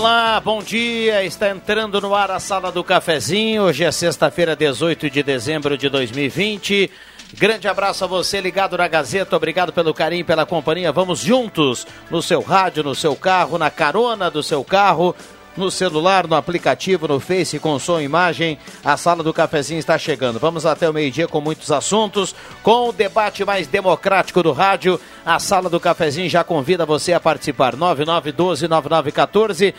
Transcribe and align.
Olá, 0.00 0.40
bom 0.40 0.62
dia. 0.62 1.22
Está 1.26 1.50
entrando 1.50 2.00
no 2.00 2.14
ar 2.14 2.30
a 2.30 2.40
sala 2.40 2.72
do 2.72 2.82
cafezinho. 2.82 3.64
Hoje 3.64 3.84
é 3.84 3.92
sexta-feira, 3.92 4.56
18 4.56 5.10
de 5.10 5.22
dezembro 5.22 5.76
de 5.76 5.90
2020. 5.90 6.90
Grande 7.34 7.68
abraço 7.68 8.02
a 8.04 8.06
você 8.06 8.40
ligado 8.40 8.78
na 8.78 8.88
Gazeta. 8.88 9.36
Obrigado 9.36 9.74
pelo 9.74 9.92
carinho, 9.92 10.24
pela 10.24 10.46
companhia. 10.46 10.90
Vamos 10.90 11.20
juntos 11.20 11.86
no 12.10 12.22
seu 12.22 12.40
rádio, 12.40 12.82
no 12.82 12.94
seu 12.94 13.14
carro, 13.14 13.58
na 13.58 13.68
carona 13.68 14.30
do 14.30 14.42
seu 14.42 14.64
carro 14.64 15.14
no 15.56 15.70
celular, 15.70 16.26
no 16.26 16.34
aplicativo, 16.34 17.08
no 17.08 17.20
Face, 17.20 17.58
com 17.58 17.78
som 17.78 18.00
e 18.00 18.04
imagem. 18.04 18.58
A 18.84 18.96
sala 18.96 19.22
do 19.22 19.32
cafezinho 19.32 19.78
está 19.78 19.96
chegando. 19.98 20.38
Vamos 20.38 20.66
até 20.66 20.88
o 20.88 20.92
meio-dia 20.92 21.28
com 21.28 21.40
muitos 21.40 21.72
assuntos, 21.72 22.34
com 22.62 22.88
o 22.88 22.92
debate 22.92 23.44
mais 23.44 23.66
democrático 23.66 24.42
do 24.42 24.52
rádio. 24.52 25.00
A 25.24 25.38
sala 25.38 25.68
do 25.68 25.80
cafezinho 25.80 26.28
já 26.28 26.42
convida 26.42 26.86
você 26.86 27.12
a 27.12 27.20
participar. 27.20 27.76
9912-9914. 27.76 29.74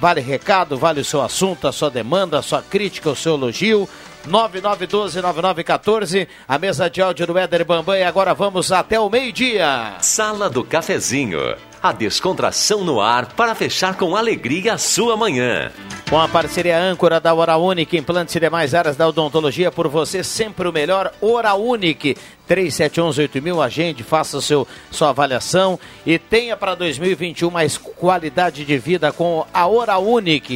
Vale 0.00 0.20
recado, 0.20 0.78
vale 0.78 1.00
o 1.00 1.04
seu 1.04 1.20
assunto, 1.20 1.66
a 1.66 1.72
sua 1.72 1.90
demanda, 1.90 2.38
a 2.38 2.42
sua 2.42 2.62
crítica, 2.62 3.10
o 3.10 3.16
seu 3.16 3.34
elogio. 3.34 3.88
9912-9914, 4.28 6.28
a 6.46 6.58
mesa 6.58 6.90
de 6.90 7.00
áudio 7.00 7.26
do 7.26 7.38
Éder 7.38 7.64
Bambam 7.64 7.96
e 7.96 8.02
agora 8.02 8.34
vamos 8.34 8.70
até 8.70 9.00
o 9.00 9.08
meio-dia. 9.08 9.94
Sala 10.00 10.50
do 10.50 10.62
Cafezinho, 10.62 11.40
a 11.82 11.92
descontração 11.92 12.84
no 12.84 13.00
ar 13.00 13.26
para 13.34 13.54
fechar 13.54 13.96
com 13.96 14.16
alegria 14.16 14.74
a 14.74 14.78
sua 14.78 15.16
manhã. 15.16 15.70
Com 16.08 16.18
a 16.18 16.28
parceria 16.28 16.78
âncora 16.78 17.20
da 17.20 17.34
Hora 17.34 17.56
Única, 17.56 17.96
implantes 17.96 18.34
e 18.34 18.40
demais 18.40 18.74
áreas 18.74 18.96
da 18.96 19.06
odontologia, 19.06 19.70
por 19.70 19.88
você 19.88 20.24
sempre 20.24 20.66
o 20.66 20.72
melhor, 20.72 21.12
Hora 21.20 21.54
Única. 21.54 22.14
3711-8000, 22.48 23.64
agende, 23.64 24.02
faça 24.02 24.40
seu, 24.40 24.66
sua 24.90 25.10
avaliação 25.10 25.78
e 26.06 26.18
tenha 26.18 26.56
para 26.56 26.74
2021 26.74 27.50
mais 27.50 27.76
qualidade 27.76 28.64
de 28.64 28.78
vida 28.78 29.12
com 29.12 29.46
a 29.52 29.66
Hora 29.66 29.98
Única. 29.98 30.54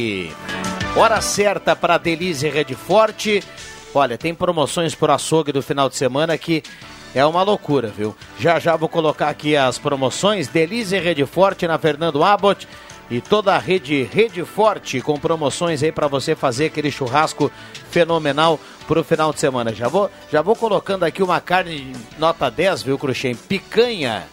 Hora 0.95 1.21
certa 1.21 1.75
para 1.75 1.97
Delize 1.97 2.49
Rede 2.49 2.75
Forte. 2.75 3.43
Olha, 3.95 4.17
tem 4.17 4.33
promoções 4.33 4.95
por 4.95 5.11
açougue 5.11 5.51
do 5.51 5.61
final 5.61 5.87
de 5.87 5.95
semana 5.95 6.35
que 6.35 6.63
é 7.13 7.25
uma 7.25 7.43
loucura, 7.43 7.89
viu? 7.89 8.15
Já 8.39 8.59
já 8.59 8.75
vou 8.75 8.89
colocar 8.89 9.29
aqui 9.29 9.55
as 9.55 9.77
promoções. 9.77 10.47
Delize 10.47 10.97
Rede 10.97 11.25
Forte 11.25 11.67
na 11.67 11.77
Fernando 11.77 12.23
Abbott 12.23 12.67
e 13.09 13.21
toda 13.21 13.53
a 13.53 13.59
rede 13.59 14.03
Rede 14.03 14.43
Forte 14.43 14.99
com 15.01 15.19
promoções 15.19 15.83
aí 15.83 15.91
para 15.91 16.07
você 16.07 16.35
fazer 16.35 16.65
aquele 16.65 16.89
churrasco 16.89 17.51
fenomenal 17.91 18.59
para 18.87 18.99
o 18.99 19.03
final 19.03 19.31
de 19.31 19.39
semana. 19.39 19.73
Já 19.73 19.87
vou, 19.87 20.09
já 20.31 20.41
vou 20.41 20.55
colocando 20.55 21.03
aqui 21.03 21.21
uma 21.21 21.39
carne 21.39 21.93
nota 22.17 22.49
10, 22.49 22.83
viu, 22.83 22.97
Cruxem? 22.97 23.35
Picanha 23.35 24.23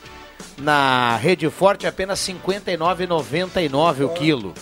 na 0.57 1.17
Rede 1.17 1.49
Forte 1.51 1.87
apenas 1.87 2.27
R$ 2.27 2.35
59,99 2.45 4.05
o 4.05 4.09
quilo. 4.11 4.55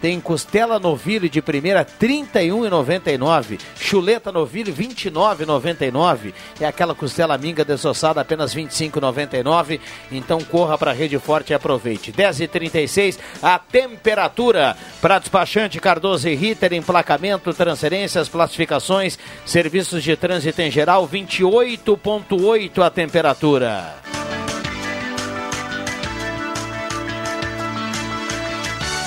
Tem 0.00 0.20
costela 0.20 0.78
novilho 0.78 1.28
de 1.28 1.42
primeira 1.42 1.80
R$ 1.80 1.86
31,99. 2.08 3.58
Chuleta 3.76 4.30
novilho 4.30 4.72
R$ 4.72 4.86
29,99. 4.86 6.32
É 6.60 6.66
aquela 6.66 6.94
costela 6.94 7.38
minga 7.38 7.64
desossada 7.64 8.20
apenas 8.20 8.52
R$ 8.52 8.62
25,99. 8.64 9.80
Então 10.10 10.40
corra 10.40 10.78
para 10.78 10.90
a 10.90 10.94
Rede 10.94 11.18
Forte 11.18 11.52
e 11.52 11.54
aproveite. 11.54 12.12
10h36, 12.12 13.18
a 13.42 13.58
temperatura 13.58 14.76
para 15.00 15.18
despachante 15.18 15.80
Cardoso 15.80 16.28
e 16.28 16.34
Ritter, 16.34 16.72
emplacamento, 16.72 17.52
transferências, 17.52 18.28
classificações, 18.28 19.18
serviços 19.44 20.02
de 20.02 20.16
trânsito 20.16 20.60
em 20.62 20.70
geral, 20.70 21.08
28,8 21.08 22.82
a 22.82 22.90
temperatura. 22.90 24.07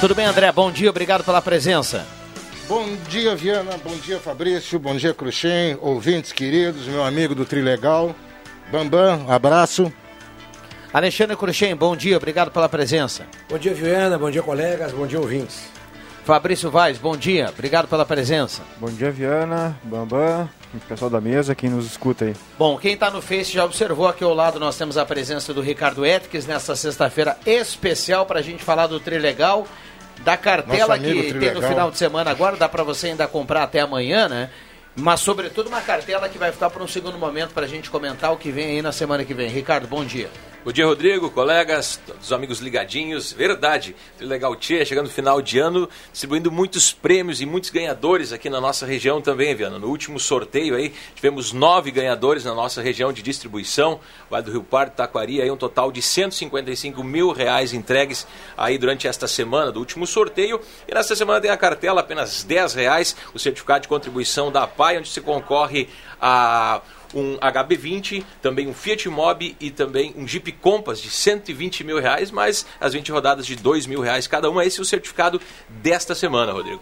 Tudo 0.01 0.15
bem, 0.15 0.25
André? 0.25 0.51
Bom 0.51 0.71
dia, 0.71 0.89
obrigado 0.89 1.23
pela 1.23 1.39
presença. 1.43 2.07
Bom 2.67 2.87
dia, 3.07 3.35
Viana. 3.35 3.77
Bom 3.83 3.95
dia, 3.97 4.17
Fabrício. 4.17 4.79
Bom 4.79 4.95
dia, 4.95 5.13
Cruxem. 5.13 5.77
Ouvintes 5.79 6.31
queridos, 6.31 6.87
meu 6.87 7.03
amigo 7.03 7.35
do 7.35 7.45
Trilegal. 7.45 8.15
Bambam, 8.71 9.31
abraço. 9.31 9.93
Alexandre 10.91 11.35
Cruxem, 11.35 11.75
bom 11.75 11.95
dia, 11.95 12.17
obrigado 12.17 12.49
pela 12.49 12.67
presença. 12.67 13.27
Bom 13.47 13.59
dia, 13.59 13.75
Viana. 13.75 14.17
Bom 14.17 14.31
dia, 14.31 14.41
colegas. 14.41 14.91
Bom 14.91 15.05
dia, 15.05 15.19
ouvintes. 15.19 15.69
Fabrício 16.25 16.71
Vaz, 16.71 16.97
bom 16.97 17.15
dia, 17.15 17.49
obrigado 17.49 17.87
pela 17.87 18.05
presença. 18.05 18.61
Bom 18.77 18.89
dia, 18.89 19.11
Viana, 19.11 19.77
Bambam, 19.83 20.49
o 20.73 20.79
pessoal 20.79 21.09
da 21.09 21.19
mesa, 21.19 21.55
quem 21.55 21.69
nos 21.69 21.85
escuta 21.85 22.25
aí. 22.25 22.35
Bom, 22.59 22.77
quem 22.77 22.93
está 22.93 23.09
no 23.09 23.21
Face 23.21 23.51
já 23.51 23.65
observou 23.65 24.07
aqui 24.07 24.23
ao 24.23 24.33
lado, 24.33 24.59
nós 24.59 24.77
temos 24.77 24.97
a 24.97 25.05
presença 25.05 25.51
do 25.51 25.61
Ricardo 25.61 26.05
Etques 26.05 26.45
nessa 26.45 26.75
sexta-feira 26.75 27.37
especial 27.43 28.27
para 28.27 28.39
a 28.39 28.41
gente 28.43 28.63
falar 28.63 28.85
do 28.85 28.99
Trilegal 28.99 29.67
da 30.23 30.37
cartela 30.37 30.97
que 30.97 31.33
tem 31.33 31.53
no 31.53 31.61
final 31.61 31.91
de 31.91 31.97
semana 31.97 32.31
agora, 32.31 32.55
dá 32.55 32.69
para 32.69 32.83
você 32.83 33.07
ainda 33.07 33.27
comprar 33.27 33.63
até 33.63 33.79
amanhã, 33.79 34.27
né? 34.27 34.49
Mas, 34.95 35.21
sobretudo, 35.21 35.67
uma 35.67 35.81
cartela 35.81 36.27
que 36.27 36.37
vai 36.37 36.51
ficar 36.51 36.69
para 36.69 36.83
um 36.83 36.87
segundo 36.87 37.17
momento 37.17 37.53
para 37.53 37.65
a 37.65 37.67
gente 37.67 37.89
comentar 37.89 38.31
o 38.33 38.37
que 38.37 38.51
vem 38.51 38.65
aí 38.65 38.81
na 38.81 38.91
semana 38.91 39.23
que 39.23 39.33
vem. 39.33 39.49
Ricardo, 39.49 39.87
bom 39.87 40.03
dia. 40.03 40.29
Bom 40.63 40.71
dia, 40.71 40.85
Rodrigo, 40.85 41.31
colegas, 41.31 41.99
todos 42.05 42.27
os 42.27 42.31
amigos 42.31 42.59
ligadinhos. 42.59 43.33
Verdade, 43.33 43.95
Legal 44.19 44.55
Tia, 44.55 44.85
chegando 44.85 45.07
no 45.07 45.11
final 45.11 45.41
de 45.41 45.57
ano, 45.57 45.89
distribuindo 46.11 46.51
muitos 46.51 46.93
prêmios 46.93 47.41
e 47.41 47.47
muitos 47.47 47.71
ganhadores 47.71 48.31
aqui 48.31 48.47
na 48.47 48.61
nossa 48.61 48.85
região 48.85 49.19
também, 49.19 49.55
Viana. 49.55 49.79
No 49.79 49.87
último 49.87 50.19
sorteio 50.19 50.75
aí, 50.75 50.93
tivemos 51.15 51.51
nove 51.51 51.89
ganhadores 51.89 52.45
na 52.45 52.53
nossa 52.53 52.79
região 52.79 53.11
de 53.11 53.23
distribuição, 53.23 53.99
Vale 54.29 54.45
do 54.45 54.51
Rio 54.51 54.61
Pardo, 54.61 54.91
Taquari, 54.91 55.41
aí 55.41 55.49
um 55.49 55.57
total 55.57 55.91
de 55.91 55.99
155 55.99 57.03
mil 57.03 57.31
reais 57.31 57.73
entregues 57.73 58.27
aí 58.55 58.77
durante 58.77 59.07
esta 59.07 59.27
semana 59.27 59.71
do 59.71 59.79
último 59.79 60.05
sorteio. 60.05 60.61
E 60.87 60.93
nesta 60.93 61.15
semana 61.15 61.41
tem 61.41 61.49
a 61.49 61.57
cartela, 61.57 62.01
apenas 62.01 62.43
10 62.43 62.75
reais, 62.75 63.15
o 63.33 63.39
certificado 63.39 63.81
de 63.81 63.87
contribuição 63.87 64.51
da 64.51 64.67
PAI, 64.67 64.99
onde 64.99 65.09
se 65.09 65.21
concorre 65.21 65.89
a 66.21 66.81
um 67.13 67.37
HB20, 67.37 68.23
também 68.41 68.67
um 68.67 68.73
Fiat 68.73 69.07
Mobi 69.09 69.55
e 69.59 69.71
também 69.71 70.13
um 70.17 70.27
Jeep 70.27 70.51
Compass 70.53 71.01
de 71.01 71.09
120 71.09 71.83
mil 71.83 71.99
reais, 71.99 72.31
mais 72.31 72.65
as 72.79 72.93
20 72.93 73.11
rodadas 73.11 73.45
de 73.45 73.55
2 73.55 73.85
mil 73.85 74.01
reais 74.01 74.27
cada 74.27 74.49
uma. 74.49 74.65
Esse 74.65 74.79
é 74.79 74.81
o 74.81 74.85
certificado 74.85 75.41
desta 75.69 76.15
semana, 76.15 76.51
Rodrigo. 76.51 76.81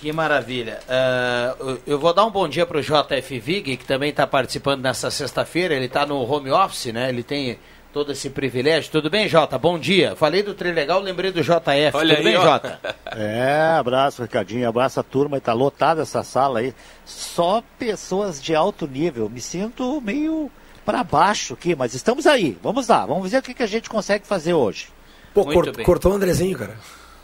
Que 0.00 0.12
maravilha. 0.12 0.80
Uh, 0.88 1.78
eu 1.86 1.98
vou 1.98 2.14
dar 2.14 2.24
um 2.24 2.30
bom 2.30 2.48
dia 2.48 2.64
para 2.64 2.78
o 2.78 2.82
JF 2.82 3.38
Vig, 3.38 3.76
que 3.76 3.84
também 3.84 4.08
está 4.08 4.26
participando 4.26 4.80
nessa 4.80 5.10
sexta-feira. 5.10 5.74
Ele 5.74 5.84
está 5.84 6.06
no 6.06 6.22
home 6.22 6.50
office, 6.50 6.86
né? 6.86 7.10
Ele 7.10 7.22
tem 7.22 7.58
todo 7.92 8.12
esse 8.12 8.30
privilégio. 8.30 8.90
Tudo 8.90 9.10
bem, 9.10 9.28
Jota? 9.28 9.58
Bom 9.58 9.78
dia. 9.78 10.14
Falei 10.16 10.42
do 10.42 10.54
Trilegal, 10.54 11.00
lembrei 11.00 11.32
do 11.32 11.42
JF. 11.42 11.94
Olha 11.94 12.16
Tudo 12.16 12.18
aí, 12.18 12.24
bem, 12.24 12.36
ó. 12.36 12.42
Jota? 12.42 12.80
É, 13.16 13.74
abraço, 13.76 14.22
Ricardinho. 14.22 14.68
Abraço 14.68 15.00
a 15.00 15.02
turma. 15.02 15.38
Está 15.38 15.52
lotada 15.52 16.02
essa 16.02 16.22
sala 16.22 16.60
aí. 16.60 16.72
Só 17.04 17.62
pessoas 17.78 18.40
de 18.40 18.54
alto 18.54 18.86
nível. 18.86 19.28
Me 19.28 19.40
sinto 19.40 20.00
meio 20.00 20.50
para 20.84 21.02
baixo 21.02 21.54
aqui, 21.54 21.74
mas 21.74 21.92
estamos 21.94 22.26
aí. 22.26 22.56
Vamos 22.62 22.86
lá. 22.88 23.04
Vamos 23.04 23.30
ver 23.30 23.38
o 23.38 23.42
que, 23.42 23.52
que 23.54 23.62
a 23.64 23.66
gente 23.66 23.90
consegue 23.90 24.24
fazer 24.26 24.54
hoje. 24.54 24.88
Pô, 25.34 25.44
cort- 25.44 25.82
cortou 25.82 26.12
o 26.12 26.14
Andrezinho, 26.14 26.56
cara. 26.56 26.76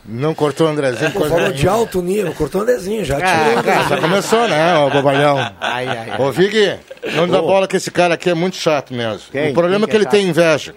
Não 0.05 0.33
cortou 0.33 0.67
o 0.67 0.69
Andrezinho? 0.69 1.11
Coisa 1.11 1.35
falou 1.35 1.51
de 1.51 1.67
alto 1.67 2.01
nível, 2.01 2.33
cortou 2.33 2.61
o 2.61 2.63
Andrezinho, 2.63 3.03
já 3.03 3.17
Ah, 3.17 3.19
tirou 3.45 3.59
o 3.59 3.63
cara, 3.63 3.83
já 3.89 3.97
começou, 3.97 4.47
né, 4.47 4.77
ô 4.77 4.89
bobalhão? 4.89 5.37
Ai, 5.59 5.87
ai, 5.87 6.09
ai. 6.11 6.21
Ô, 6.21 6.31
Vig, 6.31 6.79
não 7.13 7.27
dá 7.27 7.39
Ô. 7.41 7.47
bola 7.47 7.67
que 7.67 7.75
esse 7.75 7.91
cara 7.91 8.13
aqui 8.13 8.29
é 8.29 8.33
muito 8.33 8.55
chato 8.55 8.93
mesmo. 8.93 9.23
Quem? 9.31 9.51
O 9.51 9.53
problema 9.53 9.85
Quem 9.85 9.89
é 9.89 9.89
que 9.89 9.95
é 9.95 9.99
ele 9.99 10.09
tem 10.09 10.27
inveja. 10.29 10.73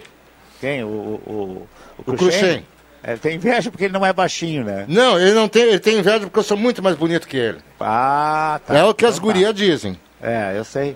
Quem? 0.59 0.83
O, 0.83 0.87
o, 0.87 1.67
o, 1.97 2.11
O 2.11 2.13
Cruxem. 2.13 2.65
É, 3.03 3.15
tem 3.15 3.35
inveja 3.35 3.71
porque 3.71 3.85
ele 3.85 3.93
não 3.93 4.05
é 4.05 4.13
baixinho, 4.13 4.63
né? 4.63 4.85
Não, 4.87 5.19
ele 5.19 5.33
não 5.33 5.47
tem, 5.47 5.63
ele 5.63 5.79
tem 5.79 5.97
inveja 5.97 6.19
porque 6.19 6.37
eu 6.37 6.43
sou 6.43 6.55
muito 6.57 6.83
mais 6.83 6.95
bonito 6.95 7.27
que 7.27 7.37
ele. 7.37 7.57
Ah, 7.79 8.59
tá. 8.67 8.77
é 8.77 8.83
o 8.83 8.93
que 8.93 9.05
as 9.05 9.15
Então 9.15 9.27
tá. 9.27 9.33
gurias 9.33 9.55
dizem. 9.55 9.99
É, 10.21 10.53
eu 10.55 10.63
sei. 10.63 10.95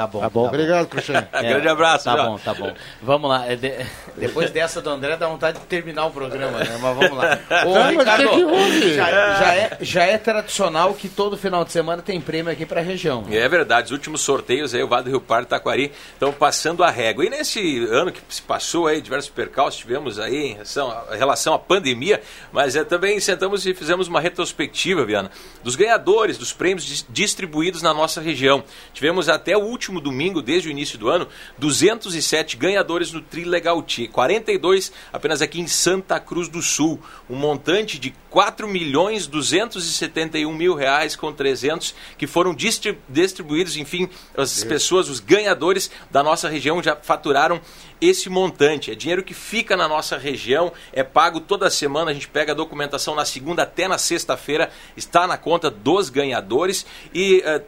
Tá 0.00 0.06
bom. 0.06 0.20
Tá 0.20 0.30
bom. 0.30 0.46
Obrigado, 0.46 0.86
Cruxem. 0.86 1.16
É, 1.32 1.42
Grande 1.42 1.68
abraço, 1.68 2.04
Tá 2.04 2.12
João. 2.16 2.26
bom, 2.32 2.38
tá 2.38 2.54
bom. 2.54 2.72
Vamos 3.02 3.30
lá. 3.30 3.46
é 3.46 3.56
de- 3.56 3.86
Depois 4.16 4.50
dessa 4.50 4.80
do 4.80 4.90
André, 4.90 5.16
dá 5.16 5.26
vontade 5.28 5.58
de 5.58 5.64
terminar 5.66 6.06
o 6.06 6.10
programa, 6.10 6.58
né? 6.58 6.78
Mas 6.80 6.96
vamos 6.96 7.16
lá. 7.16 7.38
Ô, 7.66 7.88
Ricardo, 7.90 8.28
tem 8.28 8.28
que 8.38 8.44
ouvir. 8.44 8.94
já, 8.94 9.10
já 9.10 9.54
é, 9.54 9.78
já 9.80 10.02
é 10.04 10.18
tradicional 10.18 10.94
que 10.94 11.08
todo 11.08 11.36
final 11.36 11.64
de 11.64 11.72
semana 11.72 12.02
tem 12.02 12.20
prêmio 12.20 12.52
aqui 12.52 12.64
pra 12.66 12.80
região. 12.80 13.24
É 13.30 13.48
verdade, 13.48 13.86
os 13.86 13.90
últimos 13.92 14.20
sorteios 14.20 14.74
aí, 14.74 14.82
o 14.82 14.88
Vado 14.88 15.04
do 15.04 15.10
Rio 15.10 15.20
Pardo 15.20 15.46
e 15.46 15.48
Taquari 15.48 15.92
estão 16.12 16.32
passando 16.32 16.84
a 16.84 16.90
régua. 16.90 17.24
E 17.24 17.30
nesse 17.30 17.84
ano 17.86 18.12
que 18.12 18.20
se 18.28 18.42
passou 18.42 18.86
aí, 18.86 19.00
diversos 19.00 19.30
percalços 19.30 19.80
tivemos 19.80 20.18
aí 20.18 20.36
em 20.50 20.52
relação, 20.54 20.96
em 21.12 21.16
relação 21.18 21.54
à 21.54 21.58
pandemia, 21.58 22.20
mas 22.52 22.76
é, 22.76 22.84
também 22.84 23.18
sentamos 23.20 23.66
e 23.66 23.74
fizemos 23.74 24.06
uma 24.06 24.20
retrospectiva, 24.20 25.04
Viana, 25.04 25.30
dos 25.64 25.74
ganhadores 25.76 26.36
dos 26.36 26.52
prêmios 26.52 26.84
dis- 26.84 27.06
distribuídos 27.08 27.80
na 27.82 27.94
nossa 27.94 28.20
região. 28.20 28.62
Tivemos 28.92 29.28
até 29.28 29.56
o 29.56 29.60
último 29.60 29.89
domingo, 29.98 30.42
desde 30.42 30.68
o 30.68 30.70
início 30.70 30.98
do 30.98 31.08
ano, 31.08 31.26
207 31.56 32.58
ganhadores 32.58 33.10
no 33.12 33.22
Trilegal 33.22 33.82
T, 33.82 34.08
42 34.08 34.92
apenas 35.10 35.40
aqui 35.40 35.58
em 35.58 35.66
Santa 35.66 36.20
Cruz 36.20 36.48
do 36.48 36.60
Sul, 36.60 37.00
um 37.30 37.36
montante 37.36 37.98
de 37.98 38.14
4 38.28 38.68
milhões 38.68 39.26
271 39.26 40.52
mil 40.54 40.74
reais 40.74 41.16
com 41.16 41.32
300 41.32 41.94
que 42.18 42.26
foram 42.26 42.54
distri- 42.54 42.98
distribuídos, 43.08 43.76
enfim, 43.76 44.08
as 44.36 44.62
pessoas, 44.62 45.08
os 45.08 45.18
ganhadores 45.18 45.90
da 46.10 46.22
nossa 46.22 46.48
região 46.48 46.82
já 46.82 46.94
faturaram 46.94 47.60
esse 48.00 48.28
montante. 48.28 48.90
É 48.90 48.94
dinheiro 48.94 49.22
que 49.22 49.34
fica 49.34 49.76
na 49.76 49.88
nossa 49.88 50.16
região, 50.18 50.72
é 50.92 51.02
pago 51.02 51.40
toda 51.40 51.70
semana, 51.70 52.10
a 52.10 52.14
gente 52.14 52.28
pega 52.28 52.52
a 52.52 52.54
documentação 52.54 53.14
na 53.14 53.24
segunda 53.24 53.62
até 53.62 53.88
na 53.88 53.98
sexta-feira, 53.98 54.70
está 54.96 55.26
na 55.26 55.36
conta 55.36 55.70
dos 55.70 56.08
ganhadores 56.10 56.84
e 57.14 57.42
eh, 57.44 57.62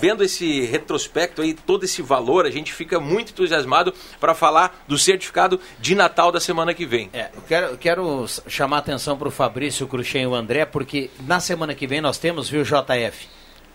vendo 0.00 0.22
esse 0.22 0.62
retrospecto 0.62 1.42
aí, 1.42 1.54
todo 1.54 1.84
esse 1.84 2.02
valor, 2.02 2.46
a 2.46 2.50
gente 2.50 2.72
fica 2.72 3.00
muito 3.00 3.32
entusiasmado 3.32 3.92
para 4.20 4.34
falar 4.34 4.84
do 4.86 4.98
certificado 4.98 5.60
de 5.78 5.94
Natal 5.94 6.30
da 6.30 6.40
semana 6.40 6.74
que 6.74 6.86
vem. 6.86 7.10
É, 7.12 7.30
eu 7.34 7.42
quero, 7.42 7.66
eu 7.66 7.78
quero 7.78 8.26
chamar 8.48 8.76
a 8.76 8.80
atenção 8.80 9.16
para 9.16 9.28
o 9.28 9.30
Fabrício, 9.30 9.86
o 9.86 9.88
Cruxem 9.88 10.22
e 10.22 10.26
o 10.26 10.34
André, 10.34 10.64
porque 10.64 11.10
na 11.26 11.40
semana 11.40 11.74
que 11.74 11.86
vem 11.86 12.00
nós 12.00 12.18
temos, 12.18 12.48
viu, 12.48 12.62
JF, 12.62 13.28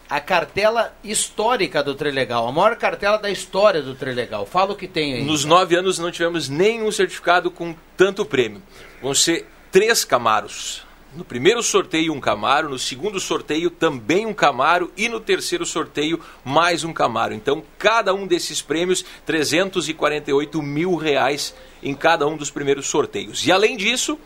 a 0.09 0.19
cartela 0.19 0.94
histórica 1.03 1.81
do 1.81 1.95
Trilegal, 1.95 2.45
a 2.45 2.51
maior 2.51 2.75
cartela 2.75 3.17
da 3.17 3.29
história 3.29 3.81
do 3.81 3.95
Trilegal. 3.95 4.45
Fala 4.45 4.74
o 4.74 4.75
que 4.75 4.88
tem 4.88 5.13
aí. 5.13 5.24
Nos 5.24 5.45
nove 5.45 5.74
anos 5.74 5.97
não 5.97 6.12
tivemos 6.12 6.50
nenhum 6.50 6.91
certificado 6.91 7.50
com 7.50 7.74
tanto 7.95 8.25
prêmio. 8.25 8.62
Vão 9.01 9.13
ser 9.13 9.47
três 9.71 10.03
Camaros. 10.03 10.83
No 11.13 11.25
primeiro 11.25 11.61
sorteio, 11.61 12.13
um 12.13 12.21
Camaro. 12.21 12.69
No 12.69 12.79
segundo 12.79 13.19
sorteio, 13.19 13.69
também 13.69 14.25
um 14.25 14.33
Camaro. 14.33 14.91
E 14.95 15.09
no 15.09 15.19
terceiro 15.19 15.65
sorteio, 15.65 16.21
mais 16.43 16.85
um 16.85 16.93
Camaro. 16.93 17.33
Então, 17.33 17.61
cada 17.77 18.13
um 18.13 18.25
desses 18.25 18.61
prêmios, 18.61 19.03
348 19.25 20.61
mil 20.61 20.95
reais 20.95 21.53
em 21.83 21.93
cada 21.93 22.25
um 22.25 22.37
dos 22.37 22.49
primeiros 22.49 22.87
sorteios. 22.87 23.45
E 23.45 23.51
além 23.51 23.75
disso, 23.75 24.17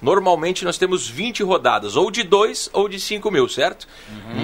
Normalmente 0.00 0.64
nós 0.64 0.78
temos 0.78 1.08
20 1.08 1.42
rodadas, 1.42 1.96
ou 1.96 2.10
de 2.10 2.22
2 2.22 2.70
ou 2.72 2.88
de 2.88 2.98
5 2.98 3.30
mil, 3.30 3.48
certo? 3.48 3.86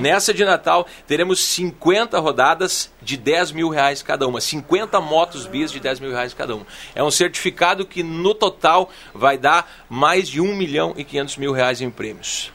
Nessa 0.00 0.34
de 0.34 0.44
Natal 0.44 0.86
teremos 1.06 1.40
50 1.44 2.18
rodadas 2.18 2.92
de 3.00 3.16
10 3.16 3.52
mil 3.52 3.68
reais 3.68 4.02
cada 4.02 4.26
uma, 4.26 4.40
50 4.40 5.00
motos 5.00 5.46
bis 5.46 5.72
de 5.72 5.80
10 5.80 6.00
mil 6.00 6.10
reais 6.10 6.34
cada 6.34 6.54
uma. 6.54 6.66
É 6.94 7.02
um 7.02 7.10
certificado 7.10 7.86
que 7.86 8.02
no 8.02 8.34
total 8.34 8.90
vai 9.14 9.38
dar 9.38 9.70
mais 9.88 10.28
de 10.28 10.40
1 10.40 10.54
milhão 10.54 10.94
e 10.96 11.04
500 11.04 11.36
mil 11.38 11.52
reais 11.52 11.80
em 11.80 11.90
prêmios. 11.90 12.52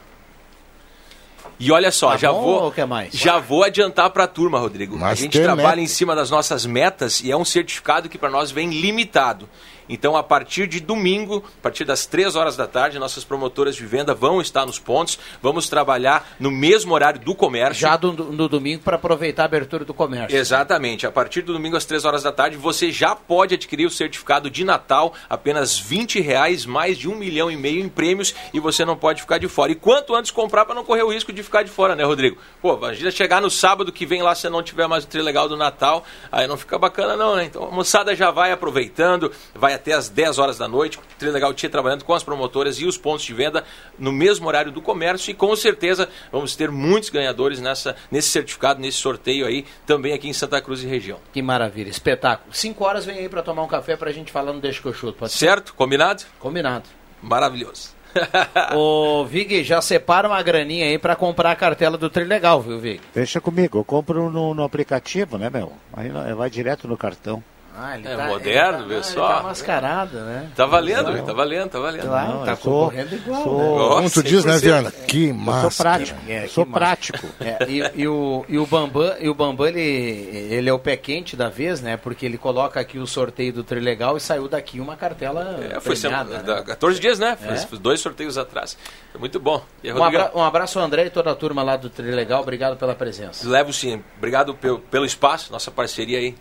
E 1.58 1.70
olha 1.70 1.92
só, 1.92 2.10
Tá 2.10 2.16
já 2.16 2.32
vou 2.32 2.74
já 3.12 3.38
vou 3.38 3.62
adiantar 3.62 4.10
para 4.10 4.24
a 4.24 4.26
turma, 4.26 4.58
Rodrigo. 4.58 4.98
Mas 4.98 5.18
a 5.18 5.22
gente 5.22 5.40
trabalha 5.40 5.68
meta. 5.68 5.80
em 5.80 5.86
cima 5.86 6.14
das 6.14 6.28
nossas 6.28 6.66
metas 6.66 7.20
e 7.20 7.30
é 7.30 7.36
um 7.36 7.44
certificado 7.44 8.08
que 8.08 8.18
para 8.18 8.30
nós 8.30 8.50
vem 8.50 8.68
limitado. 8.70 9.48
Então, 9.88 10.16
a 10.16 10.22
partir 10.22 10.66
de 10.66 10.80
domingo, 10.80 11.44
a 11.58 11.62
partir 11.62 11.84
das 11.84 12.06
3 12.06 12.36
horas 12.36 12.56
da 12.56 12.66
tarde, 12.66 12.98
nossas 12.98 13.24
promotoras 13.24 13.74
de 13.76 13.84
venda 13.84 14.14
vão 14.14 14.40
estar 14.40 14.64
nos 14.66 14.78
pontos. 14.78 15.18
Vamos 15.42 15.68
trabalhar 15.68 16.34
no 16.38 16.50
mesmo 16.50 16.94
horário 16.94 17.20
do 17.20 17.34
comércio. 17.34 17.80
Já 17.82 17.96
do- 17.96 18.12
no 18.12 18.48
domingo 18.48 18.82
para 18.82 18.96
aproveitar 18.96 19.42
a 19.42 19.46
abertura 19.46 19.84
do 19.84 19.92
comércio. 19.94 20.36
Exatamente. 20.36 21.06
A 21.06 21.10
partir 21.12 21.42
do 21.42 21.52
domingo 21.52 21.76
às 21.76 21.84
3 21.84 22.04
horas 22.04 22.22
da 22.22 22.32
tarde, 22.32 22.56
você 22.56 22.90
já 22.90 23.14
pode 23.16 23.54
adquirir 23.54 23.86
o 23.86 23.90
certificado 23.90 24.48
de 24.50 24.64
Natal, 24.64 25.12
apenas 25.28 25.78
20 25.78 26.20
reais, 26.20 26.64
mais 26.66 26.96
de 26.98 27.08
um 27.08 27.14
milhão 27.16 27.50
e 27.50 27.56
meio 27.56 27.80
em 27.80 27.88
prêmios, 27.88 28.34
e 28.52 28.60
você 28.60 28.84
não 28.84 28.96
pode 28.96 29.20
ficar 29.22 29.38
de 29.38 29.48
fora. 29.48 29.72
E 29.72 29.74
quanto 29.74 30.14
antes 30.14 30.30
comprar 30.30 30.64
para 30.64 30.74
não 30.74 30.84
correr 30.84 31.02
o 31.02 31.12
risco 31.12 31.32
de 31.32 31.42
ficar 31.42 31.62
de 31.62 31.70
fora, 31.70 31.94
né, 31.96 32.04
Rodrigo? 32.04 32.36
Pô, 32.60 32.74
imagina 32.76 33.10
chegar 33.10 33.40
no 33.40 33.50
sábado 33.50 33.92
que 33.92 34.06
vem 34.06 34.22
lá, 34.22 34.34
se 34.34 34.48
não 34.48 34.62
tiver 34.62 34.86
mais 34.86 35.04
o 35.04 35.06
trilegal 35.06 35.48
do 35.48 35.56
Natal, 35.56 36.04
aí 36.30 36.46
não 36.46 36.56
fica 36.56 36.78
bacana 36.78 37.16
não, 37.16 37.36
né? 37.36 37.44
Então 37.44 37.64
a 37.64 37.70
moçada 37.70 38.14
já 38.14 38.30
vai 38.30 38.52
aproveitando, 38.52 39.30
vai 39.54 39.71
até 39.72 39.92
às 39.92 40.08
10 40.08 40.38
horas 40.38 40.58
da 40.58 40.68
noite, 40.68 40.98
o 40.98 41.02
Trilegal 41.18 41.52
Tia 41.54 41.68
trabalhando 41.68 42.04
com 42.04 42.14
as 42.14 42.22
promotoras 42.22 42.78
e 42.80 42.86
os 42.86 42.96
pontos 42.96 43.24
de 43.24 43.34
venda 43.34 43.64
no 43.98 44.12
mesmo 44.12 44.46
horário 44.46 44.72
do 44.72 44.80
comércio 44.80 45.30
e 45.30 45.34
com 45.34 45.54
certeza 45.56 46.08
vamos 46.30 46.56
ter 46.56 46.70
muitos 46.70 47.10
ganhadores 47.10 47.60
nessa, 47.60 47.96
nesse 48.10 48.28
certificado, 48.28 48.80
nesse 48.80 48.98
sorteio 48.98 49.46
aí, 49.46 49.64
também 49.86 50.12
aqui 50.12 50.28
em 50.28 50.32
Santa 50.32 50.60
Cruz 50.60 50.82
e 50.82 50.86
região. 50.86 51.18
Que 51.32 51.42
maravilha, 51.42 51.88
espetáculo. 51.88 52.54
5 52.54 52.84
horas 52.84 53.04
vem 53.04 53.18
aí 53.18 53.28
para 53.28 53.42
tomar 53.42 53.62
um 53.62 53.68
café 53.68 53.96
para 53.96 54.10
a 54.10 54.12
gente 54.12 54.30
falar 54.32 54.52
no 54.52 54.60
Deixa 54.60 54.80
que 54.80 54.88
eu 54.88 54.94
chuto. 54.94 55.18
Pode 55.18 55.32
ser? 55.32 55.46
Certo? 55.46 55.74
Combinado? 55.74 56.22
Combinado. 56.38 56.84
Maravilhoso. 57.20 58.02
Ô, 58.74 59.24
Vig, 59.24 59.62
já 59.64 59.80
separa 59.80 60.28
uma 60.28 60.42
graninha 60.42 60.86
aí 60.86 60.98
para 60.98 61.16
comprar 61.16 61.50
a 61.50 61.56
cartela 61.56 61.96
do 61.96 62.10
Trilegal, 62.10 62.60
viu, 62.60 62.78
Vig? 62.78 63.00
Deixa 63.14 63.40
comigo, 63.40 63.78
eu 63.78 63.84
compro 63.84 64.30
no, 64.30 64.54
no 64.54 64.62
aplicativo, 64.62 65.38
né, 65.38 65.48
meu? 65.50 65.72
Aí 65.92 66.10
vai 66.34 66.50
direto 66.50 66.86
no 66.86 66.96
cartão. 66.96 67.42
Ah, 67.74 67.96
ele 67.98 68.06
É 68.06 68.16
moderno, 68.26 68.86
vê 68.86 68.94
ele 68.96 69.02
só. 69.02 69.26
Tá 69.36 69.42
mascarado, 69.42 70.18
né? 70.20 70.50
Tá 70.54 70.66
valendo, 70.66 71.24
tá 71.24 71.32
valendo, 71.32 71.68
tá 71.70 71.78
valendo. 71.80 72.02
Claro, 72.06 72.28
Não, 72.34 72.44
tá 72.44 72.56
concorrendo 72.56 73.14
igual, 73.14 73.42
sou- 73.44 73.58
né? 73.88 73.94
Como 73.96 74.10
tu 74.10 74.22
diz, 74.22 74.44
né, 74.44 74.52
100%. 74.58 74.60
Viana? 74.60 74.90
Que 74.90 75.24
Eu 75.28 75.34
sou 75.34 75.42
massa. 75.44 75.82
prático, 75.82 76.18
É, 76.28 76.46
sou 76.48 76.66
massa. 76.66 76.78
prático. 76.78 77.26
É, 77.40 77.66
e, 77.68 78.02
e 78.02 78.06
o, 78.08 78.44
e 78.48 78.58
o 78.58 78.66
Bambam, 78.66 79.14
e 79.18 79.28
o 79.28 79.34
Bambam 79.34 79.66
ele, 79.66 79.80
ele 79.80 80.68
é 80.68 80.72
o 80.72 80.78
pé 80.78 80.96
quente 80.96 81.34
da 81.34 81.48
vez, 81.48 81.80
né? 81.80 81.96
Porque 81.96 82.26
ele 82.26 82.36
coloca 82.36 82.78
aqui 82.78 82.98
o 82.98 83.06
sorteio 83.06 83.52
do 83.54 83.64
Trilegal 83.64 84.16
e 84.16 84.20
saiu 84.20 84.48
daqui 84.48 84.78
uma 84.78 84.94
cartela 84.96 85.58
É, 85.70 85.80
foi 85.80 85.96
premiada, 85.96 86.28
semana, 86.30 86.38
né? 86.38 86.42
da- 86.42 86.62
14 86.62 87.00
dias, 87.00 87.18
né? 87.18 87.36
Foi, 87.40 87.54
É. 87.54 87.56
foi 87.56 87.78
dois 87.78 88.00
sorteios 88.00 88.36
atrás. 88.36 88.76
Foi 89.10 89.18
muito 89.18 89.40
bom. 89.40 89.64
E 89.82 89.90
aí, 89.90 89.96
Um, 89.98 90.04
abra- 90.04 90.30
um 90.34 90.42
abraço 90.42 90.78
ao 90.78 90.84
André 90.84 91.06
e 91.06 91.10
toda 91.10 91.30
a 91.30 91.34
turma 91.34 91.62
lá 91.62 91.76
do 91.76 91.88
Trilegal. 91.88 92.42
Obrigado 92.42 92.76
pela 92.76 92.94
presença. 92.94 93.48
Levo 93.48 93.72
sim. 93.72 94.02
Obrigado 94.18 94.54
pelo, 94.54 94.78
pelo 94.78 95.06
espaço, 95.06 95.50
nossa 95.50 95.70
parceria 95.70 96.18
aí 96.18 96.34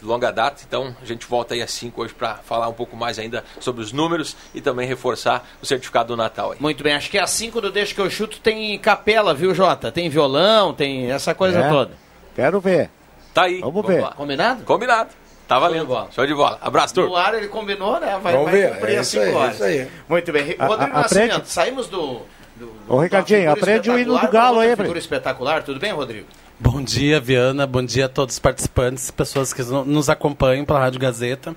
de 0.00 0.04
longa 0.04 0.30
data. 0.32 0.62
Então 0.66 0.94
a 1.00 1.04
gente 1.04 1.26
volta 1.26 1.54
aí 1.54 1.62
às 1.62 1.70
5 1.72 2.00
hoje 2.02 2.14
para 2.14 2.34
falar 2.36 2.68
um 2.68 2.72
pouco 2.72 2.96
mais 2.96 3.18
ainda 3.18 3.44
sobre 3.60 3.82
os 3.82 3.92
números 3.92 4.36
e 4.54 4.60
também 4.60 4.86
reforçar 4.86 5.46
o 5.62 5.66
certificado 5.66 6.08
do 6.08 6.16
Natal 6.16 6.52
aí. 6.52 6.58
Muito 6.60 6.82
bem, 6.82 6.94
acho 6.94 7.10
que 7.10 7.18
às 7.18 7.30
5 7.30 7.60
do 7.60 7.70
Deixa 7.72 7.94
que 7.94 8.00
eu 8.00 8.08
chuto 8.10 8.40
tem 8.40 8.78
capela, 8.78 9.34
viu, 9.34 9.54
Jota? 9.54 9.90
Tem 9.92 10.08
violão, 10.08 10.72
tem 10.72 11.10
essa 11.10 11.34
coisa 11.34 11.58
É. 11.60 11.68
toda. 11.68 11.92
Quero 12.34 12.60
ver. 12.60 12.90
Tá 13.34 13.42
aí. 13.44 13.60
Vamos 13.60 13.86
ver. 13.86 14.00
lá. 14.02 14.12
Combinado? 14.12 14.64
Combinado. 14.64 15.10
Tá 15.46 15.58
valendo. 15.58 15.80
de 15.82 15.86
bola. 15.86 16.08
Show 16.12 16.26
de 16.26 16.34
bola. 16.34 16.58
Abraço, 16.60 16.94
No 16.94 17.06
turma. 17.06 17.20
ar 17.22 17.34
ele 17.34 17.48
combinou, 17.48 17.98
né? 17.98 18.18
Vai, 18.22 18.32
Vamos 18.34 18.50
vai 18.50 18.60
ver, 18.60 18.74
cumprir 18.74 18.96
é 18.96 19.00
isso 19.00 19.18
aí, 19.18 19.24
5 19.26 19.36
é 19.38 19.40
horas. 19.40 19.54
isso 19.54 19.64
aí. 19.64 19.88
Muito 20.08 20.32
bem. 20.32 20.56
A- 20.58 20.66
Rodrigo 20.66 20.92
a- 20.96 21.00
Nascimento, 21.00 21.30
aprende- 21.32 21.48
saímos 21.50 21.86
do. 21.88 22.20
do, 22.56 22.66
do 22.66 22.94
Ô, 22.94 22.98
Ricardinho, 23.00 23.50
aprende 23.50 23.90
o 23.90 23.98
hino 23.98 24.18
do 24.18 24.28
Galo 24.28 24.58
aí, 24.60 24.76
figura 24.76 24.98
espetacular, 24.98 25.62
tudo 25.62 25.80
bem, 25.80 25.92
Rodrigo? 25.92 26.26
Bom 26.60 26.82
dia, 26.82 27.20
Viana. 27.20 27.66
Bom 27.66 27.82
dia 27.84 28.06
a 28.06 28.08
todos 28.08 28.34
os 28.34 28.38
participantes, 28.38 29.10
pessoas 29.10 29.52
que 29.52 29.62
no- 29.62 29.84
nos 29.84 30.08
acompanham 30.08 30.64
pela 30.64 30.80
Rádio 30.80 31.00
Gazeta. 31.00 31.54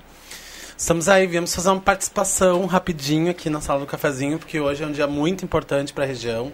Estamos 0.76 1.08
aí, 1.08 1.26
viemos 1.26 1.54
fazer 1.54 1.70
uma 1.70 1.80
participação 1.80 2.66
rapidinho 2.66 3.30
aqui 3.30 3.50
na 3.50 3.60
sala 3.60 3.80
do 3.80 3.86
cafezinho, 3.86 4.38
porque 4.38 4.58
hoje 4.60 4.82
é 4.82 4.86
um 4.86 4.92
dia 4.92 5.06
muito 5.06 5.44
importante 5.44 5.92
para 5.92 6.04
a 6.04 6.06
região. 6.06 6.52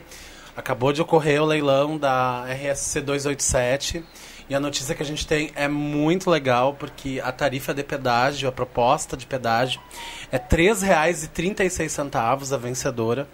Acabou 0.56 0.92
de 0.92 1.00
ocorrer 1.00 1.40
o 1.42 1.46
leilão 1.46 1.96
da 1.96 2.44
RSC 2.48 3.00
287 3.00 4.04
e 4.50 4.54
a 4.54 4.60
notícia 4.60 4.94
que 4.94 5.02
a 5.02 5.06
gente 5.06 5.26
tem 5.26 5.52
é 5.54 5.68
muito 5.68 6.28
legal, 6.30 6.74
porque 6.74 7.20
a 7.22 7.30
tarifa 7.30 7.72
de 7.72 7.84
pedágio, 7.84 8.48
a 8.48 8.52
proposta 8.52 9.16
de 9.16 9.24
pedágio, 9.26 9.80
é 10.32 10.36
R$ 10.36 10.42
3,36 10.48 12.52
a 12.52 12.56
vencedora. 12.56 13.28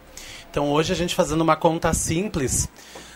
Então 0.51 0.71
hoje 0.71 0.93
a 0.93 0.97
gente 0.97 1.15
fazendo 1.15 1.41
uma 1.41 1.57
conta 1.57 1.93
simples, 1.95 2.69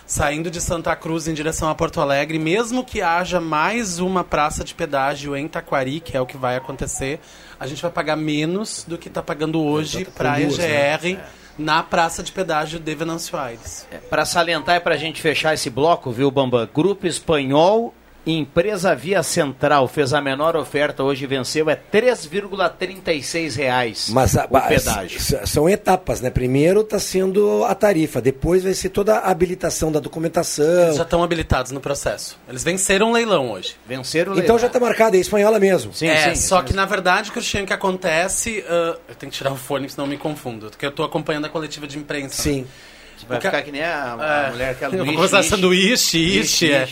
saindo 0.08 0.50
de 0.50 0.58
Santa 0.58 0.96
Cruz 0.96 1.28
em 1.28 1.34
direção 1.34 1.68
a 1.68 1.74
Porto 1.74 2.00
Alegre, 2.00 2.38
mesmo 2.38 2.82
que 2.82 3.02
haja 3.02 3.42
mais 3.42 3.98
uma 3.98 4.24
praça 4.24 4.64
de 4.64 4.74
pedágio 4.74 5.36
em 5.36 5.46
Taquari, 5.46 6.00
que 6.00 6.16
é 6.16 6.20
o 6.20 6.24
que 6.24 6.38
vai 6.38 6.56
acontecer, 6.56 7.20
a 7.60 7.66
gente 7.66 7.82
vai 7.82 7.90
pagar 7.90 8.16
menos 8.16 8.86
do 8.88 8.96
que 8.96 9.08
está 9.08 9.22
pagando 9.22 9.62
hoje 9.62 10.06
para 10.06 10.32
a 10.32 10.40
duas, 10.40 10.56
né? 10.56 10.94
EGR 10.94 11.20
na 11.58 11.82
praça 11.82 12.22
de 12.22 12.32
pedágio 12.32 12.80
de 12.80 12.94
Venâncio 12.94 13.36
Aires. 13.36 13.86
Para 14.08 14.24
salientar 14.24 14.76
e 14.76 14.80
para 14.80 14.94
a 14.94 14.98
gente 14.98 15.20
fechar 15.20 15.52
esse 15.52 15.68
bloco, 15.68 16.10
viu, 16.10 16.30
Bambam? 16.30 16.66
Grupo 16.72 17.06
Espanhol 17.06 17.92
Empresa 18.26 18.94
Via 18.94 19.22
Central 19.22 19.88
fez 19.88 20.12
a 20.12 20.20
menor 20.20 20.54
oferta, 20.54 21.02
hoje 21.02 21.26
venceu, 21.26 21.70
é 21.70 21.74
3,36 21.74 23.56
reais 23.56 24.08
Mas 24.10 24.36
a- 24.36 24.46
o 24.50 24.56
a- 24.56 24.60
pedágio. 24.62 25.18
são 25.46 25.68
etapas, 25.68 26.20
né? 26.20 26.28
Primeiro 26.28 26.80
está 26.82 26.98
sendo 26.98 27.64
a 27.64 27.74
tarifa, 27.74 28.20
depois 28.20 28.62
vai 28.64 28.74
ser 28.74 28.90
toda 28.90 29.16
a 29.18 29.30
habilitação 29.30 29.90
da 29.90 29.98
documentação. 30.00 30.64
Eles 30.84 30.96
já 30.96 31.02
estão 31.04 31.22
habilitados 31.22 31.72
no 31.72 31.80
processo. 31.80 32.38
Eles 32.48 32.62
venceram 32.62 33.10
o 33.10 33.12
leilão 33.14 33.50
hoje. 33.50 33.76
Venceram 33.86 34.32
o 34.32 34.34
Então 34.34 34.42
leilão. 34.42 34.58
já 34.58 34.66
está 34.66 34.78
marcada, 34.80 35.16
é 35.16 35.20
espanhola 35.20 35.58
mesmo. 35.58 35.94
Sim, 35.94 36.08
é, 36.08 36.34
sim, 36.34 36.40
só 36.48 36.60
sim. 36.60 36.66
que 36.66 36.72
na 36.74 36.84
verdade, 36.84 37.32
Cristiano, 37.32 37.64
o 37.64 37.66
que 37.66 37.72
acontece. 37.72 38.62
ah, 38.68 38.96
eu 39.08 39.14
tenho 39.14 39.32
que 39.32 39.38
tirar 39.38 39.52
o 39.52 39.56
fone, 39.56 39.88
senão 39.88 40.04
eu 40.04 40.10
me 40.10 40.18
confundo. 40.18 40.68
Porque 40.70 40.84
eu 40.84 40.92
tô 40.92 41.02
acompanhando 41.02 41.46
a 41.46 41.48
coletiva 41.48 41.86
de 41.86 41.98
imprensa. 41.98 42.42
Sim. 42.42 42.66
Vai 43.26 43.38
o 43.38 43.40
que- 43.40 43.48
ficar 43.48 43.62
que 43.62 43.72
nem 43.72 43.82
a, 43.82 44.14
a 44.14 44.46
É, 44.46 44.50
mulher 44.50 44.74
que 44.78 44.84
é 44.84 44.88
eu 44.94 45.04
vou 45.04 45.14
começar 45.14 45.42
sanduíche, 45.42 46.18
ishi, 46.38 46.70
é. 46.70 46.88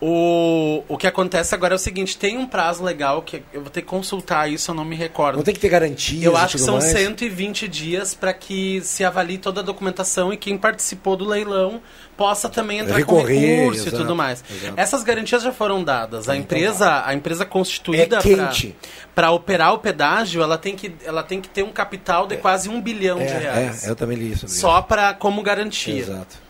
O, 0.00 0.82
o 0.88 0.96
que 0.96 1.06
acontece 1.06 1.54
agora 1.54 1.74
é 1.74 1.76
o 1.76 1.78
seguinte: 1.78 2.16
tem 2.16 2.36
um 2.38 2.46
prazo 2.46 2.82
legal 2.84 3.22
que 3.22 3.42
eu 3.52 3.60
vou 3.62 3.70
ter 3.70 3.82
que 3.82 3.88
consultar 3.88 4.50
isso, 4.50 4.70
eu 4.70 4.74
não 4.74 4.84
me 4.84 4.96
recordo. 4.96 5.36
Não 5.36 5.42
tem 5.42 5.54
que 5.54 5.60
ter 5.60 5.68
garantias 5.68 6.22
Eu 6.22 6.36
acho 6.36 6.56
que 6.56 6.62
são 6.62 6.74
mais. 6.74 6.84
120 6.90 7.68
dias 7.68 8.14
para 8.14 8.32
que 8.32 8.80
se 8.82 9.04
avalie 9.04 9.38
toda 9.38 9.60
a 9.60 9.64
documentação 9.64 10.32
e 10.32 10.36
quem 10.36 10.56
participou 10.56 11.16
do 11.16 11.24
leilão 11.24 11.80
possa 12.16 12.48
também 12.48 12.78
entrar 12.78 12.94
com 13.04 13.16
Recorrer, 13.16 13.58
recurso 13.58 13.80
exato, 13.82 13.96
e 13.96 13.98
tudo 13.98 14.16
mais. 14.16 14.42
exato. 14.50 14.74
Essas 14.76 15.02
garantias 15.02 15.42
já 15.42 15.52
foram 15.52 15.84
dadas. 15.84 16.28
A 16.28 16.36
empresa, 16.36 17.02
a 17.04 17.14
empresa 17.14 17.44
constituída 17.44 18.18
É 18.18 18.72
para 19.14 19.30
operar 19.30 19.74
o 19.74 19.78
pedágio, 19.78 20.42
ela 20.42 20.56
tem 20.58 20.74
que, 20.74 20.94
ela 21.04 21.22
tem 21.22 21.40
que 21.40 21.48
ter 21.48 21.62
um 21.62 21.72
capital 21.72 22.26
de 22.26 22.36
quase 22.36 22.68
um 22.68 22.80
bilhão 22.80 23.18
de 23.18 23.24
É, 23.24 23.38
reais. 23.38 23.86
é, 23.86 23.90
eu 23.90 23.96
também 23.96 24.16
li 24.16 24.32
isso. 24.32 24.48
Só 24.48 24.80
para 24.80 25.12
como 25.14 25.42
garantia. 25.42 25.98
Exato. 25.98 26.45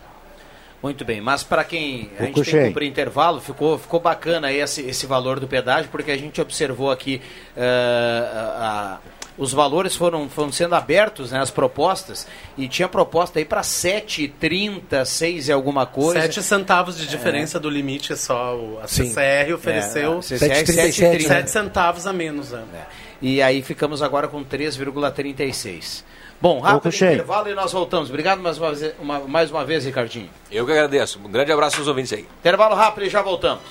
Muito 0.87 1.03
bem, 1.03 1.19
mas 1.19 1.43
para 1.43 1.65
quem 1.65 2.09
a 2.17 2.23
gente 2.23 2.33
tem 2.35 2.43
que 2.43 2.67
cumprir 2.69 2.87
intervalo, 2.87 3.41
ficou, 3.41 3.77
ficou 3.77 3.99
bacana 3.99 4.47
aí 4.47 4.61
esse, 4.61 4.81
esse 4.83 5.05
valor 5.05 5.37
do 5.37 5.45
pedágio, 5.45 5.89
porque 5.91 6.09
a 6.11 6.17
gente 6.17 6.39
observou 6.39 6.89
aqui 6.89 7.21
eh, 7.57 8.31
a- 8.33 8.97
a- 9.03 9.17
os 9.37 9.51
valores 9.51 9.95
foram, 9.97 10.29
foram 10.29 10.49
sendo 10.51 10.75
abertos, 10.75 11.31
né, 11.31 11.39
as 11.41 11.51
propostas, 11.51 12.25
e 12.57 12.69
tinha 12.69 12.87
proposta 12.87 13.37
aí 13.37 13.43
para 13.43 13.61
7,30, 13.63 15.03
6 15.05 15.49
e 15.49 15.51
alguma 15.51 15.85
coisa. 15.85 16.21
7 16.21 16.41
centavos 16.41 16.97
de 16.97 17.05
diferença 17.05 17.59
do 17.59 17.69
limite, 17.69 18.13
é 18.13 18.15
só 18.15 18.55
o, 18.55 18.79
a 18.81 18.87
Sim. 18.87 19.09
CCR 19.09 19.53
ofereceu 19.53 20.13
É, 20.15 20.17
a 20.17 20.21
CCR 20.21 20.63
7,37, 20.63 21.19
7,30. 21.19 21.27
7 21.27 21.51
centavos 21.51 22.07
a 22.07 22.13
menos. 22.13 22.51
Né? 22.51 22.63
E 23.21 23.41
aí 23.41 23.61
ficamos 23.61 24.01
agora 24.01 24.27
com 24.29 24.41
3,36. 24.43 26.03
Bom, 26.39 26.59
rápido 26.59 26.83
intervalo 27.13 27.49
e 27.49 27.55
nós 27.55 27.71
voltamos. 27.71 28.09
Obrigado 28.09 28.39
mais 28.41 28.57
uma, 28.57 28.71
vez, 28.73 28.93
uma- 28.99 29.19
mais 29.21 29.49
uma 29.51 29.65
vez, 29.65 29.85
Ricardinho. 29.85 30.29
Eu 30.51 30.65
que 30.65 30.71
agradeço. 30.71 31.19
Um 31.23 31.31
grande 31.31 31.51
abraço 31.51 31.77
aos 31.79 31.87
ouvintes 31.87 32.13
aí. 32.13 32.27
Intervalo 32.39 32.75
rápido 32.75 33.05
e 33.05 33.09
já 33.09 33.21
voltamos. 33.21 33.63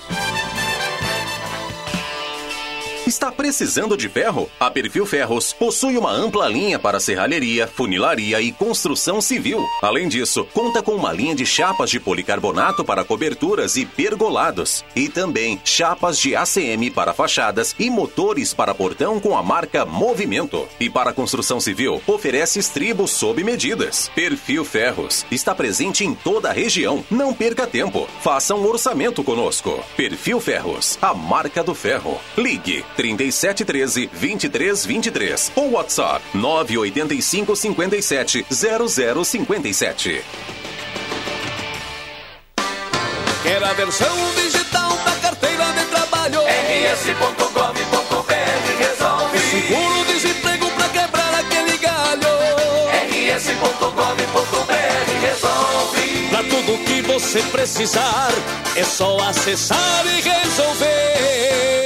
Está 3.07 3.31
precisando 3.31 3.97
de 3.97 4.09
ferro? 4.09 4.51
A 4.59 4.69
Perfil 4.69 5.07
Ferros 5.07 5.53
possui 5.53 5.97
uma 5.97 6.11
ampla 6.11 6.49
linha 6.49 6.77
para 6.77 6.99
serralheria, 6.99 7.69
funilaria 7.69 8.41
e 8.41 8.51
construção 8.51 9.21
civil. 9.21 9.65
Além 9.81 10.09
disso, 10.09 10.45
conta 10.53 10.83
com 10.83 10.91
uma 10.91 11.13
linha 11.13 11.33
de 11.33 11.47
chapas 11.47 11.89
de 11.89 12.01
policarbonato 12.01 12.85
para 12.85 13.05
coberturas 13.05 13.77
e 13.77 13.87
pergolados. 13.87 14.85
E 14.97 15.09
também 15.09 15.61
chapas 15.65 16.19
de 16.19 16.35
ACM 16.35 16.91
para 16.91 17.15
fachadas 17.15 17.77
e 17.79 17.89
motores 17.89 18.53
para 18.53 18.75
portão 18.75 19.21
com 19.21 19.39
a 19.39 19.43
marca 19.43 19.85
Movimento. 19.85 20.67
E 20.81 20.91
para 20.91 21.13
construção 21.13 21.61
civil, 21.61 22.03
oferece 22.09 22.59
estribos 22.59 23.13
sob 23.13 23.45
medidas. 23.45 24.11
Perfil 24.17 24.65
Ferros 24.65 25.25
está 25.31 25.55
presente 25.55 26.05
em 26.05 26.13
toda 26.13 26.49
a 26.49 26.53
região. 26.53 27.05
Não 27.09 27.33
perca 27.33 27.69
tempo. 27.69 28.09
Faça 28.21 28.53
um 28.53 28.67
orçamento 28.67 29.23
conosco. 29.23 29.79
Perfil 29.97 30.41
Ferros, 30.41 30.99
a 31.01 31.15
marca 31.15 31.63
do 31.63 31.73
ferro. 31.73 32.21
Ligue 32.37 32.85
3713 32.97 34.07
2323 34.13 35.53
ou 35.55 35.73
WhatsApp 35.73 36.25
985 36.35 37.55
57 37.55 38.47
0057. 38.51 40.25
Quer 43.47 43.63
a 43.63 43.73
versão 43.75 44.35
digital 44.35 44.97
da 45.05 45.13
carteira 45.23 45.65
de 45.73 45.85
trabalho? 45.85 46.41
rs.gov.br 46.41 48.35
resolve. 48.79 49.39
Seguro-desemprego 49.39 50.69
pra 50.73 50.89
quebrar 50.89 51.35
aquele 51.35 51.79
galho. 51.79 52.27
rs.gov.br 53.37 54.75
resolve. 55.21 56.29
Pra 56.29 56.43
tudo 56.43 56.85
que 56.85 57.03
você 57.03 57.41
precisar, 57.53 58.33
é 58.75 58.83
só 58.83 59.17
acessar 59.21 60.05
e 60.07 60.21
resolver. 60.23 61.86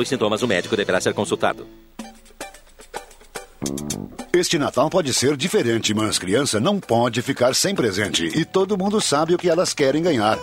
os 0.00 0.08
sintomas, 0.08 0.42
o 0.42 0.48
médico 0.48 0.76
deverá 0.76 1.00
ser 1.00 1.14
consultado. 1.14 1.66
Este 4.32 4.58
Natal 4.58 4.88
pode 4.88 5.12
ser 5.12 5.36
diferente, 5.36 5.92
mas 5.92 6.18
criança 6.18 6.60
não 6.60 6.78
pode 6.78 7.20
ficar 7.20 7.54
sem 7.54 7.74
presente. 7.74 8.26
E 8.26 8.44
todo 8.44 8.78
mundo 8.78 9.00
sabe 9.00 9.34
o 9.34 9.38
que 9.38 9.48
elas 9.48 9.74
querem 9.74 10.02
ganhar. 10.02 10.38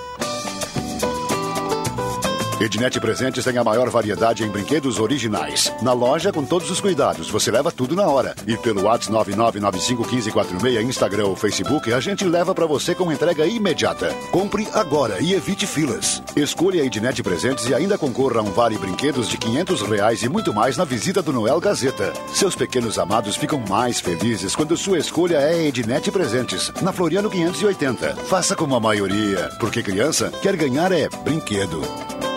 Ednet 2.59 2.99
Presentes 2.99 3.45
tem 3.45 3.55
a 3.59 3.63
maior 3.63 3.87
variedade 3.87 4.43
em 4.43 4.49
brinquedos 4.49 4.99
originais. 4.99 5.71
Na 5.79 5.93
loja, 5.93 6.31
com 6.33 6.43
todos 6.43 6.71
os 6.71 6.81
cuidados, 6.81 7.29
você 7.29 7.51
leva 7.51 7.71
tudo 7.71 7.95
na 7.95 8.07
hora. 8.07 8.33
E 8.47 8.57
pelo 8.57 8.83
WhatsApp 8.83 9.31
99951546, 9.31 10.81
Instagram 10.81 11.27
ou 11.27 11.35
Facebook, 11.35 11.93
a 11.93 11.99
gente 11.99 12.25
leva 12.25 12.55
para 12.55 12.65
você 12.65 12.95
com 12.95 13.11
entrega 13.11 13.45
imediata. 13.45 14.11
Compre 14.31 14.67
agora 14.73 15.21
e 15.21 15.35
evite 15.35 15.67
filas. 15.67 16.23
Escolha 16.35 16.81
a 16.81 16.85
Ednet 16.85 17.21
Presentes 17.21 17.69
e 17.69 17.75
ainda 17.75 17.95
concorra 17.95 18.39
a 18.39 18.43
um 18.43 18.51
vale 18.51 18.77
brinquedos 18.77 19.29
de 19.29 19.37
500 19.37 19.81
reais 19.83 20.23
e 20.23 20.29
muito 20.29 20.51
mais 20.51 20.77
na 20.77 20.83
visita 20.83 21.21
do 21.21 21.31
Noel 21.31 21.59
Gazeta. 21.59 22.11
Seus 22.33 22.55
pequenos 22.55 22.97
amados 22.97 23.35
ficam 23.35 23.59
mais 23.69 23.99
felizes 23.99 24.55
quando 24.55 24.75
sua 24.75 24.97
escolha 24.97 25.37
é 25.37 25.67
Ednet 25.67 26.09
Presentes, 26.09 26.71
na 26.81 26.91
Floriano 26.91 27.29
580. 27.29 28.15
Faça 28.25 28.55
como 28.55 28.75
a 28.75 28.79
maioria, 28.79 29.47
porque 29.59 29.83
criança 29.83 30.31
quer 30.41 30.55
ganhar 30.55 30.91
é 30.91 31.07
brinquedo. 31.23 31.81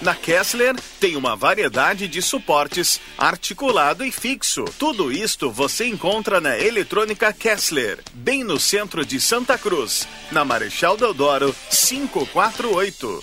Na 0.00 0.14
Kessler 0.14 0.76
tem 1.00 1.16
uma 1.16 1.34
variedade 1.34 2.06
de 2.06 2.20
suportes 2.20 3.00
articulado 3.16 4.04
e 4.04 4.12
fixo. 4.12 4.64
Tudo 4.78 5.10
isto 5.10 5.50
você 5.50 5.86
encontra 5.86 6.40
na 6.40 6.58
Eletrônica 6.58 7.32
Kessler, 7.32 8.00
bem 8.12 8.44
no 8.44 8.60
centro 8.60 9.06
de 9.06 9.20
Santa 9.20 9.56
Cruz, 9.56 10.06
na 10.30 10.44
Marechal 10.44 10.96
Deodoro 10.96 11.54
548. 11.70 13.20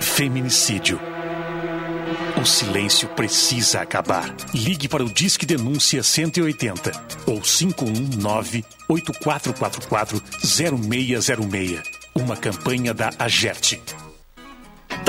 Feminicídio. 0.00 0.98
O 2.40 2.44
silêncio 2.44 3.08
precisa 3.10 3.80
acabar. 3.80 4.34
Ligue 4.54 4.88
para 4.88 5.04
o 5.04 5.12
Disque 5.12 5.46
Denúncia 5.46 6.02
180 6.02 6.90
ou 7.26 7.40
519 7.40 8.64
8444 8.88 10.22
0606. 10.42 11.82
Uma 12.14 12.36
campanha 12.36 12.92
da 12.92 13.10
Agerte. 13.18 13.80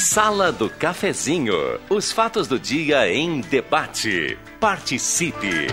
Sala 0.00 0.50
do 0.50 0.70
Cafezinho. 0.70 1.78
Os 1.90 2.10
fatos 2.10 2.48
do 2.48 2.58
dia 2.58 3.06
em 3.12 3.42
debate. 3.42 4.38
Participe. 4.58 5.66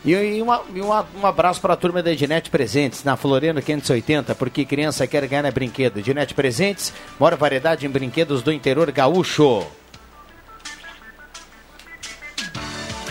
E, 0.04 0.42
uma, 0.42 0.64
e 0.74 0.82
uma, 0.82 1.06
um 1.20 1.26
abraço 1.26 1.62
para 1.62 1.74
a 1.74 1.78
turma 1.78 2.04
da 2.04 2.12
Ednet 2.12 2.50
Presentes, 2.50 3.04
na 3.04 3.18
Floriano 3.18 3.62
580, 3.62 4.34
porque 4.36 4.66
criança 4.66 5.06
quer 5.08 5.28
ganhar 5.28 5.52
brinquedo. 5.52 6.00
Ednet 6.00 6.34
Presentes, 6.34 6.94
maior 7.20 7.36
variedade 7.36 7.86
em 7.88 7.90
brinquedos 7.90 8.44
do 8.44 8.52
interior 8.52 8.92
gaúcho. 8.92 9.66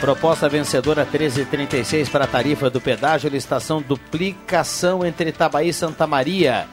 Proposta 0.05 0.51
vencedora 0.51 1.03
1336 1.03 2.11
para 2.11 2.25
a 2.25 2.29
tarifa 2.29 2.69
do 2.69 2.79
pedágio, 2.79 3.31
licitação 3.31 3.81
duplicação 3.81 5.03
entre 5.03 5.31
Itabaí 5.31 5.71
e 5.71 5.73
Santa 5.73 6.07
Maria. 6.07 6.69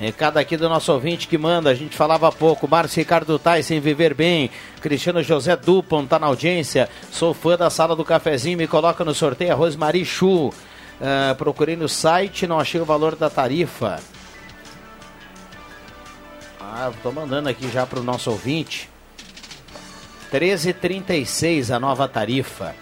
Recado 0.00 0.36
aqui 0.36 0.56
do 0.56 0.68
nosso 0.68 0.92
ouvinte 0.92 1.28
que 1.28 1.38
manda, 1.38 1.70
a 1.70 1.74
gente 1.74 1.96
falava 1.96 2.26
há 2.26 2.32
pouco, 2.32 2.66
Márcio 2.66 2.98
Ricardo 2.98 3.38
Tyson, 3.38 3.78
Viver 3.78 4.14
Bem, 4.14 4.50
Cristiano 4.80 5.22
José 5.22 5.54
Dupont, 5.54 6.08
tá 6.08 6.18
na 6.18 6.26
audiência, 6.26 6.88
sou 7.12 7.32
fã 7.32 7.56
da 7.56 7.70
sala 7.70 7.94
do 7.94 8.04
cafezinho, 8.04 8.58
me 8.58 8.66
coloca 8.66 9.04
no 9.04 9.14
sorteio, 9.14 9.52
Arroz 9.52 9.76
Marichu, 9.76 10.48
uh, 10.48 10.52
procurei 11.38 11.76
no 11.76 11.88
site, 11.88 12.48
não 12.48 12.58
achei 12.58 12.80
o 12.80 12.84
valor 12.84 13.14
da 13.14 13.30
tarifa. 13.30 14.00
Ah, 16.60 16.90
tô 17.00 17.12
mandando 17.12 17.48
aqui 17.48 17.70
já 17.70 17.86
para 17.86 18.00
o 18.00 18.02
nosso 18.02 18.28
ouvinte. 18.28 18.88
13,36 20.32 21.74
a 21.74 21.80
nova 21.80 22.06
tarifa. 22.08 22.74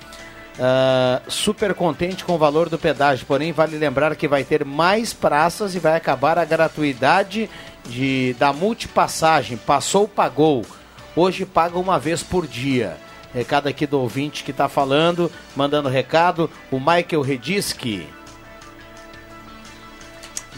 Uh, 0.58 1.30
super 1.30 1.72
contente 1.72 2.24
com 2.24 2.34
o 2.34 2.38
valor 2.38 2.68
do 2.68 2.76
pedágio, 2.76 3.24
porém 3.26 3.52
vale 3.52 3.78
lembrar 3.78 4.16
que 4.16 4.26
vai 4.26 4.42
ter 4.42 4.64
mais 4.64 5.12
praças 5.12 5.74
e 5.74 5.78
vai 5.78 5.94
acabar 5.94 6.36
a 6.36 6.44
gratuidade 6.44 7.48
de, 7.86 8.34
da 8.38 8.52
multipassagem. 8.52 9.56
Passou, 9.56 10.08
pagou. 10.08 10.66
Hoje 11.14 11.46
paga 11.46 11.78
uma 11.78 11.98
vez 11.98 12.22
por 12.22 12.46
dia. 12.46 12.96
Recado 13.32 13.68
aqui 13.68 13.86
do 13.86 14.00
ouvinte 14.00 14.42
que 14.42 14.50
está 14.50 14.68
falando, 14.68 15.30
mandando 15.54 15.88
recado, 15.88 16.50
o 16.70 16.78
Michael 16.78 17.22
Rediski. 17.22 18.17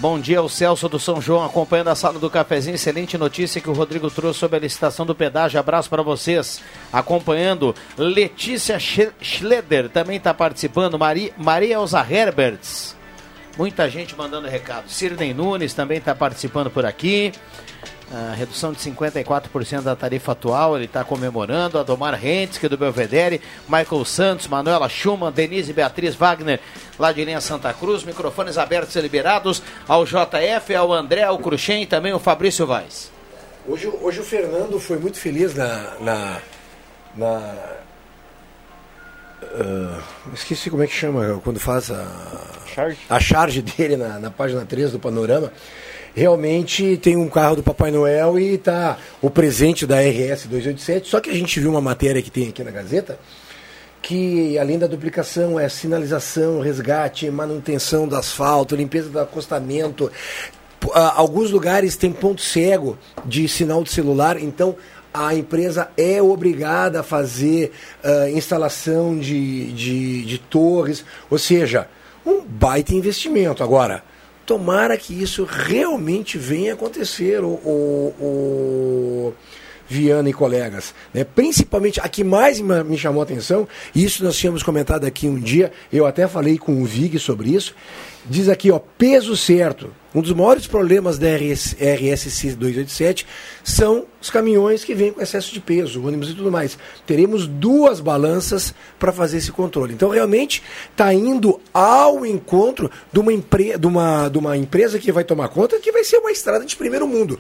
Bom 0.00 0.18
dia, 0.18 0.40
o 0.40 0.48
Celso 0.48 0.88
do 0.88 0.98
São 0.98 1.20
João 1.20 1.44
acompanhando 1.44 1.88
a 1.88 1.94
sala 1.94 2.18
do 2.18 2.30
cafezinho. 2.30 2.74
Excelente 2.74 3.18
notícia 3.18 3.60
que 3.60 3.68
o 3.68 3.74
Rodrigo 3.74 4.10
trouxe 4.10 4.40
sobre 4.40 4.56
a 4.56 4.60
licitação 4.60 5.04
do 5.04 5.14
pedágio. 5.14 5.60
Abraço 5.60 5.90
para 5.90 6.02
vocês. 6.02 6.62
Acompanhando, 6.90 7.74
Letícia 7.98 8.78
Schleder 8.80 9.90
também 9.90 10.16
está 10.16 10.32
participando. 10.32 10.98
Maria, 10.98 11.34
Maria 11.36 11.74
Elza 11.74 12.00
Herberts. 12.00 12.96
Muita 13.58 13.90
gente 13.90 14.16
mandando 14.16 14.48
recado. 14.48 14.88
Sirnei 14.88 15.34
Nunes 15.34 15.74
também 15.74 15.98
está 15.98 16.14
participando 16.14 16.70
por 16.70 16.86
aqui. 16.86 17.30
Uh, 18.10 18.34
redução 18.34 18.72
de 18.72 18.78
54% 18.80 19.82
da 19.82 19.94
tarifa 19.94 20.32
atual, 20.32 20.74
ele 20.74 20.86
está 20.86 21.04
comemorando. 21.04 21.78
Adomar 21.78 22.14
Rentz, 22.14 22.58
do 22.58 22.76
Belvedere, 22.76 23.40
Michael 23.68 24.04
Santos, 24.04 24.48
Manuela 24.48 24.88
Schumann, 24.88 25.30
Denise 25.30 25.72
Beatriz 25.72 26.16
Wagner, 26.16 26.58
lá 26.98 27.12
de 27.12 27.24
linha 27.24 27.40
Santa 27.40 27.72
Cruz. 27.72 28.02
Microfones 28.02 28.58
abertos 28.58 28.96
e 28.96 29.00
liberados 29.00 29.62
ao 29.86 30.04
JF, 30.04 30.74
ao 30.74 30.92
André, 30.92 31.22
ao 31.22 31.38
Cruxem 31.38 31.84
e 31.84 31.86
também 31.86 32.12
o 32.12 32.18
Fabrício 32.18 32.66
Vaz. 32.66 33.12
Hoje, 33.68 33.86
hoje 34.00 34.18
o 34.18 34.24
Fernando 34.24 34.80
foi 34.80 34.98
muito 34.98 35.16
feliz 35.16 35.54
na, 35.54 35.94
na, 36.00 36.40
na 37.14 37.54
ah, 39.42 40.00
esqueci 40.34 40.70
como 40.70 40.82
é 40.82 40.86
que 40.86 40.92
chama 40.92 41.40
quando 41.42 41.58
faz 41.58 41.90
a 41.90 42.06
charge, 42.66 42.98
a 43.08 43.20
charge 43.20 43.62
dele 43.62 43.96
na, 43.96 44.18
na 44.18 44.30
página 44.30 44.64
3 44.64 44.92
do 44.92 44.98
Panorama. 44.98 45.52
Realmente 46.14 46.96
tem 46.96 47.16
um 47.16 47.28
carro 47.28 47.56
do 47.56 47.62
Papai 47.62 47.90
Noel 47.90 48.38
e 48.38 48.58
tá 48.58 48.98
o 49.22 49.30
presente 49.30 49.86
da 49.86 50.00
RS 50.00 50.46
287. 50.46 51.08
Só 51.08 51.20
que 51.20 51.30
a 51.30 51.34
gente 51.34 51.60
viu 51.60 51.70
uma 51.70 51.80
matéria 51.80 52.20
que 52.20 52.30
tem 52.30 52.48
aqui 52.48 52.64
na 52.64 52.70
Gazeta 52.70 53.18
que 54.02 54.58
além 54.58 54.78
da 54.78 54.86
duplicação 54.86 55.58
é 55.58 55.68
sinalização, 55.68 56.60
resgate, 56.60 57.30
manutenção 57.30 58.08
do 58.08 58.16
asfalto, 58.16 58.74
limpeza 58.74 59.08
do 59.08 59.20
acostamento. 59.20 60.10
Ah, 60.94 61.14
Alguns 61.16 61.50
lugares 61.50 61.96
tem 61.96 62.12
ponto 62.12 62.40
cego 62.40 62.98
de 63.24 63.46
sinal 63.48 63.84
de 63.84 63.90
celular, 63.90 64.40
então 64.40 64.74
a 65.12 65.34
empresa 65.34 65.90
é 65.96 66.22
obrigada 66.22 67.00
a 67.00 67.02
fazer 67.02 67.72
ah, 68.02 68.30
instalação 68.30 69.18
de, 69.18 69.72
de, 69.72 70.24
de 70.24 70.38
torres, 70.38 71.04
ou 71.30 71.38
seja, 71.38 71.86
um 72.24 72.42
baita 72.42 72.94
investimento. 72.94 73.62
Agora, 73.62 74.02
tomara 74.50 74.96
que 74.96 75.14
isso 75.14 75.44
realmente 75.44 76.36
venha 76.36 76.72
acontecer, 76.72 77.44
o, 77.44 77.50
o, 77.64 78.14
o 78.20 79.34
Viana 79.90 80.30
e 80.30 80.32
colegas. 80.32 80.94
Né? 81.12 81.24
Principalmente, 81.24 82.00
a 82.00 82.08
que 82.08 82.22
mais 82.22 82.60
me 82.60 82.96
chamou 82.96 83.20
a 83.20 83.24
atenção, 83.24 83.66
isso 83.92 84.22
nós 84.22 84.36
tínhamos 84.36 84.62
comentado 84.62 85.04
aqui 85.04 85.26
um 85.26 85.38
dia, 85.38 85.72
eu 85.92 86.06
até 86.06 86.28
falei 86.28 86.56
com 86.56 86.80
o 86.80 86.84
Vig 86.84 87.18
sobre 87.18 87.50
isso, 87.50 87.74
diz 88.24 88.48
aqui, 88.48 88.70
ó, 88.70 88.78
peso 88.78 89.36
certo. 89.36 89.92
Um 90.14 90.20
dos 90.20 90.32
maiores 90.32 90.66
problemas 90.66 91.18
da 91.18 91.28
RS, 91.28 91.76
RSC 91.80 92.56
287 92.56 93.26
são 93.62 94.06
os 94.20 94.28
caminhões 94.28 94.84
que 94.84 94.94
vêm 94.94 95.12
com 95.12 95.20
excesso 95.20 95.52
de 95.52 95.60
peso, 95.60 96.04
ônibus 96.04 96.30
e 96.30 96.34
tudo 96.34 96.50
mais. 96.50 96.76
Teremos 97.06 97.46
duas 97.46 98.00
balanças 98.00 98.74
para 98.98 99.12
fazer 99.12 99.38
esse 99.38 99.52
controle. 99.52 99.94
Então, 99.94 100.08
realmente, 100.08 100.62
está 100.90 101.12
indo 101.14 101.60
ao 101.72 102.26
encontro 102.26 102.90
de 103.12 103.20
uma, 103.20 103.32
empre 103.32 103.78
de, 103.78 103.86
uma, 103.86 104.28
de 104.28 104.38
uma 104.38 104.56
empresa 104.56 104.98
que 104.98 105.12
vai 105.12 105.24
tomar 105.24 105.48
conta, 105.48 105.78
que 105.78 105.92
vai 105.92 106.02
ser 106.02 106.18
uma 106.18 106.32
estrada 106.32 106.64
de 106.64 106.76
primeiro 106.76 107.06
mundo. 107.06 107.38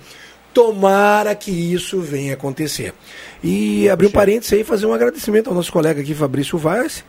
Tomara 0.52 1.34
que 1.34 1.50
isso 1.50 2.00
venha 2.00 2.34
acontecer. 2.34 2.92
E 3.42 3.88
abrir 3.88 4.08
um 4.08 4.10
parênteses 4.10 4.52
aí 4.52 4.60
e 4.60 4.64
fazer 4.64 4.86
um 4.86 4.92
agradecimento 4.92 5.48
ao 5.48 5.54
nosso 5.54 5.72
colega 5.72 6.00
aqui, 6.00 6.14
Fabrício 6.14 6.58
Vaz, 6.58 7.04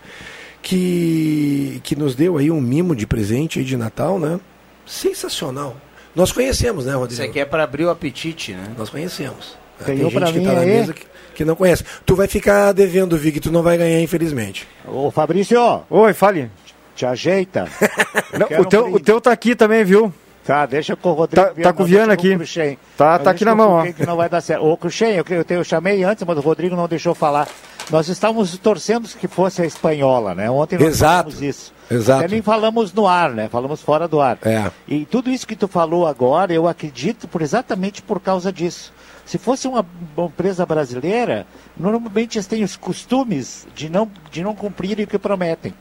que, 0.62 1.82
que 1.84 1.96
nos 1.96 2.16
deu 2.16 2.38
aí 2.38 2.52
um 2.52 2.62
mimo 2.62 2.96
de 2.96 3.08
presente 3.08 3.60
aí 3.60 3.66
de 3.66 3.76
Natal, 3.76 4.20
né? 4.20 4.40
Sensacional. 4.86 5.76
Nós 6.16 6.32
conhecemos, 6.32 6.86
né, 6.86 6.94
Rodrigo? 6.94 7.14
Isso 7.14 7.30
aqui 7.30 7.40
é 7.40 7.46
para 7.46 7.64
abrir 7.64 7.86
o 7.86 7.90
apetite, 7.90 8.54
né? 8.54 8.68
Nós 8.78 8.90
conhecemos. 8.90 9.58
Ganhou 9.86 10.10
Tem 10.12 10.20
pra 10.20 10.28
gente 10.28 10.34
que 10.36 10.40
mim 10.40 10.46
tá 10.46 10.54
na 10.54 10.62
aí? 10.62 10.68
mesa 10.68 10.94
que, 10.94 11.06
que 11.36 11.46
não 11.46 11.56
conhece. 11.56 11.84
Tu 12.06 12.16
vai 12.16 12.28
ficar 12.28 12.72
devendo, 12.74 13.18
Vig, 13.18 13.40
tu 13.40 13.52
não 13.52 13.64
vai 13.64 13.78
ganhar, 13.78 14.00
infelizmente. 14.02 14.68
Ô, 14.86 15.10
Fabrício! 15.10 15.58
Oi, 15.90 16.14
fale. 16.14 16.52
Te 16.96 17.06
ajeita. 17.06 17.68
Não, 18.38 18.62
o, 18.62 18.66
teu, 18.66 18.86
um 18.86 18.94
o 18.94 19.00
teu 19.00 19.20
tá 19.22 19.32
aqui 19.32 19.56
também, 19.56 19.84
viu? 19.84 20.14
Tá, 20.46 20.66
deixa 20.66 20.96
com 20.96 21.10
o 21.10 21.14
Rodrigo. 21.14 21.48
Tá- 21.48 21.54
tá 21.62 21.74
com 21.74 21.84
o 21.84 21.86
Viana 21.86 22.14
aqui. 22.14 22.36
o. 22.36 22.78
Tá- 22.98 23.20
tá 23.20 23.32
aqui 23.32 23.46
na 23.46 23.54
mão, 23.54 23.70
o 23.70 23.74
ó. 23.74 23.94
Que 23.94 24.06
não 24.06 24.18
vai 24.18 24.28
dar 24.28 24.42
certo. 24.42 24.66
Ô, 24.66 24.76
Cruxem, 24.76 25.16
eu, 25.16 25.26
eu, 25.30 25.46
eu 25.48 25.64
chamei 25.64 26.04
antes, 26.04 26.24
mas 26.26 26.38
o 26.38 26.42
Rodrigo 26.42 26.76
não 26.76 26.88
deixou 26.88 27.14
falar. 27.14 27.48
Nós 27.90 28.08
estávamos 28.08 28.58
torcendo 28.58 29.08
que 29.08 29.28
fosse 29.28 29.62
a 29.62 29.66
espanhola, 29.66 30.34
né? 30.34 30.50
Ontem 30.50 30.78
nós 30.78 30.88
Exato. 30.88 31.30
falamos 31.30 31.42
isso. 31.42 31.74
Exato. 31.90 32.20
Até 32.20 32.28
nem 32.30 32.42
falamos 32.42 32.94
no 32.94 33.06
ar, 33.06 33.32
né? 33.32 33.50
Falamos 33.50 33.82
fora 33.82 34.08
do 34.08 34.22
ar. 34.22 34.38
É. 34.44 34.72
E 34.88 35.06
tudo 35.06 35.30
isso 35.30 35.46
que 35.46 35.56
tu 35.56 35.68
falou 35.68 36.08
agora, 36.08 36.54
eu 36.54 36.68
acredito 36.68 37.28
por 37.28 37.42
exatamente 37.42 38.02
por 38.02 38.20
causa 38.20 38.52
disso. 38.52 38.94
Se 39.26 39.38
fosse 39.38 39.68
uma, 39.68 39.86
uma 40.16 40.28
empresa 40.28 40.66
brasileira, 40.66 41.46
normalmente 41.78 42.38
eles 42.38 42.48
têm 42.48 42.64
os 42.64 42.76
costumes 42.76 43.68
de 43.76 43.90
não, 43.90 44.10
de 44.32 44.42
não 44.42 44.56
cumprirem 44.56 45.06
o 45.06 45.08
que 45.08 45.20
prometem. 45.20 45.74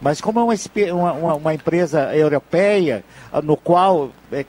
Mas 0.00 0.20
como 0.20 0.38
é 0.40 0.44
uma, 0.92 1.12
uma- 1.12 1.34
uma 1.34 1.54
empresa 1.54 2.14
europeia, 2.14 3.04
ah, 3.32 3.42
no 3.42 3.56
qual 3.56 4.10
é, 4.32 4.44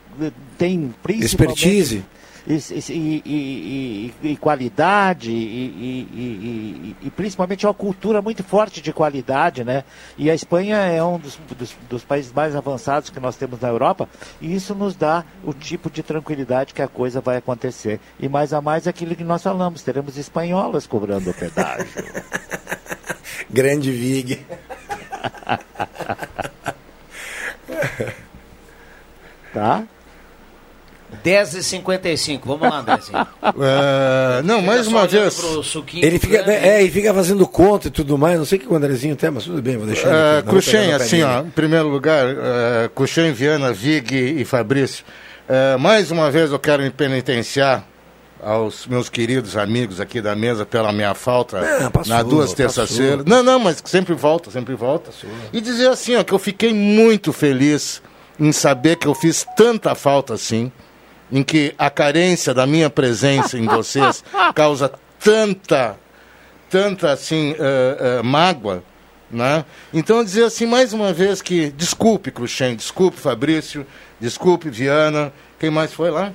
tem 0.56 0.94
principalmente... 1.02 1.64
Expertise. 1.66 2.04
E, 2.46 2.54
e- 2.54 3.22
e- 3.26 4.14
e- 4.30 4.36
qualidade 4.36 5.30
e, 5.30 7.10
principalmente 7.14 7.66
uma 7.66 7.74
cultura 7.74 8.22
muito 8.22 8.42
forte 8.42 8.80
de 8.80 8.92
qualidade, 8.92 9.62
né? 9.64 9.84
E 10.16 10.30
a 10.30 10.34
Espanha 10.34 10.76
é 10.76 11.02
um 11.02 11.18
dos, 11.18 11.38
dos- 11.56 11.76
dos 11.88 12.02
países 12.04 12.32
mais 12.32 12.56
avançados 12.56 13.10
que 13.10 13.20
nós 13.20 13.36
temos 13.36 13.60
na 13.60 13.68
Europa 13.68 14.08
e 14.40 14.54
isso 14.54 14.74
nos 14.74 14.94
dá 14.94 15.24
o 15.44 15.52
tipo 15.52 15.90
de 15.90 16.02
tranquilidade 16.02 16.72
que 16.74 16.82
a 16.82 16.88
coisa 16.88 17.20
vai 17.20 17.36
acontecer. 17.36 18.00
E 18.18 18.28
mais 18.28 18.52
a 18.52 18.60
mais 18.60 18.86
aquilo 18.86 19.14
que 19.14 19.24
nós 19.24 19.42
falamos, 19.42 19.82
teremos 19.82 20.16
espanholas 20.16 20.86
cobrando 20.86 21.30
o 21.30 21.34
pedágio. 21.34 21.86
Grande 23.50 23.90
Vig. 23.90 24.46
tá? 29.52 29.84
10h55, 31.24 32.40
vamos 32.44 32.68
lá, 32.68 32.78
Andrezinho. 32.80 33.26
É, 33.62 34.42
não, 34.42 34.62
mais 34.62 34.84
só 34.86 34.90
uma 34.92 35.06
vez. 35.06 35.40
Ele 35.94 36.18
fica, 36.18 36.38
é, 36.50 36.82
e 36.82 36.90
fica 36.90 37.12
fazendo 37.12 37.46
conta 37.46 37.88
e 37.88 37.90
tudo 37.90 38.16
mais. 38.16 38.38
Não 38.38 38.44
sei 38.44 38.58
o 38.58 38.60
que 38.60 38.68
o 38.72 38.74
Andrezinho 38.76 39.16
tem, 39.16 39.30
mas 39.30 39.44
tudo 39.44 39.60
bem, 39.60 39.76
vou 39.76 39.86
deixar. 39.86 40.08
ele 40.08 40.16
É, 40.16 40.38
aqui, 40.38 40.48
Cruxem, 40.48 40.92
assim, 40.92 41.22
ó, 41.22 41.40
em 41.40 41.50
primeiro 41.50 41.88
lugar, 41.88 42.26
é, 42.28 42.90
Cruxem, 42.94 43.32
Viana, 43.32 43.72
Vig 43.72 44.14
e 44.14 44.44
Fabrício, 44.44 45.04
é, 45.48 45.76
mais 45.76 46.10
uma 46.10 46.30
vez 46.30 46.52
eu 46.52 46.58
quero 46.58 46.82
me 46.82 46.90
penitenciar 46.90 47.84
aos 48.42 48.86
meus 48.86 49.08
queridos 49.08 49.56
amigos 49.56 50.00
aqui 50.00 50.20
da 50.20 50.34
mesa 50.34 50.64
pela 50.64 50.92
minha 50.92 51.14
falta 51.14 51.58
Ah, 51.86 51.90
passou, 51.90 52.14
nas 52.14 52.24
duas 52.24 52.50
passou. 52.50 52.56
terças-feiras. 52.56 53.24
Não, 53.26 53.42
não, 53.42 53.58
mas 53.58 53.82
sempre 53.84 54.14
volta, 54.14 54.50
sempre 54.50 54.74
volta. 54.74 55.10
E 55.52 55.60
dizer 55.60 55.88
assim, 55.88 56.16
ó, 56.16 56.24
que 56.24 56.32
eu 56.32 56.38
fiquei 56.38 56.72
muito 56.72 57.32
feliz 57.32 58.00
em 58.38 58.52
saber 58.52 58.96
que 58.96 59.06
eu 59.06 59.14
fiz 59.14 59.46
tanta 59.56 59.94
falta 59.94 60.32
assim, 60.34 60.72
em 61.30 61.42
que 61.42 61.74
a 61.78 61.90
carência 61.90 62.52
da 62.52 62.66
minha 62.66 62.90
presença 62.90 63.58
em 63.58 63.66
vocês 63.66 64.24
causa 64.54 64.92
tanta 65.18 65.96
tanta 66.68 67.10
assim 67.10 67.54
eh, 67.58 67.96
eh, 68.18 68.22
mágoa, 68.22 68.84
né? 69.28 69.64
Então 69.92 70.22
dizer 70.22 70.44
assim 70.44 70.66
mais 70.66 70.92
uma 70.92 71.12
vez 71.12 71.42
que 71.42 71.70
desculpe 71.72 72.30
Cruxem, 72.30 72.76
desculpe 72.76 73.18
Fabrício, 73.18 73.84
desculpe 74.20 74.70
Viana, 74.70 75.32
quem 75.58 75.68
mais 75.68 75.92
foi 75.92 76.10
lá? 76.10 76.32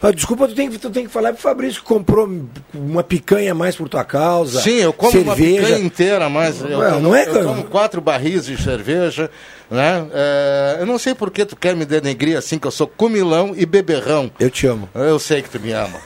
Ah, 0.00 0.12
desculpa, 0.12 0.46
tu 0.46 0.54
tem, 0.54 0.70
que- 0.70 0.78
tu 0.78 0.90
tem 0.90 1.06
que 1.06 1.10
falar 1.12 1.32
pro 1.32 1.42
Fabrício 1.42 1.80
que 1.82 1.86
comprou 1.88 2.28
uma 2.72 3.02
picanha 3.02 3.50
a 3.50 3.54
mais 3.54 3.74
por 3.74 3.88
tua 3.88 4.04
causa. 4.04 4.60
Sim, 4.60 4.76
eu 4.76 4.92
como 4.92 5.10
uma 5.20 5.34
cerveja. 5.34 5.62
picanha 5.66 5.84
inteira, 5.84 6.28
mas 6.28 6.60
eu, 6.62 6.78
Ué, 6.78 6.88
tomo, 6.90 7.00
não 7.00 7.16
é, 7.16 7.22
eu 7.28 7.32
cara? 7.32 7.44
tomo 7.44 7.64
quatro 7.64 8.00
barris 8.00 8.46
de 8.46 8.62
cerveja, 8.62 9.28
né? 9.68 10.06
Eh, 10.14 10.76
eu 10.80 10.86
não 10.86 10.98
sei 11.00 11.16
por 11.16 11.32
que 11.32 11.44
tu 11.44 11.56
quer 11.56 11.74
me 11.74 11.84
denegrir 11.84 12.38
assim, 12.38 12.60
que 12.60 12.66
eu 12.68 12.70
sou 12.70 12.86
comilão 12.86 13.52
e 13.56 13.66
beberrão. 13.66 14.30
Eu 14.38 14.50
te 14.50 14.68
amo. 14.68 14.88
Eu 14.94 15.18
sei 15.18 15.42
que 15.42 15.50
tu 15.50 15.58
me 15.58 15.72
ama. 15.72 15.98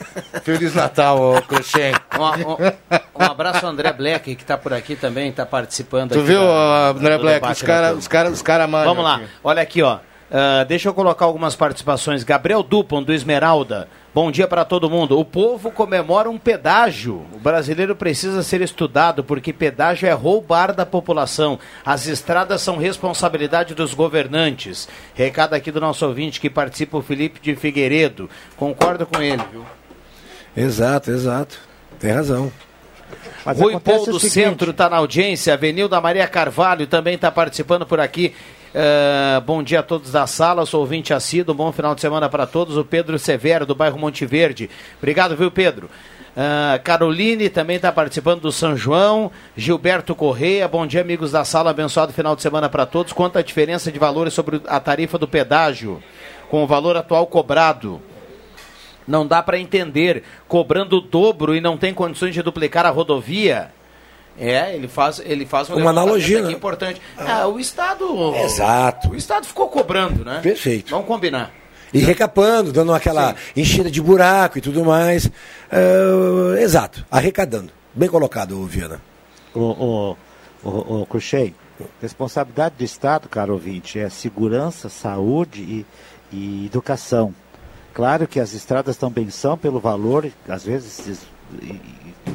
Feliz 0.43 0.75
Natal, 0.75 1.21
ô 1.21 1.43
Cruxem. 1.43 1.93
Um, 2.19 2.53
um- 2.53 2.73
um 3.21 3.25
abraço 3.25 3.67
ao 3.67 3.73
André 3.73 3.93
Black, 3.93 4.35
que 4.35 4.43
está 4.43 4.57
por 4.57 4.73
aqui 4.73 4.97
também, 4.97 5.29
está 5.29 5.45
participando 5.45 6.13
Tu 6.13 6.19
aqui 6.19 6.29
viu, 6.29 6.41
da- 6.41 6.89
André 6.91 7.19
Black, 7.19 7.47
os 7.53 7.63
caras 7.63 7.99
os 7.99 8.09
cara, 8.09 8.31
os 8.31 8.43
cara 8.43 8.67
manjam 8.67 8.89
Vamos 8.95 9.05
lá, 9.05 9.17
aqui. 9.17 9.25
olha 9.45 9.63
aqui, 9.63 9.83
ó. 9.83 9.99
Ah, 10.35 10.65
deixa 10.65 10.89
eu 10.89 10.95
colocar 10.95 11.27
algumas 11.27 11.55
participações. 11.55 12.25
Gabriel 12.25 12.63
Dupont, 12.63 13.05
do 13.05 13.13
Esmeralda. 13.13 13.87
Bom 14.15 14.31
dia 14.31 14.49
para 14.49 14.65
todo 14.65 14.89
mundo. 14.89 15.19
O 15.19 15.25
povo 15.27 15.71
comemora 15.71 16.31
um 16.31 16.39
pedágio. 16.39 17.27
O 17.35 17.39
brasileiro 17.39 17.95
precisa 17.95 18.43
ser 18.43 18.63
estudado 18.63 19.23
porque 19.23 19.53
pedágio 19.53 20.09
é 20.09 20.13
roubar 20.13 20.73
da 20.75 20.87
população. 20.87 21.59
As 21.85 22.07
estradas 22.07 22.63
são 22.63 22.79
responsabilidade 22.79 23.75
dos 23.75 23.93
governantes. 23.93 24.89
Recado 25.15 25.53
aqui 25.55 25.71
do 25.71 25.81
nosso 25.81 26.07
ouvinte 26.07 26.41
que 26.41 26.49
participa, 26.49 26.97
o 26.97 27.03
Felipe 27.03 27.39
de 27.41 27.55
Figueiredo. 27.55 28.29
Concordo 28.57 29.05
com 29.07 29.21
ele, 29.21 29.43
viu? 29.53 29.65
Exato, 30.57 31.11
exato. 31.11 31.59
Tem 31.99 32.11
razão. 32.11 32.51
Mas 33.45 33.59
Rui 33.59 33.79
Paul 33.81 34.07
do 34.07 34.19
seguinte- 34.19 34.31
Centro 34.31 34.71
está 34.71 34.89
na 34.89 34.97
audiência. 34.97 35.53
Avenida 35.53 36.01
Maria 36.01 36.27
Carvalho 36.27 36.87
também 36.87 37.15
está 37.17 37.31
participando 37.31 37.85
por 37.85 38.01
aqui. 38.01 38.35
Eh, 38.75 39.43
bom 39.45 39.63
dia 39.63 39.81
a 39.81 39.83
todos 39.83 40.13
da 40.13 40.27
sala, 40.27 40.65
sou 40.65 40.81
ouvinte 40.81 41.13
assíduo, 41.13 41.55
bom 41.55 41.71
final 41.73 41.95
de 41.95 42.01
semana 42.01 42.29
para 42.29 42.47
todos. 42.47 42.77
O 42.77 42.85
Pedro 42.85 43.19
Severo, 43.19 43.67
do 43.67 43.75
bairro 43.75 43.99
Monte 43.99 44.25
Verde. 44.25 44.71
Obrigado, 44.99 45.37
viu, 45.37 45.51
Pedro? 45.51 45.91
Ah, 46.35 46.81
Caroline 46.83 47.51
também 47.51 47.77
está 47.77 47.93
participando 47.93 48.41
do 48.41 48.53
São 48.53 48.75
João. 48.75 49.31
Gilberto 49.55 50.15
Correia, 50.15 50.67
bom 50.67 50.87
dia, 50.87 51.03
amigos 51.03 51.33
da 51.33 51.45
sala. 51.45 51.71
Abençoado 51.71 52.15
final 52.15 52.35
de 52.35 52.41
semana 52.41 52.69
para 52.71 52.87
todos. 52.87 53.13
Quanto 53.13 53.39
à 53.39 53.43
diferença 53.43 53.93
de 53.93 53.99
valores 53.99 54.33
sobre 54.33 54.63
a 54.67 54.81
tarifa 54.81 55.19
do 55.19 55.29
pedágio 55.29 56.03
com 56.49 56.65
o 56.65 56.67
valor 56.67 56.97
atual 56.97 57.27
cobrado? 57.27 58.01
Não 59.07 59.27
dá 59.27 59.43
para 59.43 59.59
entender. 59.59 60.23
Cobrando 60.49 60.97
o 60.97 61.01
dobro 61.03 61.55
e 61.55 61.61
não 61.61 61.77
tem 61.77 61.93
condições 61.93 62.33
de 62.33 62.41
duplicar 62.41 62.87
a 62.87 62.91
rodovia. 62.91 63.71
É, 64.39 64.75
ele 64.75 64.89
faz, 64.89 65.21
ele 65.25 65.45
faz 65.45 65.69
um 65.69 65.75
Uma 65.75 65.79
levantamento 65.79 66.05
analogia, 66.05 66.39
aqui 66.39 66.47
né? 66.49 66.53
importante. 66.53 67.03
Ah, 67.19 67.47
o 67.47 67.61
Estado. 67.61 68.35
Exato. 68.37 69.11
O 69.11 69.17
Estado 69.17 69.47
ficou 69.47 69.69
cobrando, 69.69 70.25
né? 70.25 70.41
Perfeito. 70.43 70.91
Vamos 70.91 71.07
combinar. 71.07 71.51
E 71.93 71.99
recapando, 71.99 72.73
dando 72.73 72.95
aquela 72.95 73.37
enchida 73.55 73.91
de 73.91 74.01
buraco 74.01 74.59
e 74.59 74.61
tudo 74.61 74.85
mais. 74.85 75.31
Ah, 75.71 76.61
exato, 76.61 77.05
arrecadando. 77.11 77.73
Bem 77.95 78.09
colocado, 78.09 78.65
Viana. 78.65 79.01
O, 79.55 79.61
o 79.61 80.17
Ô, 80.65 81.01
ô 81.03 81.07
Cruxei, 81.07 81.55
responsabilidade 82.01 82.77
do 82.77 82.85
Estado, 82.85 83.29
caro 83.29 83.55
ouvinte, 83.55 83.99
é 83.99 84.09
segurança, 84.09 84.89
saúde 84.89 85.61
e, 85.61 85.87
e 86.33 86.67
educação. 86.67 87.35
Claro 87.93 88.29
que 88.29 88.39
as 88.39 88.55
estradas 88.55 88.97
também 88.97 89.29
são 89.29 89.59
pelo 89.59 89.81
valor, 89.81 90.31
às 90.49 90.65
vezes, 90.65 91.27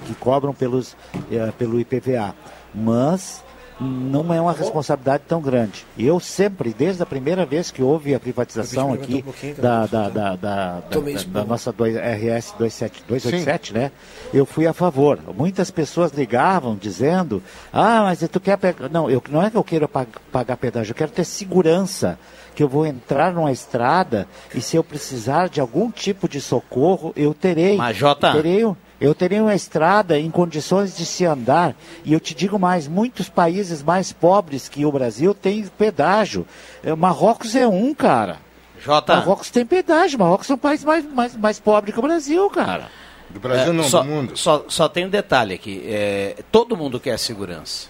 que 0.06 0.16
cobram 0.16 0.54
pelos, 0.54 0.96
eh, 1.32 1.52
pelo 1.58 1.80
IPVA. 1.80 2.34
Mas 2.74 3.44
não 3.80 4.34
é 4.34 4.42
uma 4.42 4.54
responsabilidade 4.54 5.24
tão 5.28 5.40
grande. 5.40 5.86
Eu 5.98 6.20
sempre, 6.20 6.74
desde 6.74 7.04
a 7.04 7.06
primeira 7.06 7.46
vez 7.46 7.70
que 7.70 7.84
houve 7.84 8.16
a 8.16 8.20
privatização 8.20 8.94
aqui 8.94 9.24
um 9.26 9.62
da, 9.62 9.86
da, 9.86 10.10
da, 10.10 10.36
da, 10.36 10.80
da, 11.28 11.46
nossa 11.46 11.72
2, 11.72 11.96
RS 11.96 12.56
287, 12.58 13.74
né? 13.74 13.92
Eu 14.34 14.46
fui 14.46 14.66
a 14.66 14.74
favor. 14.74 15.20
Muitas 15.36 15.70
pessoas 15.70 16.12
ligavam 16.12 16.76
dizendo, 16.76 17.42
ah, 17.72 18.02
mas 18.04 18.20
tu 18.32 18.40
quer 18.40 18.58
pegar. 18.58 18.90
Não, 18.90 19.10
eu, 19.10 19.22
não 19.30 19.44
é 19.44 19.52
que 19.52 19.58
eu 19.58 19.64
quero 19.64 19.88
pagar 19.88 20.58
pedágio, 20.58 20.92
eu 20.92 20.96
quero 20.96 21.12
ter 21.12 21.24
segurança 21.24 22.18
que 22.56 22.64
eu 22.64 22.68
vou 22.68 22.88
entrar 22.88 23.32
numa 23.32 23.52
estrada 23.52 24.28
e 24.56 24.62
se 24.62 24.76
eu 24.76 24.84
precisar 24.84 25.48
de 25.48 25.62
algum 25.62 25.92
tipo 25.92 26.28
de 26.28 26.42
socorro, 26.42 27.14
eu 27.16 27.32
terei. 27.32 27.78
Mas, 27.78 27.96
Jota, 27.96 28.32
terei, 28.32 28.66
eu 29.00 29.14
teria 29.14 29.44
uma 29.44 29.54
estrada 29.54 30.20
em 30.20 30.30
condições 30.30 30.98
de 30.98 31.06
se 31.06 31.26
andar. 31.26 31.76
E 32.04 32.14
eu 32.14 32.20
te 32.20 32.34
digo 32.34 32.58
mais, 32.58 32.88
muitos 32.88 33.30
países 33.30 33.84
mais 33.84 34.12
pobres 34.12 34.68
que 34.68 34.86
o 34.86 34.92
Brasil 34.92 35.34
têm 35.34 35.66
pedágio. 35.68 36.48
É, 36.84 36.96
Marrocos 36.96 37.56
é 37.56 37.68
um, 37.68 37.94
cara. 37.94 38.38
Jota. 38.80 39.16
Marrocos 39.16 39.52
tem 39.52 39.66
pedágio. 39.66 40.18
Marrocos 40.18 40.50
é 40.50 40.54
um 40.54 40.58
país 40.58 40.84
mais, 40.84 41.06
mais, 41.06 41.36
mais 41.36 41.60
pobre 41.60 41.92
que 41.92 42.00
o 42.00 42.02
Brasil, 42.02 42.50
cara. 42.50 42.90
Do 43.30 43.40
Brasil 43.40 43.72
É, 43.72 43.76
não, 43.76 43.84
só, 43.84 44.02
do 44.02 44.08
mundo. 44.08 44.38
Só, 44.38 44.66
só 44.68 44.90
tem 44.90 45.06
um 45.06 45.10
detalhe 45.10 45.54
aqui. 45.54 45.84
É, 45.86 46.36
todo 46.52 46.76
mundo 46.76 47.00
quer 47.00 47.18
segurança. 47.20 47.90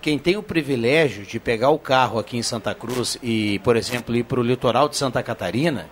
Quem 0.00 0.18
tem 0.18 0.36
o 0.36 0.42
privilégio 0.42 1.24
de 1.24 1.38
pegar 1.40 1.70
o 1.70 1.78
carro 1.78 2.18
aqui 2.18 2.36
em 2.36 2.42
Santa 2.42 2.74
Cruz 2.74 3.18
e, 3.22 3.58
por 3.60 3.76
exemplo, 3.76 4.14
ir 4.14 4.22
para 4.24 4.38
o 4.40 4.42
litoral 4.42 4.88
de 4.88 4.96
Santa 4.96 5.22
Catarina, 5.22 5.88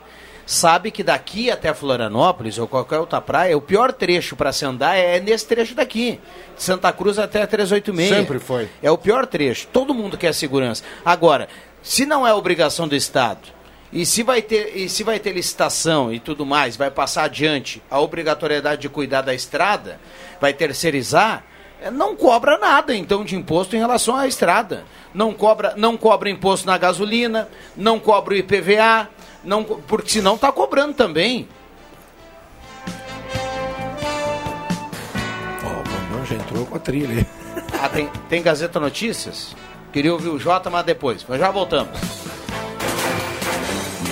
sabe 0.47 0.93
que 0.93 1.03
daqui 1.03 1.51
até 1.51 1.75
Florianópolis 1.75 2.57
ou 2.57 2.69
qualquer 2.69 3.01
outra 3.01 3.21
praia, 3.21 3.59
o 3.59 3.61
pior 3.61 3.93
trecho 3.93 4.37
para 4.37 4.53
se 4.53 4.65
andar 4.65 4.97
é 4.97 5.19
nesse 5.19 5.47
trecho 5.47 5.75
daqui. 5.75 6.21
De 6.57 6.63
Santa 6.63 6.93
Cruz 6.93 7.19
até 7.19 7.43
a 7.43 7.47
386. 7.47 8.09
Sempre 8.09 8.39
foi. 8.39 8.69
É 8.81 8.91
o 8.91 8.97
pior 8.97 9.27
trecho. 9.27 9.67
Todo 9.73 9.93
mundo 9.93 10.17
quer 10.17 10.33
segurança. 10.33 10.85
Agora, 11.05 11.49
se 11.83 12.07
não 12.07 12.27
é 12.27 12.33
obrigação 12.33 12.87
do 12.87 12.95
Estado, 12.95 13.57
e 13.93 14.05
se 14.07 14.23
vai 14.23 14.43
ter, 14.43 14.77
e 14.77 14.89
se 14.89 15.03
vai 15.03 15.19
ter 15.19 15.33
licitação 15.33 16.13
e 16.13 16.21
tudo 16.21 16.45
mais, 16.45 16.77
vai 16.77 16.91
passar 16.91 17.25
adiante 17.25 17.83
a 17.91 18.01
obrigatoriedade 18.01 18.83
de 18.83 18.89
cuidar 18.89 19.23
da 19.23 19.35
estrada, 19.35 20.01
vai 20.41 20.53
terceirizar, 20.53 21.45
eh, 21.81 21.91
não 21.91 22.17
cobra 22.17 22.59
nada 22.59 22.95
então 22.95 23.25
de 23.25 23.37
imposto 23.37 23.77
em 23.77 23.79
relação 23.79 24.17
à 24.17 24.27
estrada. 24.27 24.85
Não 25.15 25.33
cobra, 25.33 25.73
não 25.77 25.97
cobra 25.97 26.29
imposto 26.29 26.67
na 26.67 26.77
gasolina, 26.77 27.49
não 27.77 27.99
cobra 27.99 28.35
o 28.35 28.37
IPVA, 28.37 29.09
não, 29.47 29.65
porque 29.65 30.11
senão 30.11 30.35
está 30.35 30.51
cobrando 30.51 30.95
também. 30.95 31.49
Ó, 35.65 35.69
o 35.69 35.83
Bambam 35.85 36.27
já 36.27 36.35
entrou 36.35 36.67
com 36.67 36.77
a 36.77 36.81
trilha 36.81 37.19
aí. 37.21 37.27
Ah, 37.79 37.89
tem, 37.89 38.09
tem 38.29 38.43
Gazeta 38.43 38.79
Notícias? 38.79 39.55
Queria 39.93 40.13
ouvir 40.13 40.29
o 40.29 40.39
Jota, 40.39 40.71
mas 40.71 40.85
depois. 40.85 41.25
Mas 41.29 41.39
já 41.39 41.51
voltamos. 41.51 41.99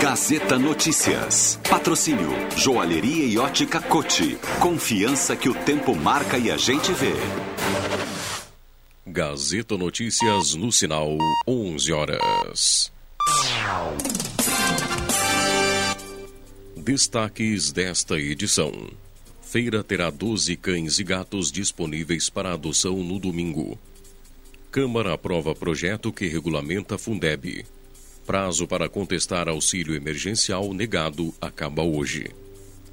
Gazeta 0.00 0.58
Notícias. 0.58 1.58
Patrocínio 1.68 2.30
Joalheria 2.56 3.24
e 3.24 3.38
Ótica 3.38 3.80
Cote. 3.80 4.38
Confiança 4.60 5.34
que 5.36 5.48
o 5.48 5.54
tempo 5.54 5.94
marca 5.94 6.36
e 6.36 6.50
a 6.50 6.56
gente 6.56 6.92
vê. 6.92 7.14
Gazeta 9.06 9.76
Notícias 9.78 10.54
no 10.54 10.70
sinal 10.70 11.16
11 11.46 11.92
horas. 11.92 12.93
Destaques 16.84 17.72
desta 17.72 18.18
edição. 18.18 18.90
Feira 19.40 19.82
terá 19.82 20.10
12 20.10 20.54
cães 20.56 20.98
e 20.98 21.04
gatos 21.04 21.50
disponíveis 21.50 22.28
para 22.28 22.52
adoção 22.52 23.02
no 23.02 23.18
domingo. 23.18 23.78
Câmara 24.70 25.14
aprova 25.14 25.54
projeto 25.54 26.12
que 26.12 26.26
regulamenta 26.26 26.98
Fundeb. 26.98 27.64
Prazo 28.26 28.66
para 28.66 28.88
contestar 28.88 29.48
auxílio 29.48 29.94
emergencial 29.94 30.74
negado 30.74 31.32
acaba 31.40 31.82
hoje. 31.82 32.30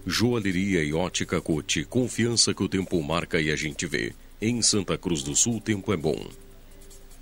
Joalheria 0.07 0.83
e 0.83 0.93
ótica 0.93 1.41
Cote, 1.41 1.83
confiança 1.83 2.53
que 2.53 2.63
o 2.63 2.69
tempo 2.69 3.01
marca 3.03 3.41
e 3.41 3.51
a 3.51 3.55
gente 3.57 3.85
vê. 3.85 4.13
Em 4.41 4.61
Santa 4.61 4.97
Cruz 4.97 5.21
do 5.21 5.35
Sul, 5.35 5.59
tempo 5.59 5.91
é 5.91 5.97
bom. 5.97 6.29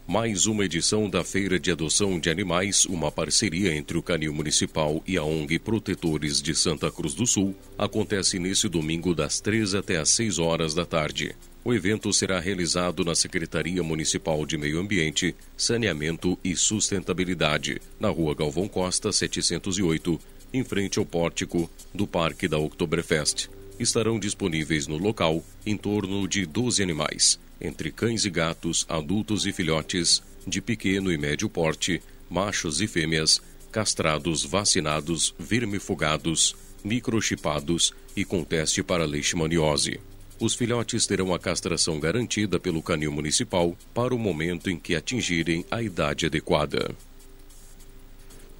Mais 0.09 0.47
uma 0.47 0.65
edição 0.65 1.07
da 1.07 1.23
Feira 1.23 1.59
de 1.59 1.69
Adoção 1.69 2.19
de 2.19 2.31
Animais, 2.31 2.83
uma 2.85 3.11
parceria 3.11 3.75
entre 3.75 3.95
o 3.95 4.01
Canil 4.01 4.33
Municipal 4.33 5.03
e 5.05 5.19
a 5.19 5.23
ONG 5.23 5.59
Protetores 5.59 6.41
de 6.41 6.55
Santa 6.55 6.89
Cruz 6.89 7.13
do 7.13 7.27
Sul, 7.27 7.55
acontece 7.77 8.39
nesse 8.39 8.67
domingo 8.67 9.13
das 9.13 9.39
3 9.39 9.75
até 9.75 9.97
às 9.97 10.09
6 10.09 10.39
horas 10.39 10.73
da 10.73 10.83
tarde. 10.83 11.35
O 11.63 11.75
evento 11.75 12.11
será 12.11 12.39
realizado 12.39 13.05
na 13.05 13.13
Secretaria 13.13 13.83
Municipal 13.83 14.47
de 14.47 14.57
Meio 14.57 14.79
Ambiente, 14.79 15.35
Saneamento 15.55 16.39
e 16.43 16.55
Sustentabilidade, 16.55 17.79
na 17.99 18.09
Rua 18.09 18.33
Galvão 18.33 18.67
Costa, 18.67 19.11
708, 19.11 20.19
em 20.51 20.63
frente 20.63 20.97
ao 20.97 21.05
pórtico 21.05 21.69
do 21.93 22.07
Parque 22.07 22.47
da 22.47 22.57
Oktoberfest. 22.57 23.47
Estarão 23.79 24.19
disponíveis 24.19 24.87
no 24.87 24.97
local 24.97 25.45
em 25.63 25.77
torno 25.77 26.27
de 26.27 26.47
12 26.47 26.81
animais, 26.81 27.39
entre 27.61 27.91
cães 27.91 28.25
e 28.25 28.29
gatos, 28.29 28.85
adultos 28.87 29.45
e 29.45 29.51
filhotes, 29.51 30.21
de 30.47 30.61
pequeno 30.61 31.11
e 31.11 31.17
médio 31.17 31.49
porte, 31.49 32.01
machos 32.29 32.81
e 32.81 32.87
fêmeas, 32.87 33.41
castrados, 33.71 34.43
vacinados, 34.43 35.33
vermifugados, 35.37 36.55
microchipados 36.83 37.93
e 38.15 38.23
com 38.23 38.43
teste 38.43 38.81
para 38.81 39.05
leishmaniose. 39.05 39.99
Os 40.39 40.55
filhotes 40.55 41.05
terão 41.05 41.33
a 41.33 41.39
castração 41.39 41.99
garantida 41.99 42.59
pelo 42.59 42.81
canil 42.81 43.11
municipal 43.11 43.77
para 43.93 44.15
o 44.15 44.17
momento 44.17 44.69
em 44.69 44.79
que 44.79 44.95
atingirem 44.95 45.65
a 45.69 45.81
idade 45.81 46.25
adequada. 46.25 46.95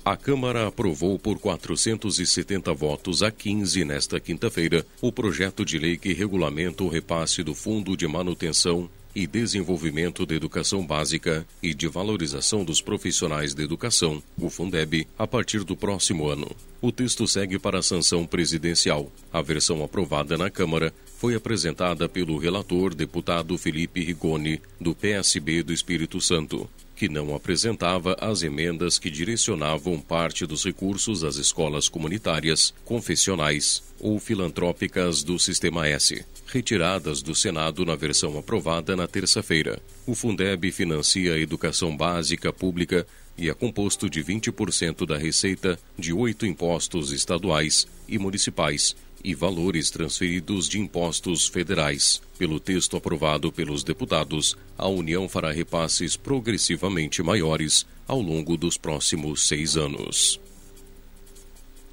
A 0.04 0.16
Câmara 0.16 0.68
aprovou 0.68 1.20
por 1.20 1.38
470 1.38 2.74
votos 2.74 3.22
a 3.22 3.30
15 3.30 3.84
nesta 3.84 4.20
quinta-feira 4.20 4.86
o 5.02 5.12
projeto 5.12 5.66
de 5.66 5.78
lei 5.78 5.98
que 5.98 6.14
regulamenta 6.14 6.84
o 6.84 6.88
repasse 6.88 7.44
do 7.44 7.54
Fundo 7.54 7.98
de 7.98 8.08
Manutenção 8.08 8.90
e 9.14 9.28
Desenvolvimento 9.28 10.26
da 10.26 10.36
Educação 10.36 10.86
Básica 10.86 11.46
e 11.62 11.74
de 11.74 11.88
Valorização 11.88 12.64
dos 12.64 12.82
Profissionais 12.82 13.54
da 13.54 13.62
Educação, 13.62 14.24
o 14.38 14.50
Fundeb, 14.50 15.08
a 15.18 15.28
partir 15.28 15.64
do 15.64 15.76
próximo 15.76 16.28
ano. 16.28 16.50
O 16.82 16.92
texto 16.92 17.28
segue 17.28 17.60
para 17.60 17.80
a 17.80 17.84
sanção 17.84 18.26
presidencial. 18.26 19.12
A 19.34 19.42
versão 19.42 19.84
aprovada 19.84 20.38
na 20.38 20.50
Câmara 20.50 20.94
foi 21.18 21.36
apresentada 21.36 22.08
pelo 22.08 22.38
relator 22.38 22.96
deputado 22.96 23.58
Felipe 23.58 24.02
Rigoni, 24.02 24.62
do 24.80 24.96
PSB 24.96 25.64
do 25.64 25.74
Espírito 25.74 26.22
Santo 26.22 26.70
que 27.00 27.08
não 27.08 27.34
apresentava 27.34 28.18
as 28.20 28.44
emendas 28.44 29.00
que 29.00 29.10
direcionavam 29.10 29.98
parte 30.02 30.46
dos 30.46 30.66
recursos 30.66 31.24
às 31.24 31.38
escolas 31.38 31.88
comunitárias, 31.88 32.74
confessionais 32.84 33.82
ou 34.02 34.20
filantrópicas 34.20 35.24
do 35.24 35.40
Sistema 35.40 35.88
S, 35.88 36.26
retiradas 36.46 37.22
do 37.22 37.34
Senado 37.34 37.86
na 37.86 37.96
versão 37.96 38.38
aprovada 38.38 38.98
na 38.98 39.08
terça-feira. 39.08 39.82
O 40.06 40.14
Fundeb 40.14 40.70
financia 40.74 41.36
a 41.36 41.40
educação 41.40 41.96
básica 41.96 42.52
pública 42.52 43.08
e 43.38 43.50
é 43.50 43.54
composto 43.54 44.10
de 44.10 44.22
20% 44.22 45.06
da 45.06 45.18
receita 45.18 45.80
de 45.98 46.12
oito 46.12 46.46
impostos 46.46 47.14
estaduais 47.14 47.88
e 48.10 48.20
municipais 48.20 48.94
e 49.24 49.36
valores 49.36 49.90
transferidos 49.90 50.68
de 50.68 50.80
impostos 50.80 51.48
federais. 51.48 52.22
Pelo 52.38 52.60
texto 52.60 52.98
aprovado 52.98 53.52
pelos 53.52 53.84
deputados, 53.84 54.58
a 54.78 54.88
União 54.88 55.28
fará 55.28 55.52
repasses 55.52 56.16
progressivamente 56.16 57.22
maiores 57.22 57.86
ao 58.08 58.22
longo 58.22 58.58
dos 58.58 58.78
próximos 58.78 59.48
seis 59.48 59.78
anos. 59.78 60.40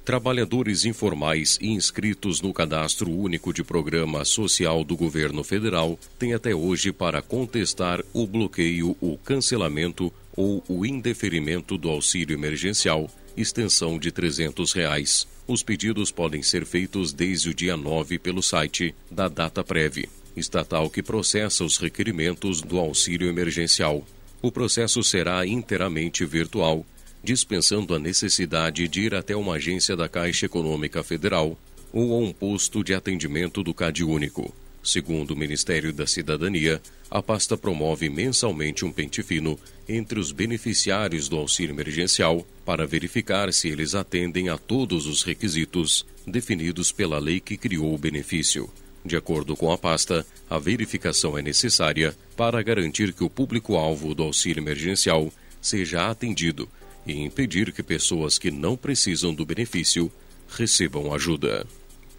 Trabalhadores 0.07 0.85
informais 0.85 1.59
inscritos 1.61 2.41
no 2.41 2.53
Cadastro 2.53 3.11
Único 3.11 3.51
de 3.51 3.61
Programa 3.61 4.23
Social 4.23 4.81
do 4.85 4.95
Governo 4.95 5.43
Federal 5.43 5.99
têm 6.17 6.33
até 6.33 6.55
hoje 6.55 6.93
para 6.93 7.21
contestar 7.21 8.01
o 8.13 8.25
bloqueio, 8.25 8.95
o 9.01 9.17
cancelamento 9.17 10.09
ou 10.33 10.63
o 10.69 10.85
indeferimento 10.85 11.77
do 11.77 11.89
auxílio 11.89 12.33
emergencial, 12.33 13.11
extensão 13.35 13.99
de 13.99 14.09
300 14.09 14.71
reais. 14.71 15.27
Os 15.47 15.63
pedidos 15.63 16.11
podem 16.11 16.43
ser 16.43 16.65
feitos 16.65 17.13
desde 17.13 17.49
o 17.49 17.53
dia 17.53 17.77
9 17.77 18.19
pelo 18.19 18.43
site 18.43 18.93
da 19.09 19.29
DataPrev, 19.29 20.09
estatal 20.35 20.89
que 20.89 21.01
processa 21.01 21.63
os 21.63 21.77
requerimentos 21.77 22.61
do 22.61 22.77
auxílio 22.77 23.29
emergencial. 23.29 24.05
O 24.41 24.51
processo 24.51 25.01
será 25.01 25.47
inteiramente 25.47 26.25
virtual 26.25 26.85
dispensando 27.23 27.95
a 27.95 27.99
necessidade 27.99 28.87
de 28.87 29.01
ir 29.01 29.15
até 29.15 29.35
uma 29.35 29.55
agência 29.55 29.95
da 29.95 30.07
Caixa 30.07 30.45
Econômica 30.45 31.03
Federal 31.03 31.57
ou 31.91 32.13
a 32.13 32.17
um 32.17 32.31
posto 32.31 32.83
de 32.83 32.93
atendimento 32.93 33.63
do 33.63 33.73
CadÚnico. 33.73 34.53
Segundo 34.83 35.31
o 35.31 35.35
Ministério 35.35 35.91
da 35.91 36.05
Cidadania, 36.05 36.81
a 37.09 37.21
pasta 37.21 37.57
promove 37.57 38.09
mensalmente 38.09 38.83
um 38.83 38.91
pente 38.91 39.23
fino 39.23 39.57
entre 39.87 40.19
os 40.19 40.31
beneficiários 40.31 41.29
do 41.29 41.37
auxílio 41.37 41.73
emergencial 41.73 42.45
para 42.65 42.85
verificar 42.85 43.51
se 43.53 43.69
eles 43.69 43.95
atendem 43.95 44.49
a 44.49 44.57
todos 44.57 45.07
os 45.07 45.23
requisitos 45.23 46.05
definidos 46.25 46.91
pela 46.91 47.17
lei 47.17 47.39
que 47.39 47.55
criou 47.55 47.93
o 47.93 47.97
benefício. 47.97 48.69
De 49.05 49.15
acordo 49.15 49.55
com 49.55 49.71
a 49.71 49.77
pasta, 49.77 50.25
a 50.49 50.59
verificação 50.59 51.37
é 51.37 51.41
necessária 51.41 52.13
para 52.35 52.61
garantir 52.61 53.13
que 53.13 53.23
o 53.23 53.29
público-alvo 53.29 54.13
do 54.13 54.23
auxílio 54.23 54.61
emergencial 54.61 55.31
seja 55.61 56.09
atendido 56.09 56.67
e 57.05 57.13
impedir 57.23 57.71
que 57.71 57.81
pessoas 57.81 58.37
que 58.37 58.51
não 58.51 58.75
precisam 58.75 59.33
do 59.33 59.45
benefício 59.45 60.11
recebam 60.49 61.13
ajuda. 61.13 61.65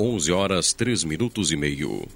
11 0.00 0.32
horas 0.32 0.72
3 0.72 1.04
minutos 1.04 1.52
e 1.52 1.56
meio. 1.56 2.08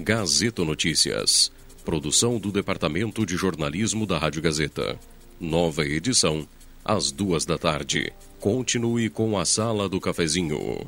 Gazeta 0.00 0.64
Notícias. 0.64 1.50
Produção 1.84 2.38
do 2.38 2.52
Departamento 2.52 3.26
de 3.26 3.36
Jornalismo 3.36 4.06
da 4.06 4.16
Rádio 4.16 4.40
Gazeta. 4.40 4.96
Nova 5.40 5.84
edição, 5.84 6.46
às 6.84 7.10
duas 7.10 7.44
da 7.44 7.58
tarde. 7.58 8.12
Continue 8.38 9.10
com 9.10 9.36
a 9.36 9.44
Sala 9.44 9.88
do 9.88 10.00
Cafezinho. 10.00 10.86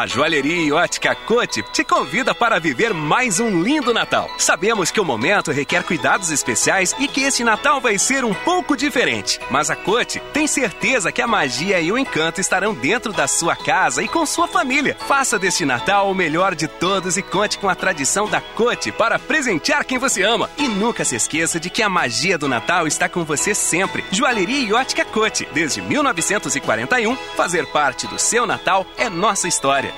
A 0.00 0.06
Joalheria 0.06 0.62
e 0.62 0.72
Ótica 0.72 1.14
Cote 1.14 1.62
te 1.62 1.84
convida 1.84 2.34
para 2.34 2.58
viver 2.58 2.94
mais 2.94 3.38
um 3.38 3.62
lindo 3.62 3.92
Natal. 3.92 4.30
Sabemos 4.38 4.90
que 4.90 4.98
o 4.98 5.04
momento 5.04 5.52
requer 5.52 5.84
cuidados 5.84 6.30
especiais 6.30 6.96
e 6.98 7.06
que 7.06 7.20
esse 7.20 7.44
Natal 7.44 7.82
vai 7.82 7.98
ser 7.98 8.24
um 8.24 8.32
pouco 8.32 8.74
diferente. 8.74 9.38
Mas 9.50 9.68
a 9.68 9.76
Cote 9.76 10.18
tem 10.32 10.46
certeza 10.46 11.12
que 11.12 11.20
a 11.20 11.26
magia 11.26 11.82
e 11.82 11.92
o 11.92 11.98
encanto 11.98 12.40
estarão 12.40 12.72
dentro 12.72 13.12
da 13.12 13.28
sua 13.28 13.54
casa 13.54 14.02
e 14.02 14.08
com 14.08 14.24
sua 14.24 14.48
família. 14.48 14.96
Faça 15.06 15.38
deste 15.38 15.66
Natal 15.66 16.10
o 16.10 16.14
melhor 16.14 16.54
de 16.54 16.66
todos 16.66 17.18
e 17.18 17.22
conte 17.22 17.58
com 17.58 17.68
a 17.68 17.74
tradição 17.74 18.26
da 18.26 18.40
Cote 18.40 18.90
para 18.90 19.18
presentear 19.18 19.84
quem 19.84 19.98
você 19.98 20.22
ama. 20.22 20.48
E 20.56 20.66
nunca 20.66 21.04
se 21.04 21.14
esqueça 21.14 21.60
de 21.60 21.68
que 21.68 21.82
a 21.82 21.90
magia 21.90 22.38
do 22.38 22.48
Natal 22.48 22.86
está 22.86 23.06
com 23.06 23.22
você 23.22 23.54
sempre. 23.54 24.02
Joalheria 24.10 24.66
e 24.66 24.72
Ótica 24.72 25.04
Cote. 25.04 25.46
Desde 25.52 25.82
1941, 25.82 27.14
fazer 27.36 27.66
parte 27.66 28.06
do 28.06 28.18
seu 28.18 28.46
Natal 28.46 28.86
é 28.96 29.10
nossa 29.10 29.46
história. 29.46 29.89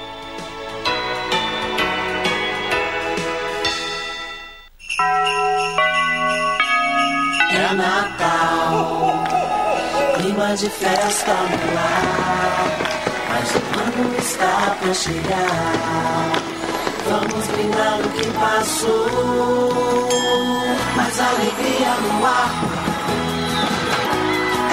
É 7.54 7.74
Natal, 7.74 9.24
clima 10.16 10.56
de 10.56 10.70
festa 10.70 11.34
no 11.34 11.78
ar, 11.78 12.66
mas 13.28 13.50
o 13.50 13.58
ano 13.78 14.16
está 14.18 14.74
pra 14.80 14.94
chegar. 14.94 16.32
Vamos 17.10 17.46
brindar 17.48 18.00
o 18.00 18.08
que 18.08 18.26
passou, 18.40 20.08
mais 20.96 21.20
alegria 21.20 21.94
no 22.00 22.24
ar. 22.24 22.50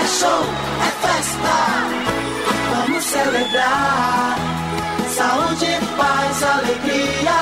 É 0.01 0.07
show, 0.07 0.45
é 0.79 0.91
festa, 1.05 1.55
vamos 2.71 3.03
celebrar. 3.03 4.37
Saúde, 5.17 5.79
paz, 5.97 6.43
alegria, 6.43 7.39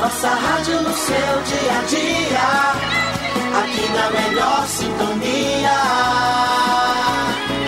nossa 0.00 0.28
rádio 0.28 0.80
no 0.80 0.94
seu 0.94 1.42
dia 1.42 1.72
a 1.72 1.82
dia 1.88 3.03
aqui 3.58 3.88
na 3.92 4.10
melhor 4.10 4.66
sintonia. 4.66 5.70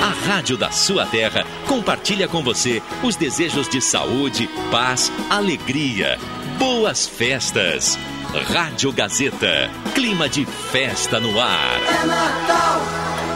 A 0.02 0.28
Rádio 0.28 0.56
da 0.56 0.70
sua 0.70 1.06
terra 1.06 1.44
compartilha 1.66 2.28
com 2.28 2.42
você 2.42 2.82
os 3.02 3.16
desejos 3.16 3.68
de 3.68 3.80
saúde, 3.80 4.48
paz, 4.70 5.12
alegria. 5.30 6.18
Boas 6.58 7.06
festas. 7.06 7.98
Rádio 8.52 8.92
Gazeta. 8.92 9.70
Clima 9.94 10.28
de 10.28 10.44
festa 10.44 11.20
no 11.20 11.40
ar. 11.40 11.80
É 11.80 12.06
Natal. 12.06 13.35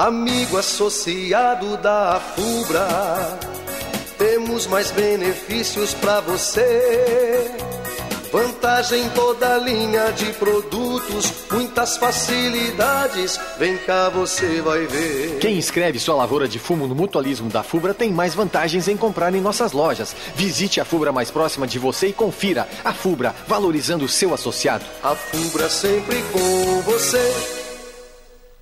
Amigo 0.00 0.56
associado 0.56 1.76
da 1.76 2.18
FUBRA, 2.34 3.38
temos 4.16 4.66
mais 4.66 4.90
benefícios 4.90 5.92
para 5.92 6.22
você. 6.22 7.54
Vantagem 8.32 9.04
em 9.04 9.10
toda 9.10 9.58
linha 9.58 10.10
de 10.12 10.32
produtos, 10.32 11.30
muitas 11.50 11.98
facilidades. 11.98 13.38
Vem 13.58 13.76
cá, 13.76 14.08
você 14.08 14.62
vai 14.62 14.86
ver. 14.86 15.38
Quem 15.38 15.58
inscreve 15.58 15.98
sua 15.98 16.14
lavoura 16.14 16.48
de 16.48 16.58
fumo 16.58 16.86
no 16.86 16.94
mutualismo 16.94 17.50
da 17.50 17.62
FUBRA 17.62 17.92
tem 17.92 18.10
mais 18.10 18.34
vantagens 18.34 18.88
em 18.88 18.96
comprar 18.96 19.34
em 19.34 19.40
nossas 19.42 19.72
lojas. 19.72 20.16
Visite 20.34 20.80
a 20.80 20.84
FUBRA 20.86 21.12
mais 21.12 21.30
próxima 21.30 21.66
de 21.66 21.78
você 21.78 22.06
e 22.06 22.14
confira. 22.14 22.66
A 22.82 22.94
FUBRA, 22.94 23.34
valorizando 23.46 24.06
o 24.06 24.08
seu 24.08 24.32
associado. 24.32 24.86
A 25.02 25.14
FUBRA 25.14 25.68
sempre 25.68 26.22
com 26.32 26.80
você. 26.90 27.59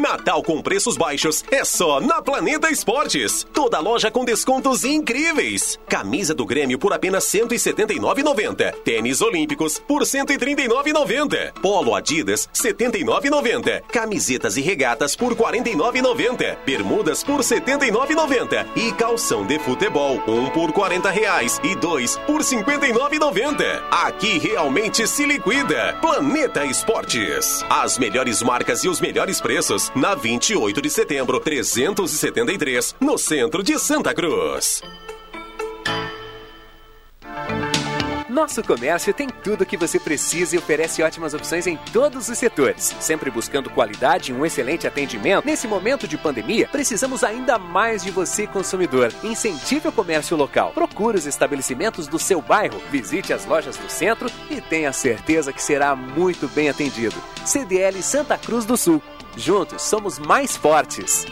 Natal 0.00 0.42
com 0.42 0.62
preços 0.62 0.96
baixos 0.96 1.44
é 1.50 1.62
só 1.64 2.00
na 2.00 2.22
Planeta 2.22 2.70
Esportes. 2.70 3.46
Toda 3.52 3.78
loja 3.78 4.10
com 4.10 4.24
descontos 4.24 4.82
incríveis. 4.82 5.78
Camisa 5.88 6.34
do 6.34 6.46
Grêmio 6.46 6.78
por 6.78 6.92
apenas 6.92 7.30
R$ 7.32 7.40
179,90. 7.40 8.72
Tênis 8.82 9.20
Olímpicos 9.20 9.78
por 9.78 10.00
R$ 10.00 10.06
139,90. 10.06 11.52
Polo 11.60 11.94
Adidas 11.94 12.48
R$ 12.54 12.72
79,90. 12.72 13.82
Camisetas 13.82 14.56
e 14.56 14.62
regatas 14.62 15.14
por 15.14 15.34
R$ 15.34 15.60
49,90. 15.60 16.56
Bermudas 16.64 17.22
por 17.22 17.40
R$ 17.40 17.42
79,90. 17.42 18.66
E 18.76 18.92
calção 18.92 19.46
de 19.46 19.58
futebol, 19.58 20.22
um 20.26 20.48
por 20.48 20.72
40 20.72 21.10
reais 21.10 21.60
e 21.62 21.74
dois 21.76 22.16
por 22.26 22.40
R$ 22.40 22.44
59,90. 22.44 23.82
Aqui 23.90 24.38
realmente 24.38 25.06
se 25.06 25.26
liquida. 25.26 25.96
Planeta 26.00 26.64
Esportes. 26.64 27.64
As 27.68 27.98
melhores 27.98 28.42
marcas 28.42 28.82
e 28.82 28.88
os 28.88 29.00
melhores 29.00 29.40
preços 29.40 29.89
na 29.94 30.14
28 30.14 30.80
de 30.80 30.90
setembro, 30.90 31.40
373, 31.40 32.96
no 33.00 33.18
centro 33.18 33.62
de 33.62 33.78
Santa 33.78 34.14
Cruz. 34.14 34.82
Nosso 38.28 38.62
comércio 38.62 39.12
tem 39.12 39.28
tudo 39.28 39.62
o 39.62 39.66
que 39.66 39.76
você 39.76 39.98
precisa 39.98 40.54
e 40.54 40.58
oferece 40.58 41.02
ótimas 41.02 41.34
opções 41.34 41.66
em 41.66 41.76
todos 41.92 42.28
os 42.28 42.38
setores. 42.38 42.94
Sempre 43.00 43.30
buscando 43.30 43.68
qualidade 43.68 44.30
e 44.30 44.34
um 44.34 44.46
excelente 44.46 44.86
atendimento, 44.86 45.44
nesse 45.44 45.66
momento 45.66 46.06
de 46.06 46.16
pandemia, 46.16 46.68
precisamos 46.68 47.24
ainda 47.24 47.58
mais 47.58 48.04
de 48.04 48.10
você, 48.10 48.46
consumidor. 48.46 49.12
Incentive 49.24 49.88
o 49.88 49.92
comércio 49.92 50.36
local. 50.36 50.70
Procure 50.72 51.18
os 51.18 51.26
estabelecimentos 51.26 52.06
do 52.06 52.18
seu 52.18 52.40
bairro, 52.40 52.80
visite 52.90 53.32
as 53.32 53.44
lojas 53.44 53.76
do 53.76 53.90
centro 53.90 54.30
e 54.48 54.60
tenha 54.60 54.92
certeza 54.92 55.52
que 55.52 55.62
será 55.62 55.96
muito 55.96 56.48
bem 56.48 56.68
atendido. 56.68 57.16
CDL 57.44 58.00
Santa 58.00 58.38
Cruz 58.38 58.64
do 58.64 58.76
Sul. 58.76 59.02
Juntos 59.36 59.82
somos 59.82 60.18
mais 60.18 60.56
fortes. 60.56 61.26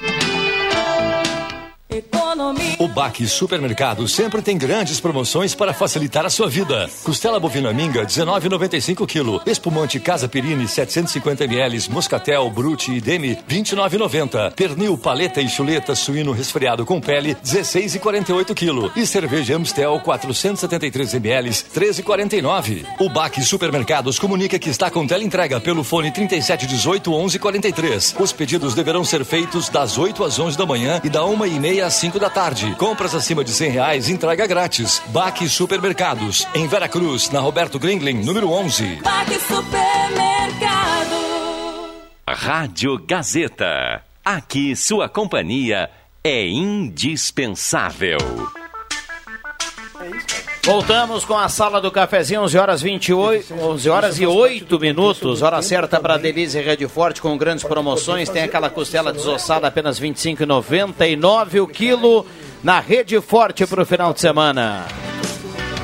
O 2.79 2.87
Baque 2.87 3.27
Supermercado 3.27 4.07
sempre 4.07 4.43
tem 4.43 4.59
grandes 4.59 5.01
promoções 5.01 5.55
para 5.55 5.73
facilitar 5.73 6.27
a 6.27 6.29
sua 6.29 6.47
vida. 6.47 6.87
Costela 7.03 7.41
bovina 7.41 7.73
minga 7.73 8.05
19,95 8.05 9.07
kg. 9.07 9.51
Espumante 9.51 9.99
Casa 9.99 10.29
Perini 10.29 10.69
750 10.69 11.45
ml. 11.45 11.89
Moscatel, 11.89 12.51
Brute 12.51 12.93
e 12.93 13.01
Demi 13.01 13.39
29,90. 13.49 14.53
Pernil, 14.53 14.99
paleta 14.99 15.41
e 15.41 15.49
chuleta 15.49 15.95
suíno 15.95 16.33
resfriado 16.33 16.85
com 16.85 17.01
pele 17.01 17.35
16,48 17.37 18.55
kg. 18.55 18.93
E 18.95 19.07
cerveja 19.07 19.57
Amstel 19.57 19.99
473 20.01 21.15
ml 21.15 21.51
13,49. 21.51 22.85
O 23.01 23.09
Baque 23.09 23.43
Supermercados 23.43 24.19
comunica 24.19 24.59
que 24.59 24.69
está 24.69 24.91
com 24.91 25.07
tela 25.07 25.25
entrega 25.25 25.59
pelo 25.59 25.83
fone 25.83 26.13
3718 26.13 27.11
1143. 27.11 28.17
Os 28.21 28.31
pedidos 28.31 28.75
deverão 28.75 29.03
ser 29.05 29.25
feitos 29.25 29.71
das 29.71 29.97
8 29.97 30.23
às 30.23 30.39
11 30.39 30.59
da 30.59 30.67
manhã 30.67 31.01
e 31.03 31.09
da 31.09 31.25
1 31.25 31.47
e 31.47 31.59
meia 31.59 31.78
às 31.81 31.95
5 31.95 32.19
da 32.19 32.29
tarde. 32.31 32.75
Compras 32.77 33.15
acima 33.15 33.43
de 33.45 33.53
100 33.53 33.71
reais, 33.71 34.09
entrega 34.09 34.47
grátis. 34.47 35.03
Baque 35.09 35.49
Supermercados, 35.49 36.47
em 36.55 36.67
Veracruz, 36.67 37.31
na 37.31 37.41
Roberto 37.41 37.79
Gringling, 37.79 38.23
número 38.25 38.51
11. 38.51 39.01
Baque 39.03 39.39
Supermercado. 39.41 41.19
Rádio 42.29 42.99
Gazeta. 43.07 44.03
Aqui 44.25 44.77
sua 44.77 45.09
companhia 45.09 45.91
é 46.23 46.47
indispensável. 46.47 48.19
Voltamos 50.69 51.25
com 51.25 51.35
a 51.35 51.49
sala 51.49 51.81
do 51.81 51.91
cafezinho, 51.91 52.43
11 52.43 52.59
horas 52.59 52.83
28, 52.83 53.55
11 53.55 53.89
horas 53.89 54.21
e 54.21 54.27
8 54.27 54.79
minutos, 54.79 55.41
hora 55.41 55.63
certa 55.63 55.99
para 55.99 56.19
Delize 56.19 56.61
Rede 56.61 56.87
Forte 56.87 57.23
com 57.23 57.39
grandes 57.39 57.65
promoções. 57.65 58.29
Tem 58.29 58.43
aquela 58.43 58.69
costela 58.69 59.11
desossada 59.11 59.67
apenas 59.67 59.99
R$ 59.99 60.11
25,99 60.11 61.63
o 61.63 61.67
quilo 61.67 62.27
na 62.63 62.81
Rede 62.81 63.19
Forte 63.19 63.67
para 63.67 63.83
o 63.83 63.87
final 63.87 64.13
de 64.13 64.21
semana. 64.21 64.85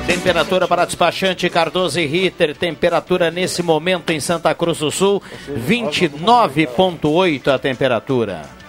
Temperatura 0.05 0.67
para 0.67 0.85
despachante 0.85 1.49
Cardoso 1.49 1.99
e 1.99 2.05
Ritter, 2.05 2.55
temperatura 2.55 3.31
nesse 3.31 3.63
momento 3.63 4.11
em 4.11 4.19
Santa 4.19 4.53
Cruz 4.53 4.77
do 4.77 4.91
Sul, 4.91 5.19
29,8 5.67 7.47
a 7.47 7.57
temperatura. 7.57 8.64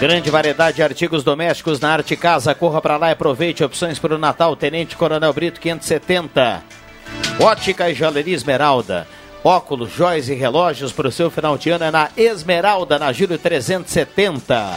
Grande 0.00 0.30
variedade 0.30 0.76
de 0.76 0.82
artigos 0.84 1.24
domésticos 1.24 1.80
na 1.80 1.90
Arte 1.90 2.16
Casa. 2.16 2.54
Corra 2.54 2.80
para 2.80 2.96
lá 2.96 3.08
e 3.08 3.12
aproveite 3.12 3.64
opções 3.64 3.98
para 3.98 4.14
o 4.14 4.18
Natal. 4.18 4.54
Tenente 4.54 4.96
Coronel 4.96 5.32
Brito 5.32 5.58
570. 5.60 6.62
Ótica 7.40 7.90
e 7.90 7.94
Joalheria 7.94 8.36
Esmeralda. 8.36 9.08
Óculos, 9.42 9.90
joias 9.92 10.28
e 10.28 10.34
relógios 10.34 10.92
para 10.92 11.08
o 11.08 11.12
seu 11.12 11.32
final 11.32 11.58
de 11.58 11.70
ano 11.70 11.84
é 11.84 11.90
na 11.90 12.10
Esmeralda, 12.16 12.96
na 12.96 13.12
Júlio 13.12 13.38
370. 13.38 14.70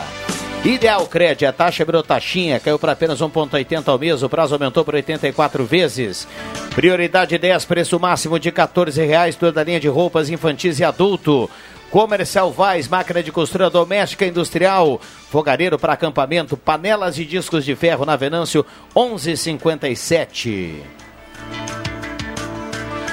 Ideal 0.65 1.05
Cred, 1.05 1.45
a 1.45 1.51
taxa 1.51 1.85
virou 1.85 2.03
taxinha, 2.03 2.59
caiu 2.59 2.77
para 2.77 2.91
apenas 2.91 3.19
1,80 3.19 3.87
ao 3.87 3.97
mês, 3.97 4.21
o 4.21 4.29
prazo 4.29 4.53
aumentou 4.53 4.85
por 4.85 4.93
84 4.93 5.65
vezes. 5.65 6.27
Prioridade 6.75 7.35
10, 7.37 7.65
preço 7.65 7.99
máximo 7.99 8.39
de 8.39 8.51
14 8.51 9.03
reais, 9.03 9.35
toda 9.35 9.59
a 9.59 9.63
linha 9.63 9.79
de 9.79 9.87
roupas 9.87 10.29
infantis 10.29 10.79
e 10.79 10.83
adulto. 10.83 11.49
Comercial 11.91 12.49
Vaz, 12.53 12.87
máquina 12.87 13.21
de 13.21 13.33
costura 13.33 13.69
doméstica 13.69 14.25
e 14.25 14.29
industrial, 14.29 15.01
fogareiro 15.29 15.77
para 15.77 15.91
acampamento, 15.91 16.55
panelas 16.55 17.19
e 17.19 17.25
discos 17.25 17.65
de 17.65 17.75
ferro 17.75 18.05
na 18.05 18.15
Venâncio 18.15 18.65
1157. 18.95 20.83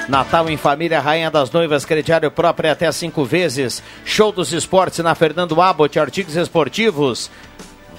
Natal 0.07 0.49
em 0.49 0.55
Família, 0.55 1.01
Rainha 1.01 1.29
das 1.29 1.51
Noivas, 1.51 1.83
crediário 1.83 2.31
próprio 2.31 2.71
até 2.71 2.89
cinco 2.93 3.25
vezes. 3.25 3.83
Show 4.05 4.31
dos 4.31 4.53
Esportes 4.53 4.99
na 4.99 5.13
Fernando 5.13 5.61
Abbott, 5.61 5.99
artigos 5.99 6.37
esportivos. 6.37 7.29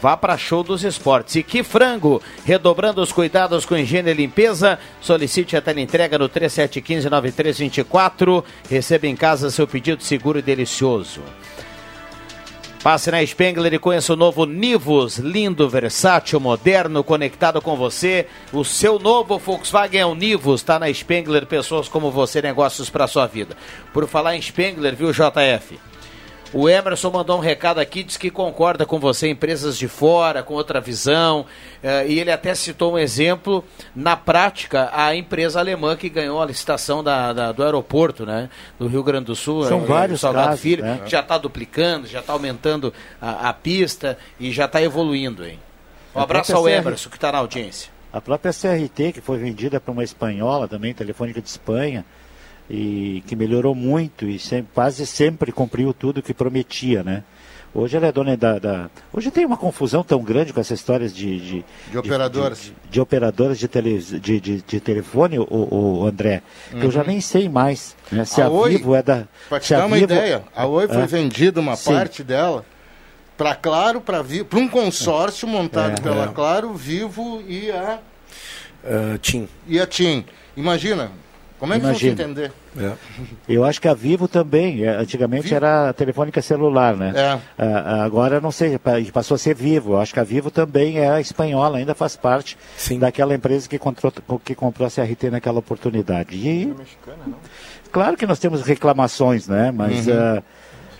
Vá 0.00 0.16
para 0.16 0.38
Show 0.38 0.62
dos 0.62 0.82
Esportes. 0.82 1.36
E 1.36 1.42
que 1.42 1.62
frango! 1.62 2.22
Redobrando 2.44 3.02
os 3.02 3.12
cuidados 3.12 3.66
com 3.66 3.76
higiene 3.76 4.10
e 4.10 4.14
limpeza. 4.14 4.78
Solicite 5.00 5.56
a 5.56 5.62
entrega 5.78 6.18
no 6.18 6.28
3715-9324. 6.28 8.42
Receba 8.68 9.06
em 9.06 9.14
casa 9.14 9.48
seu 9.50 9.66
pedido 9.66 10.02
seguro 10.02 10.38
e 10.38 10.42
delicioso. 10.42 11.22
Passe 12.82 13.10
na 13.10 13.24
Spengler 13.26 13.74
e 13.74 13.78
conheça 13.78 14.14
o 14.14 14.16
novo 14.16 14.46
Nivus, 14.46 15.18
lindo, 15.18 15.68
versátil, 15.68 16.40
moderno, 16.40 17.04
conectado 17.04 17.60
com 17.60 17.76
você. 17.76 18.26
O 18.54 18.64
seu 18.64 18.98
novo 18.98 19.38
Volkswagen 19.38 20.00
é 20.00 20.06
o 20.06 20.14
Nivus, 20.14 20.62
está 20.62 20.78
na 20.78 20.90
Spengler, 20.90 21.44
pessoas 21.44 21.88
como 21.88 22.10
você, 22.10 22.40
negócios 22.40 22.88
para 22.88 23.06
sua 23.06 23.26
vida. 23.26 23.54
Por 23.92 24.08
falar 24.08 24.34
em 24.34 24.40
Spengler, 24.40 24.96
viu, 24.96 25.12
JF? 25.12 25.89
O 26.52 26.68
Emerson 26.68 27.10
mandou 27.10 27.36
um 27.36 27.40
recado 27.40 27.78
aqui, 27.78 28.02
diz 28.02 28.16
que 28.16 28.28
concorda 28.28 28.84
com 28.84 28.98
você, 28.98 29.28
empresas 29.28 29.78
de 29.78 29.86
fora, 29.86 30.42
com 30.42 30.54
outra 30.54 30.80
visão, 30.80 31.46
eh, 31.80 32.06
e 32.08 32.18
ele 32.18 32.32
até 32.32 32.54
citou 32.56 32.94
um 32.94 32.98
exemplo, 32.98 33.64
na 33.94 34.16
prática, 34.16 34.90
a 34.92 35.14
empresa 35.14 35.60
alemã 35.60 35.94
que 35.96 36.08
ganhou 36.08 36.42
a 36.42 36.46
licitação 36.46 37.04
da, 37.04 37.32
da- 37.32 37.52
do 37.52 37.62
aeroporto, 37.62 38.26
né, 38.26 38.48
do 38.80 38.88
Rio 38.88 39.04
Grande 39.04 39.26
do 39.26 39.36
Sul, 39.36 39.64
São 39.64 39.84
eh, 39.84 39.86
vários 39.86 40.20
Salgado 40.22 40.46
casos, 40.48 40.60
Filho, 40.60 40.82
né? 40.82 41.00
já 41.06 41.20
está 41.20 41.38
duplicando, 41.38 42.08
já 42.08 42.18
está 42.18 42.32
aumentando 42.32 42.92
a, 43.22 43.50
a 43.50 43.52
pista 43.52 44.18
e 44.40 44.50
já 44.50 44.64
está 44.64 44.82
evoluindo, 44.82 45.46
hein. 45.46 45.58
Um 46.12 46.18
A 46.18 46.24
abraço 46.24 46.56
ao 46.56 46.68
Emerson, 46.68 47.08
que 47.10 47.16
está 47.16 47.30
na 47.30 47.38
audiência. 47.38 47.90
A 48.12 48.20
própria 48.20 48.52
CRT, 48.52 49.12
que 49.12 49.20
foi 49.20 49.38
vendida 49.38 49.78
para 49.80 49.92
uma 49.92 50.02
espanhola 50.02 50.66
também, 50.66 50.92
telefônica 50.92 51.40
de 51.40 51.48
Espanha, 51.48 52.04
e 52.70 53.22
que 53.26 53.34
melhorou 53.34 53.74
muito 53.74 54.26
e 54.28 54.38
sempre, 54.38 54.70
quase 54.72 55.04
sempre 55.06 55.50
cumpriu 55.50 55.92
tudo 55.92 56.22
que 56.22 56.32
prometia, 56.32 57.02
né? 57.02 57.24
Hoje 57.72 57.96
ela 57.96 58.06
é 58.08 58.12
dona 58.12 58.36
da, 58.36 58.58
da- 58.58 58.90
Hoje 59.12 59.30
tem 59.30 59.44
uma 59.46 59.56
confusão 59.56 60.02
tão 60.02 60.22
grande 60.22 60.52
com 60.52 60.60
essas 60.60 60.78
histórias 60.80 61.14
de... 61.14 61.38
De, 61.40 61.64
De 61.92 61.98
operadoras. 61.98 62.62
De, 62.62 62.72
de 62.90 63.00
operadoras 63.00 63.58
de, 63.60 63.68
tele, 63.68 63.98
de, 64.00 64.40
de, 64.40 64.62
de 64.62 64.80
telefone, 64.80 65.38
o, 65.38 65.46
o 66.00 66.04
André, 66.06 66.42
que 66.70 66.84
eu 66.84 66.90
já 66.90 67.02
Uhum. 67.02 67.06
nem 67.06 67.20
sei 67.20 67.48
mais. 67.48 67.94
Né? 68.10 68.24
Se 68.24 68.42
a, 68.42 68.46
A 68.46 68.50
Oi, 68.50 68.70
Vivo 68.76 68.94
é 68.96 69.02
da... 69.04 69.24
Para 69.48 69.60
te 69.60 69.72
dar 69.72 69.86
uma 69.86 69.94
Vivo- 69.96 70.12
ideia, 70.12 70.42
a 70.54 70.66
Oi 70.66 70.88
foi 70.88 71.02
É. 71.02 71.06
vendida 71.06 71.60
uma 71.60 71.76
Sim. 71.76 71.92
parte 71.92 72.24
dela 72.24 72.64
para 73.36 73.54
Claro, 73.54 74.00
para 74.00 74.20
um 74.58 74.68
consórcio 74.68 75.46
montado 75.46 75.98
É, 75.98 76.02
pela 76.02 76.24
é. 76.24 76.28
Claro, 76.28 76.74
Vivo 76.74 77.40
e 77.46 77.70
a 77.70 78.00
Ah, 78.84 79.16
Tim. 79.22 79.46
e 79.68 79.78
a 79.78 79.86
TIM. 79.86 80.24
Imagina, 80.56 81.12
como 81.60 81.74
é 81.74 81.78
que 81.78 81.84
Imagina. 81.84 82.14
vão 82.16 82.24
se 82.24 82.30
entender? 82.32 82.52
Eu 83.48 83.64
acho 83.64 83.80
que 83.80 83.86
a 83.86 83.94
Vivo 83.94 84.26
também, 84.26 84.82
é, 84.84 84.88
antigamente 84.96 85.54
era 85.54 85.90
a 85.90 85.92
telefônica 85.92 86.40
celular, 86.40 86.96
né? 86.96 87.12
É. 87.14 87.22
Ah, 87.28 87.40
ah, 87.58 88.04
agora 88.04 88.40
não 88.40 88.50
sei, 88.50 88.78
pa- 88.78 88.92
passou 89.12 89.34
a 89.34 89.38
ser 89.38 89.54
Vivo. 89.54 89.92
Eu 89.92 90.00
acho 90.00 90.12
que 90.14 90.18
a 90.20 90.24
Vivo 90.24 90.50
também 90.50 90.98
é 90.98 91.20
espanhola, 91.20 91.78
ainda 91.78 91.94
faz 91.94 92.16
parte 92.16 92.56
daquela 92.98 93.34
empresa 93.34 93.68
que 93.68 93.78
comprou, 93.78 94.12
que 94.44 94.54
comprou 94.54 94.86
a 94.86 94.90
CRT 94.90 95.30
naquela 95.30 95.58
oportunidade. 95.58 96.34
E 96.34 96.72
claro 97.92 98.16
que 98.16 98.26
nós 98.26 98.38
temos 98.38 98.62
reclamações, 98.62 99.46
né? 99.46 99.70
Mas 99.70 100.06
Uhum. 100.06 100.14
ah, 100.18 100.42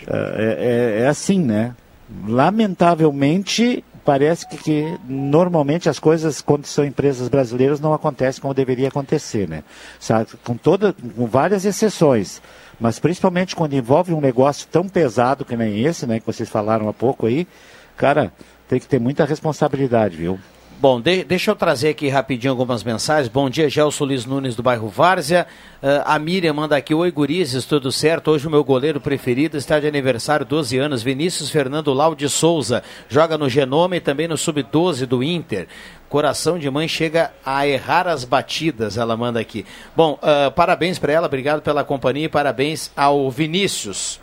ah, 0.08 0.34
é, 0.36 0.98
é- 1.00 1.02
é 1.04 1.06
assim, 1.08 1.40
né? 1.40 1.74
Lamentavelmente 2.26 3.82
parece 4.04 4.46
que, 4.46 4.56
que 4.56 4.98
normalmente 5.06 5.88
as 5.88 5.98
coisas 5.98 6.40
quando 6.40 6.66
são 6.66 6.84
empresas 6.84 7.28
brasileiras 7.28 7.80
não 7.80 7.92
acontecem 7.92 8.40
como 8.40 8.54
deveria 8.54 8.88
acontecer, 8.88 9.48
né? 9.48 9.62
Sabe? 9.98 10.30
Com 10.44 10.56
toda, 10.56 10.92
com 10.92 11.26
várias 11.26 11.64
exceções, 11.64 12.40
mas 12.78 12.98
principalmente 12.98 13.54
quando 13.54 13.74
envolve 13.74 14.12
um 14.12 14.20
negócio 14.20 14.66
tão 14.70 14.88
pesado 14.88 15.44
que 15.44 15.56
nem 15.56 15.84
esse, 15.84 16.06
né? 16.06 16.20
Que 16.20 16.26
vocês 16.26 16.48
falaram 16.48 16.88
há 16.88 16.92
pouco 16.92 17.26
aí, 17.26 17.46
cara, 17.96 18.32
tem 18.68 18.80
que 18.80 18.86
ter 18.86 19.00
muita 19.00 19.24
responsabilidade, 19.24 20.16
viu? 20.16 20.38
Bom, 20.80 20.98
de- 20.98 21.24
deixa 21.24 21.50
eu 21.50 21.54
trazer 21.56 21.90
aqui 21.90 22.08
rapidinho 22.08 22.50
algumas 22.50 22.82
mensagens. 22.82 23.28
Bom 23.28 23.50
dia, 23.50 23.68
Gelson 23.68 24.06
Luiz 24.06 24.24
Nunes 24.24 24.56
do 24.56 24.62
bairro 24.62 24.88
Várzea. 24.88 25.46
Ah, 25.82 26.14
a 26.14 26.18
Miriam 26.18 26.54
manda 26.54 26.74
aqui, 26.74 26.94
oi 26.94 27.10
gurizes, 27.10 27.66
tudo 27.66 27.92
certo? 27.92 28.30
Hoje 28.30 28.46
o 28.46 28.50
meu 28.50 28.64
goleiro 28.64 28.98
preferido 28.98 29.58
está 29.58 29.78
de 29.78 29.86
aniversário, 29.86 30.46
12 30.46 30.78
anos, 30.78 31.02
Vinícius 31.02 31.50
Fernando 31.50 31.92
Lau 31.92 32.14
de 32.14 32.30
Souza. 32.30 32.82
Joga 33.10 33.36
no 33.36 33.46
Genoma 33.46 33.96
e 33.96 34.00
também 34.00 34.26
no 34.26 34.38
Sub-12 34.38 35.04
do 35.04 35.22
Inter. 35.22 35.68
Coração 36.08 36.58
de 36.58 36.70
mãe 36.70 36.88
chega 36.88 37.30
a 37.44 37.66
errar 37.68 38.08
as 38.08 38.24
batidas, 38.24 38.96
ela 38.96 39.14
manda 39.18 39.38
aqui. 39.38 39.66
Bom, 39.94 40.18
ah, 40.22 40.50
parabéns 40.50 40.98
para 40.98 41.12
ela, 41.12 41.26
obrigado 41.26 41.60
pela 41.60 41.84
companhia 41.84 42.24
e 42.24 42.28
parabéns 42.30 42.90
ao 42.96 43.30
Vinícius. 43.30 44.18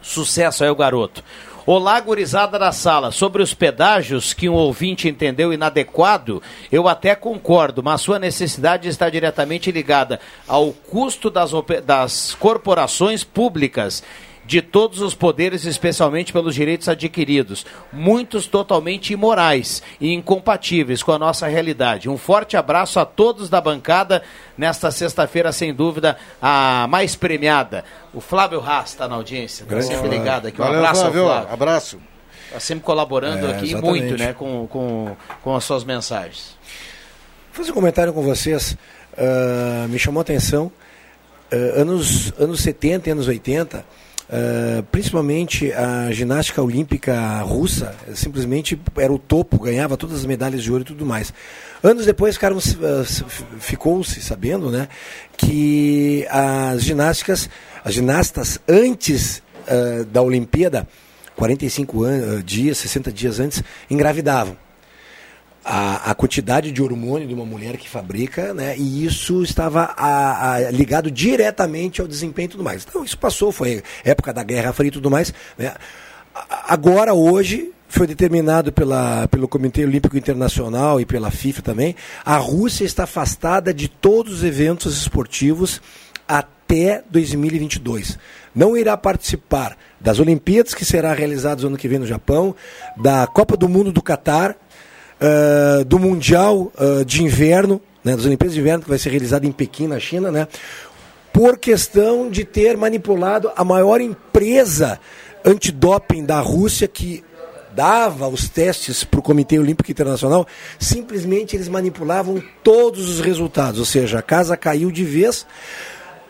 Sucesso 0.00 0.62
aí 0.62 0.70
o 0.70 0.76
garoto. 0.76 1.24
Olá, 1.68 1.98
gurizada 1.98 2.60
da 2.60 2.70
sala. 2.70 3.10
Sobre 3.10 3.42
os 3.42 3.52
pedágios 3.52 4.32
que 4.32 4.48
um 4.48 4.52
ouvinte 4.52 5.08
entendeu 5.08 5.52
inadequado, 5.52 6.40
eu 6.70 6.86
até 6.86 7.12
concordo, 7.16 7.82
mas 7.82 8.02
sua 8.02 8.20
necessidade 8.20 8.88
está 8.88 9.10
diretamente 9.10 9.72
ligada 9.72 10.20
ao 10.46 10.72
custo 10.72 11.28
das, 11.28 11.50
das 11.84 12.36
corporações 12.36 13.24
públicas 13.24 14.00
de 14.46 14.62
todos 14.62 15.00
os 15.00 15.14
poderes, 15.14 15.64
especialmente 15.64 16.32
pelos 16.32 16.54
direitos 16.54 16.88
adquiridos, 16.88 17.66
muitos 17.92 18.46
totalmente 18.46 19.12
imorais 19.12 19.82
e 20.00 20.12
incompatíveis 20.12 21.02
com 21.02 21.12
a 21.12 21.18
nossa 21.18 21.46
realidade. 21.48 22.08
Um 22.08 22.16
forte 22.16 22.56
abraço 22.56 23.00
a 23.00 23.04
todos 23.04 23.48
da 23.50 23.60
bancada 23.60 24.22
nesta 24.56 24.90
sexta-feira, 24.90 25.50
sem 25.52 25.74
dúvida, 25.74 26.16
a 26.40 26.86
mais 26.88 27.16
premiada. 27.16 27.84
O 28.14 28.20
Flávio 28.20 28.60
Haas 28.60 28.90
está 28.90 29.08
na 29.08 29.16
audiência, 29.16 29.66
tá 29.66 29.82
sempre 29.82 30.08
ligado 30.08 30.46
aqui. 30.46 30.60
Um 30.60 30.64
Valeu, 30.64 30.78
abraço 30.78 31.00
Flávio. 31.02 31.24
Flávio. 31.24 31.52
Abraço. 31.52 31.98
Está 32.46 32.60
sempre 32.60 32.84
colaborando 32.84 33.46
É, 33.48 33.56
aqui 33.56 33.70
exatamente. 33.70 34.00
muito, 34.04 34.18
né, 34.18 34.32
com, 34.32 34.66
com, 34.68 35.16
com 35.42 35.56
as 35.56 35.64
suas 35.64 35.82
mensagens. 35.82 36.56
Vou 37.52 37.56
fazer 37.64 37.72
um 37.72 37.74
comentário 37.74 38.12
com 38.12 38.22
vocês. 38.22 38.76
Ah, 39.18 39.86
me 39.88 39.98
chamou 39.98 40.20
a 40.20 40.22
atenção. 40.22 40.70
ah, 41.50 41.56
anos, 41.80 42.32
anos 42.38 42.60
70 42.60 43.08
e 43.08 43.12
anos 43.12 43.26
80, 43.26 43.84
ah, 44.30 44.82
principalmente 44.90 45.72
a 45.72 46.10
ginástica 46.12 46.62
olímpica 46.62 47.40
russa, 47.42 47.94
simplesmente 48.14 48.78
era 48.96 49.12
o 49.12 49.18
topo, 49.18 49.58
ganhava 49.58 49.96
todas 49.96 50.18
as 50.18 50.26
medalhas 50.26 50.62
de 50.62 50.70
ouro 50.70 50.82
e 50.82 50.86
tudo 50.86 51.04
mais. 51.06 51.32
Anos 51.82 52.06
depois 52.06 52.36
s- 53.02 53.24
ficou-se 53.60 54.20
sabendo 54.20 54.70
né, 54.70 54.88
que 55.36 56.26
as 56.30 56.82
ginásticas, 56.82 57.48
as 57.84 57.94
ginastas 57.94 58.58
antes 58.68 59.42
ah, 59.68 60.04
da 60.10 60.22
Olimpíada, 60.22 60.86
45 61.36 62.04
an- 62.04 62.38
ah, 62.38 62.42
dias, 62.44 62.78
60 62.78 63.12
dias 63.12 63.38
antes, 63.40 63.62
engravidavam 63.90 64.56
a, 65.68 66.12
a 66.12 66.14
quantidade 66.14 66.70
de 66.70 66.80
hormônio 66.80 67.26
de 67.26 67.34
uma 67.34 67.44
mulher 67.44 67.76
que 67.76 67.88
fabrica, 67.88 68.54
né? 68.54 68.76
E 68.78 69.04
isso 69.04 69.42
estava 69.42 69.92
a- 69.96 70.52
a- 70.52 70.70
ligado 70.70 71.10
diretamente 71.10 72.00
ao 72.00 72.06
desempenho 72.06 72.46
e 72.46 72.50
tudo 72.50 72.62
mais. 72.62 72.86
Então 72.88 73.02
isso 73.04 73.18
passou, 73.18 73.50
foi 73.50 73.82
época 74.04 74.32
da 74.32 74.44
Guerra 74.44 74.72
Fria 74.72 74.88
e 74.88 74.92
tudo 74.92 75.10
mais. 75.10 75.34
Né? 75.58 75.74
Agora, 76.68 77.14
hoje, 77.14 77.72
foi 77.88 78.06
determinado 78.06 78.72
pela, 78.72 79.26
pelo 79.28 79.48
Comitê 79.48 79.84
Olímpico 79.84 80.16
Internacional 80.16 81.00
e 81.00 81.06
pela 81.06 81.30
FIFA 81.30 81.62
também, 81.62 81.96
a 82.24 82.36
Rússia 82.36 82.84
está 82.84 83.04
afastada 83.04 83.72
de 83.74 83.88
todos 83.88 84.34
os 84.34 84.44
eventos 84.44 84.96
esportivos 84.96 85.80
até 86.28 87.02
2022. 87.10 88.18
Não 88.54 88.76
irá 88.76 88.96
participar 88.96 89.76
das 90.00 90.18
Olimpíadas, 90.18 90.74
que 90.74 90.84
será 90.84 91.12
realizadas 91.12 91.64
ano 91.64 91.76
que 91.76 91.88
vem 91.88 91.98
no 91.98 92.06
Japão, 92.06 92.54
da 92.96 93.26
Copa 93.26 93.56
do 93.56 93.68
Mundo 93.68 93.90
do 93.92 94.02
Catar, 94.02 94.56
ah, 95.20 95.84
do 95.84 95.98
Mundial 95.98 96.72
ah, 96.76 97.04
de 97.04 97.22
Inverno, 97.22 97.80
né, 98.04 98.14
das 98.16 98.24
Olimpíadas 98.24 98.54
de 98.54 98.60
Inverno, 98.60 98.82
que 98.82 98.88
vai 98.88 98.98
ser 98.98 99.10
realizada 99.10 99.46
em 99.46 99.52
Pequim, 99.52 99.86
na 99.86 99.98
China, 99.98 100.30
né, 100.30 100.46
por 101.32 101.58
questão 101.58 102.30
de 102.30 102.44
ter 102.44 102.76
manipulado 102.76 103.50
a 103.56 103.64
maior 103.64 104.00
empresa 104.00 104.98
antidoping 105.44 106.24
da 106.24 106.40
Rússia, 106.40 106.88
que 106.88 107.22
dava 107.72 108.26
os 108.26 108.48
testes 108.48 109.04
para 109.04 109.20
o 109.20 109.22
Comitê 109.22 109.58
Olímpico 109.58 109.90
Internacional, 109.90 110.46
simplesmente 110.78 111.54
eles 111.54 111.68
manipulavam 111.68 112.42
todos 112.62 113.08
os 113.10 113.20
resultados, 113.20 113.78
ou 113.78 113.84
seja, 113.84 114.18
a 114.18 114.22
casa 114.22 114.56
caiu 114.56 114.90
de 114.90 115.04
vez, 115.04 115.46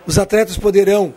os 0.04 0.18
atletas 0.18 0.56
poderão 0.56 1.14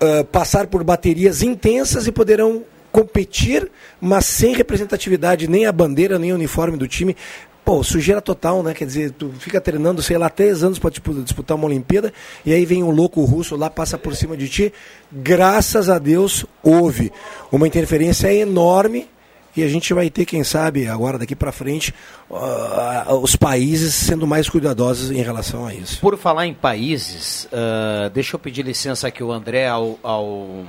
ah, 0.00 0.24
passar 0.24 0.66
por 0.66 0.82
baterias 0.82 1.42
intensas 1.42 2.06
e 2.06 2.12
poderão 2.12 2.64
competir, 2.90 3.70
mas 4.00 4.26
sem 4.26 4.54
representatividade, 4.54 5.48
nem 5.48 5.66
a 5.66 5.72
bandeira, 5.72 6.18
nem 6.18 6.32
o 6.32 6.34
uniforme 6.34 6.76
do 6.76 6.88
time. 6.88 7.16
Pô, 7.64 7.84
sujeira 7.84 8.20
total, 8.20 8.62
né? 8.62 8.74
Quer 8.74 8.86
dizer, 8.86 9.10
tu 9.12 9.30
fica 9.38 9.60
treinando, 9.60 10.02
sei 10.02 10.18
lá, 10.18 10.28
três 10.28 10.64
anos 10.64 10.78
para 10.78 10.90
disputar 10.90 11.56
uma 11.56 11.66
Olimpíada, 11.66 12.12
e 12.44 12.52
aí 12.52 12.64
vem 12.64 12.82
um 12.82 12.90
louco 12.90 13.22
russo 13.24 13.54
lá, 13.54 13.68
passa 13.68 13.98
por 13.98 14.16
cima 14.16 14.36
de 14.36 14.48
ti. 14.48 14.72
Graças 15.12 15.88
a 15.88 15.98
Deus, 15.98 16.46
houve 16.62 17.12
uma 17.52 17.66
interferência 17.66 18.32
enorme 18.32 19.08
e 19.56 19.62
a 19.62 19.68
gente 19.68 19.92
vai 19.92 20.08
ter, 20.08 20.24
quem 20.24 20.44
sabe, 20.44 20.86
agora 20.86 21.18
daqui 21.18 21.34
para 21.34 21.50
frente, 21.50 21.92
ah, 22.30 23.06
os 23.20 23.34
países 23.34 23.94
sendo 23.94 24.26
mais 24.26 24.48
cuidadosos 24.48 25.10
em 25.10 25.22
relação 25.22 25.66
a 25.66 25.74
isso. 25.74 26.00
Por 26.00 26.16
falar 26.16 26.46
em 26.46 26.54
países, 26.54 27.48
ah, 27.52 28.10
deixa 28.12 28.36
eu 28.36 28.38
pedir 28.38 28.64
licença 28.64 29.08
aqui 29.08 29.22
ao 29.22 29.30
André, 29.32 29.66
ao, 29.66 29.98
ao 30.02 30.64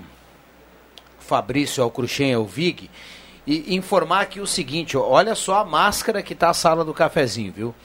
Fabrício, 1.32 1.90
Cruxem, 1.90 2.34
ao 2.34 2.46
Vig, 2.46 2.90
e 3.48 3.74
informar 3.74 4.20
aqui 4.20 4.42
o 4.42 4.46
seguinte, 4.46 4.98
olha 4.98 5.34
só 5.34 5.60
a 5.60 5.66
máscara 5.66 6.22
que 6.22 6.34
está 6.34 6.50
a 6.50 6.54
sala 6.54 6.84
do 6.84 6.94
cafezinho, 6.94 7.54
viu? 7.54 7.76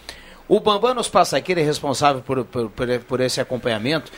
O 0.49 0.59
Bambam 0.59 0.93
nos 0.95 1.09
passa 1.09 1.37
aqui, 1.37 1.53
ele 1.53 1.61
é 1.61 1.65
responsável 1.65 2.23
por, 2.23 2.45
por, 2.45 2.69
por- 3.07 3.21
esse 3.21 3.41
acompanhamento. 3.41 4.11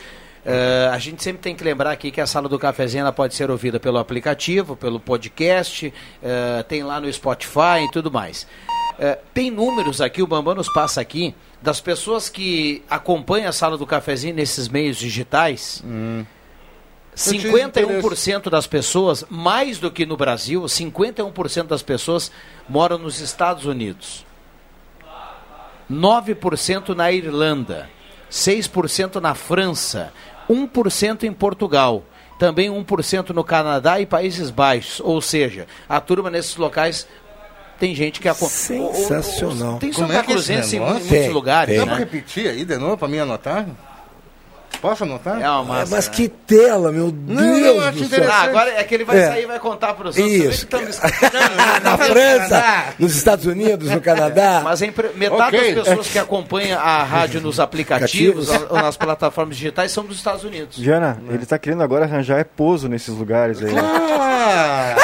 Ah, 0.43 0.91
a 0.95 0.97
gente 0.97 1.21
sempre 1.21 1.43
tem 1.43 1.55
que 1.55 1.63
lembrar 1.63 1.91
aqui 1.91 2.09
que 2.09 2.19
a 2.19 2.25
sala 2.25 2.49
do 2.49 2.57
cafezinho 2.57 3.01
ela 3.01 3.11
pode 3.11 3.35
ser 3.35 3.51
ouvida 3.51 3.79
pelo 3.79 3.99
aplicativo, 3.99 4.75
pelo 4.75 4.99
podcast, 4.99 5.93
ah, 6.23 6.63
tem 6.67 6.81
lá 6.81 6.99
no 6.99 7.11
Spotify 7.13 7.85
e 7.87 7.91
tudo 7.91 8.11
mais. 8.11 8.47
É, 8.97 9.17
tem 9.33 9.51
números 9.51 10.01
aqui, 10.01 10.23
o 10.23 10.27
Bambam 10.27 10.55
nos 10.55 10.73
passa 10.73 10.99
aqui, 10.99 11.35
das 11.61 11.79
pessoas 11.79 12.29
que 12.29 12.83
acompanham 12.89 13.47
a 13.47 13.53
sala 13.53 13.77
do 13.77 13.85
cafezinho 13.85 14.33
nesses 14.33 14.67
meios 14.67 14.97
digitais. 14.97 15.83
51% 17.19 18.49
das 18.49 18.65
pessoas, 18.65 19.25
mais 19.29 19.77
do 19.77 19.91
que 19.91 20.05
no 20.05 20.15
Brasil, 20.15 20.61
51% 20.63 21.63
das 21.67 21.83
pessoas 21.83 22.31
moram 22.67 22.97
nos 22.97 23.19
Estados 23.19 23.65
Unidos. 23.65 24.25
9% 25.91 26.89
na 26.95 27.11
Irlanda, 27.11 27.89
6% 28.31 29.15
na 29.15 29.33
França, 29.35 30.13
1% 30.49 31.23
em 31.23 31.33
Portugal, 31.33 32.03
também 32.37 32.69
1% 32.69 33.31
no 33.31 33.43
Canadá 33.43 33.99
e 33.99 34.05
Países 34.05 34.49
Baixos. 34.49 35.01
Ou 35.03 35.19
seja, 35.19 35.67
a 35.89 35.99
turma 35.99 36.29
nesses 36.29 36.55
locais 36.55 37.07
tem 37.79 37.93
gente 37.95 38.19
que 38.19 38.29
acompanha. 38.29 38.93
Sensacional. 38.93 39.79
Tem 39.79 39.91
Como 39.91 40.07
Santa 40.07 40.19
é 40.19 40.23
que 40.23 40.31
é 40.31 40.33
Cruzense 40.33 40.75
em 40.75 40.79
negócio? 40.79 41.05
muitos 41.05 41.33
lugares, 41.33 41.77
Dá 41.77 41.85
né? 41.85 41.95
repetir 41.97 42.47
aí 42.49 42.63
de 42.63 42.77
novo 42.77 42.97
pra 42.97 43.07
mim 43.07 43.17
anotar? 43.17 43.65
Posso 44.81 45.03
anotar? 45.03 45.41
É 45.41 45.49
uma 45.49 45.63
massa, 45.63 45.93
Mas 45.95 46.07
né? 46.07 46.13
que 46.15 46.29
tela, 46.29 46.89
meu 46.91 47.07
Não, 47.07 47.35
Deus 47.35 47.65
eu 47.65 47.81
acho 47.81 47.97
do 47.99 48.05
céu. 48.07 48.31
Ah, 48.31 48.43
agora 48.43 48.69
é 48.71 48.83
que 48.83 48.95
ele 48.95 49.03
vai 49.03 49.17
É. 49.19 49.27
sair 49.27 49.43
e 49.43 49.45
vai 49.45 49.59
contar 49.59 49.93
para 49.93 50.07
os 50.07 50.17
outros. 50.17 50.33
Isso. 50.35 50.47
que 50.67 50.75
estamos 50.75 50.89
escutando, 50.95 51.83
Na 51.83 51.97
França, 51.97 52.85
nos 52.97 53.13
Estados 53.15 53.45
Unidos, 53.45 53.89
no 53.91 53.99
Canadá. 53.99 54.61
Mas 54.63 54.81
a 54.81 54.85
impre- 54.85 55.11
metade 55.15 55.57
Ok. 55.57 55.75
das 55.75 55.87
pessoas 55.89 56.07
que 56.07 56.17
acompanham 56.19 56.79
a 56.79 57.03
rádio 57.03 57.41
nos 57.41 57.59
aplicativos 57.59 58.47
ou 58.69 58.77
nas 58.77 58.95
plataformas 58.95 59.57
digitais 59.57 59.91
são 59.91 60.05
dos 60.05 60.15
Estados 60.15 60.45
Unidos. 60.45 60.77
Diana, 60.77 61.21
ele 61.29 61.45
tá 61.45 61.59
querendo 61.59 61.83
agora 61.83 62.05
arranjar 62.05 62.39
é 62.39 62.45
pouso 62.45 62.87
nesses 62.87 63.13
lugares 63.13 63.61
aí. 63.61 63.73
né? 63.73 63.81
Ah, 63.83 64.95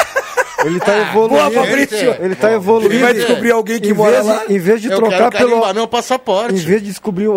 Ele 0.66 0.80
tá 0.80 0.92
Boa, 0.92 1.26
evoluindo. 1.26 1.50
Fabrício. 1.52 2.16
Ele 2.20 2.34
tá 2.34 2.52
evoluindo. 2.52 2.94
Ele 2.94 3.02
vai 3.02 3.14
descobrir 3.14 3.50
alguém 3.52 3.80
que 3.80 3.90
em 3.90 3.92
mora 3.94 4.12
vez, 4.12 4.26
lá. 4.26 4.42
Em 4.48 4.58
vez 4.58 4.82
de 4.82 4.88
eu 4.90 4.96
trocar 4.96 5.30
quero 5.30 5.48
pelo. 5.48 5.74
meu 5.74 5.86
passaporte. 5.88 6.54
Em 6.54 6.58
vez 6.58 6.82
de 6.82 6.88
descobrir 6.88 7.28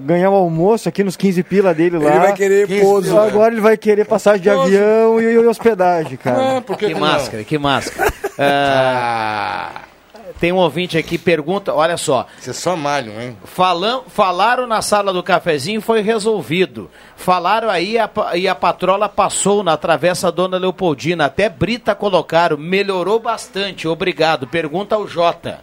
ganhar 0.00 0.30
o 0.30 0.34
almoço 0.34 0.88
aqui 0.88 1.04
nos 1.04 1.16
15 1.16 1.42
pila 1.42 1.74
dele 1.74 1.98
lá. 1.98 2.10
Ele 2.10 2.18
vai 2.20 2.34
querer 2.34 2.66
15 2.66 2.80
pouso. 2.80 3.18
Agora 3.18 3.52
ele 3.52 3.60
vai 3.60 3.76
querer 3.76 4.04
passagem 4.06 4.40
de 4.42 4.50
Pouso. 4.50 4.62
avião 4.62 5.20
e, 5.20 5.24
e 5.24 5.38
hospedagem, 5.38 6.16
cara. 6.16 6.58
Ah, 6.58 6.62
que, 6.76 6.86
Que 6.86 6.94
máscara, 6.94 7.44
que 7.44 7.58
máscara. 7.58 8.12
Ah, 8.38 9.82
tem 10.42 10.50
um 10.50 10.56
ouvinte 10.56 10.98
aqui 10.98 11.10
que 11.10 11.18
pergunta, 11.18 11.72
olha 11.72 11.96
só, 11.96 12.26
Vocês 12.36 12.56
só 12.56 12.74
malham, 12.74 13.12
hein? 13.20 13.36
falam, 13.44 14.02
falaram 14.08 14.66
na 14.66 14.82
sala 14.82 15.12
do 15.12 15.22
cafezinho 15.22 15.80
foi 15.80 16.00
resolvido. 16.00 16.90
Falaram 17.14 17.70
aí 17.70 17.96
a 17.96 18.10
e 18.34 18.48
a 18.48 18.54
patrola 18.56 19.08
passou 19.08 19.62
na 19.62 19.76
travessa 19.76 20.32
Dona 20.32 20.58
Leopoldina. 20.58 21.26
Até 21.26 21.48
Brita 21.48 21.94
colocaram, 21.94 22.56
melhorou 22.58 23.20
bastante. 23.20 23.86
Obrigado. 23.86 24.48
Pergunta 24.48 24.96
ao 24.96 25.06
Jota. 25.06 25.60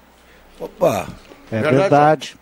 Opa. 0.58 1.08
É 1.52 1.60
Verdade. 1.60 1.76
verdade. 1.78 2.36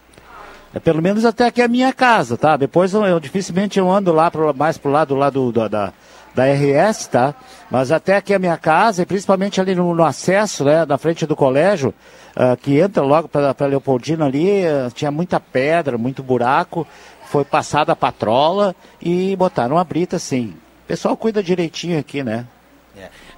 É 0.76 0.80
pelo 0.80 1.02
menos 1.02 1.26
até 1.26 1.48
aqui 1.48 1.64
a 1.64 1.68
minha 1.68 1.92
casa, 1.92 2.38
tá? 2.38 2.56
Depois 2.56 2.94
eu, 2.94 3.04
eu- 3.04 3.20
dificilmente 3.20 3.80
eu 3.80 3.90
ando 3.92 4.14
lá 4.14 4.30
pro, 4.30 4.54
mais 4.54 4.78
pro 4.78 4.92
lado 4.92 5.16
lá 5.16 5.32
do, 5.32 5.52
da, 5.52 5.68
da, 5.68 5.94
da 6.36 6.44
RS, 6.46 7.08
tá? 7.08 7.34
Mas 7.72 7.92
até 7.92 8.18
aqui 8.18 8.32
a 8.32 8.38
minha 8.38 8.58
casa, 8.58 9.02
e 9.02 9.06
principalmente 9.08 9.60
ali 9.60 9.74
no, 9.74 9.96
no 9.96 10.04
acesso, 10.04 10.64
né, 10.64 10.86
na 10.86 10.98
frente 11.00 11.26
do 11.26 11.36
colégio, 11.36 11.94
ah, 12.40 12.56
que 12.56 12.80
entra 12.80 13.02
logo 13.02 13.28
para 13.28 13.66
Leopoldina 13.66 14.26
ali, 14.28 14.64
ah, 14.64 14.92
tinha 14.94 15.10
muita 15.10 15.40
pedra, 15.40 15.98
muito 15.98 16.22
buraco. 16.22 16.86
Foi 17.26 17.44
passada 17.44 17.92
a 17.92 17.96
patrola 17.96 18.76
e 19.02 19.36
botaram 19.36 19.78
a 19.78 19.84
brita 19.84 20.18
assim. 20.18 20.56
O 20.84 20.88
pessoal 20.88 21.18
cuida 21.18 21.42
direitinho 21.42 22.00
aqui, 22.00 22.24
né? 22.24 22.46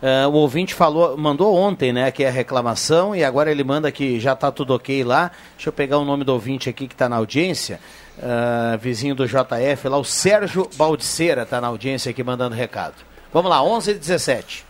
Ah, 0.02 0.28
o 0.28 0.34
ouvinte 0.34 0.74
falou, 0.74 1.18
mandou 1.18 1.56
ontem, 1.56 1.94
né, 1.94 2.12
que 2.12 2.24
é 2.24 2.28
a 2.28 2.32
reclamação 2.32 3.16
e 3.16 3.24
agora 3.24 3.50
ele 3.50 3.64
manda 3.64 3.90
que 3.92 4.20
já 4.20 4.34
está 4.34 4.52
tudo 4.52 4.74
ok 4.74 5.02
lá. 5.04 5.32
Deixa 5.56 5.70
eu 5.70 5.74
pegar 5.74 5.98
o 5.98 6.06
nome 6.06 6.26
do 6.26 6.34
ouvinte 6.34 6.70
aqui 6.70 6.86
que 6.88 6.94
está 6.94 7.08
na 7.08 7.16
audiência, 7.16 7.80
Ah, 8.22 8.78
vizinho 8.82 9.16
do 9.16 9.26
JF 9.26 9.88
lá, 9.88 9.98
o 9.98 10.04
Sérgio 10.04 10.70
Baldiceira 10.76 11.44
está 11.44 11.62
na 11.62 11.68
audiência 11.68 12.10
aqui 12.10 12.22
mandando 12.22 12.54
recado. 12.54 12.96
Vamos 13.32 13.50
lá, 13.50 13.64
11 13.64 13.92
e 13.92 13.94
17. 13.94 14.69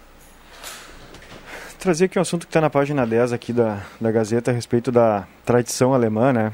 Trazer 1.80 2.06
aqui 2.06 2.20
um 2.20 2.22
assunto 2.22 2.46
que 2.46 2.50
está 2.50 2.60
na 2.60 2.70
página 2.70 3.08
10 3.08 3.32
aqui 3.32 3.54
da, 3.54 3.82
da 4.02 4.12
Gazeta 4.12 4.52
a 4.52 4.54
respeito 4.54 4.92
da 4.92 5.26
tradição 5.46 5.94
alemã, 5.94 6.34
né? 6.34 6.52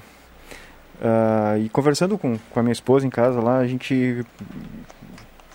Ah, 1.01 1.57
e 1.57 1.67
conversando 1.67 2.15
com, 2.15 2.37
com 2.37 2.59
a 2.59 2.61
minha 2.61 2.71
esposa 2.71 3.07
em 3.07 3.09
casa 3.09 3.41
lá, 3.41 3.57
a 3.57 3.65
gente 3.65 4.23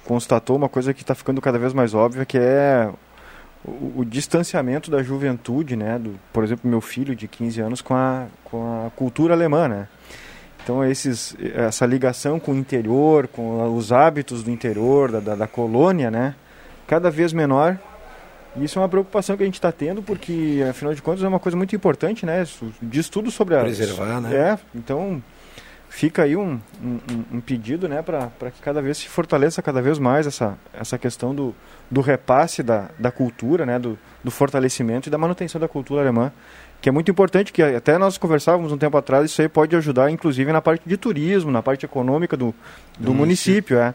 constatou 0.04 0.56
uma 0.56 0.68
coisa 0.68 0.92
que 0.92 1.02
está 1.02 1.14
ficando 1.14 1.40
cada 1.40 1.56
vez 1.56 1.72
mais 1.72 1.94
óbvia, 1.94 2.26
que 2.26 2.36
é 2.36 2.90
o, 3.64 4.00
o 4.00 4.04
distanciamento 4.04 4.90
da 4.90 5.04
juventude, 5.04 5.76
né? 5.76 6.00
Do, 6.00 6.18
por 6.32 6.42
exemplo, 6.42 6.68
meu 6.68 6.80
filho 6.80 7.14
de 7.14 7.28
15 7.28 7.60
anos 7.60 7.80
com 7.80 7.94
a, 7.94 8.26
com 8.42 8.86
a 8.86 8.90
cultura 8.90 9.34
alemã, 9.34 9.68
né? 9.68 9.86
Então 10.64 10.84
esses, 10.84 11.36
essa 11.54 11.86
ligação 11.86 12.40
com 12.40 12.50
o 12.50 12.56
interior, 12.56 13.28
com 13.28 13.72
os 13.76 13.92
hábitos 13.92 14.42
do 14.42 14.50
interior, 14.50 15.12
da, 15.12 15.20
da, 15.20 15.34
da 15.36 15.46
colônia, 15.46 16.10
né? 16.10 16.34
Cada 16.88 17.08
vez 17.08 17.32
menor 17.32 17.78
E 18.56 18.64
isso 18.64 18.78
é 18.78 18.82
uma 18.82 18.88
preocupação 18.88 19.36
que 19.36 19.42
a 19.42 19.46
gente 19.46 19.54
está 19.54 19.70
tendo, 19.70 20.02
porque, 20.02 20.64
afinal 20.68 20.92
de 20.92 21.00
contas, 21.00 21.22
é 21.22 21.28
uma 21.28 21.38
coisa 21.38 21.56
muito 21.56 21.74
importante, 21.74 22.26
né? 22.26 22.42
Isso 22.42 22.72
diz 22.82 23.08
tudo 23.08 23.30
sobre 23.30 23.56
a... 23.56 23.60
Preservar, 23.60 24.20
né? 24.20 24.34
É, 24.34 24.58
então 24.74 25.22
fica 25.90 26.22
aí 26.22 26.36
um, 26.36 26.60
um, 26.82 27.00
um 27.32 27.40
pedido, 27.40 27.88
né, 27.88 28.00
para 28.00 28.30
que 28.50 28.62
cada 28.62 28.80
vez 28.80 28.96
se 28.98 29.08
fortaleça 29.08 29.60
cada 29.60 29.82
vez 29.82 29.98
mais 29.98 30.24
essa, 30.26 30.56
essa 30.72 30.96
questão 30.96 31.34
do, 31.34 31.54
do 31.90 32.00
repasse 32.00 32.62
da, 32.62 32.88
da 32.96 33.10
cultura, 33.10 33.66
né, 33.66 33.76
do, 33.78 33.98
do 34.22 34.30
fortalecimento 34.30 35.08
e 35.08 35.10
da 35.10 35.18
manutenção 35.18 35.60
da 35.60 35.66
cultura 35.66 36.00
alemã, 36.00 36.32
que 36.80 36.88
é 36.88 36.92
muito 36.92 37.10
importante, 37.10 37.52
que 37.52 37.62
até 37.62 37.98
nós 37.98 38.16
conversávamos 38.16 38.72
um 38.72 38.78
tempo 38.78 38.96
atrás, 38.96 39.30
isso 39.30 39.42
aí 39.42 39.48
pode 39.48 39.76
ajudar, 39.76 40.10
inclusive, 40.10 40.50
na 40.52 40.62
parte 40.62 40.82
de 40.86 40.96
turismo, 40.96 41.50
na 41.50 41.60
parte 41.60 41.84
econômica 41.84 42.36
do, 42.36 42.54
do, 42.96 43.06
Do 43.06 43.14
município, 43.14 43.76
é. 43.78 43.92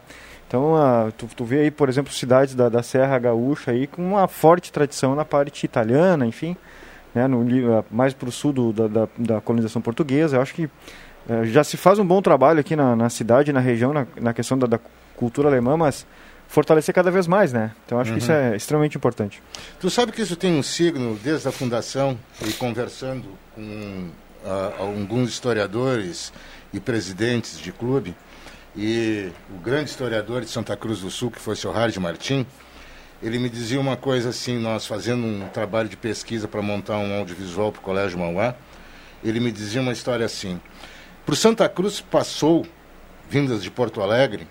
Então, 0.56 0.74
ah, 0.74 1.12
tu, 1.18 1.28
tu 1.36 1.44
vê 1.44 1.60
aí, 1.60 1.70
por 1.70 1.86
exemplo, 1.86 2.10
cidades 2.10 2.54
da, 2.54 2.70
da 2.70 2.82
Serra 2.82 3.18
Gaúcha 3.18 3.72
aí 3.72 3.86
com 3.86 4.00
uma 4.02 4.26
forte 4.26 4.72
tradição 4.72 5.14
na 5.14 5.22
parte 5.22 5.66
italiana, 5.66 6.24
enfim, 6.26 6.56
né, 7.14 7.26
no, 7.26 7.44
ah, 7.76 7.84
mais 7.90 8.14
para 8.14 8.26
o 8.30 8.32
sul 8.32 8.54
do, 8.54 8.72
da, 8.72 8.88
da, 8.88 9.08
da 9.18 9.40
colonização 9.42 9.82
portuguesa. 9.82 10.38
Eu 10.38 10.40
acho 10.40 10.54
que 10.54 10.66
eh, 11.28 11.44
já 11.44 11.62
se 11.62 11.76
faz 11.76 11.98
um 11.98 12.06
bom 12.06 12.22
trabalho 12.22 12.58
aqui 12.60 12.74
na, 12.74 12.96
na 12.96 13.10
cidade, 13.10 13.52
na 13.52 13.60
região, 13.60 13.92
na, 13.92 14.06
na 14.18 14.32
questão 14.32 14.56
da, 14.58 14.66
da 14.66 14.80
cultura 15.14 15.46
alemã, 15.50 15.76
mas 15.76 16.06
fortalecer 16.48 16.94
cada 16.94 17.10
vez 17.10 17.26
mais, 17.26 17.52
né? 17.52 17.72
Então, 17.84 18.00
acho 18.00 18.12
que 18.14 18.18
isso 18.18 18.32
Uhum. 18.32 18.38
é 18.38 18.56
extremamente 18.56 18.96
importante. 18.96 19.42
Tu 19.78 19.90
sabe 19.90 20.10
que 20.10 20.22
isso 20.22 20.36
tem 20.36 20.58
um 20.58 20.62
signo 20.62 21.18
desde 21.22 21.46
a 21.48 21.52
fundação 21.52 22.18
e 22.48 22.50
conversando 22.54 23.26
com 23.54 24.08
ah, 24.42 24.72
alguns 24.78 25.28
historiadores 25.28 26.32
e 26.72 26.80
presidentes 26.80 27.58
de 27.58 27.72
clube 27.72 28.14
e 28.76 29.32
o 29.50 29.58
grande 29.58 29.88
historiador 29.88 30.42
de 30.42 30.50
Santa 30.50 30.76
Cruz 30.76 31.00
do 31.00 31.10
Sul, 31.10 31.30
que 31.30 31.40
foi 31.40 31.54
o 31.54 31.56
seu 31.56 31.72
Hard 31.72 31.96
Martim, 31.96 32.46
ele 33.22 33.38
me 33.38 33.48
dizia 33.48 33.80
uma 33.80 33.96
coisa 33.96 34.28
assim, 34.28 34.58
nós 34.58 34.86
fazendo 34.86 35.24
um 35.24 35.48
trabalho 35.48 35.88
de 35.88 35.96
pesquisa 35.96 36.46
para 36.46 36.60
montar 36.60 36.98
um 36.98 37.18
audiovisual 37.18 37.72
para 37.72 37.80
o 37.80 37.82
Colégio 37.82 38.18
Mauá, 38.18 38.54
ele 39.24 39.40
me 39.40 39.50
dizia 39.50 39.80
uma 39.80 39.92
história 39.92 40.26
assim, 40.26 40.60
por 41.24 41.34
Santa 41.34 41.66
Cruz 41.68 42.00
passou, 42.02 42.66
vindas 43.30 43.62
de 43.62 43.70
Porto 43.70 44.02
Alegre, 44.02 44.46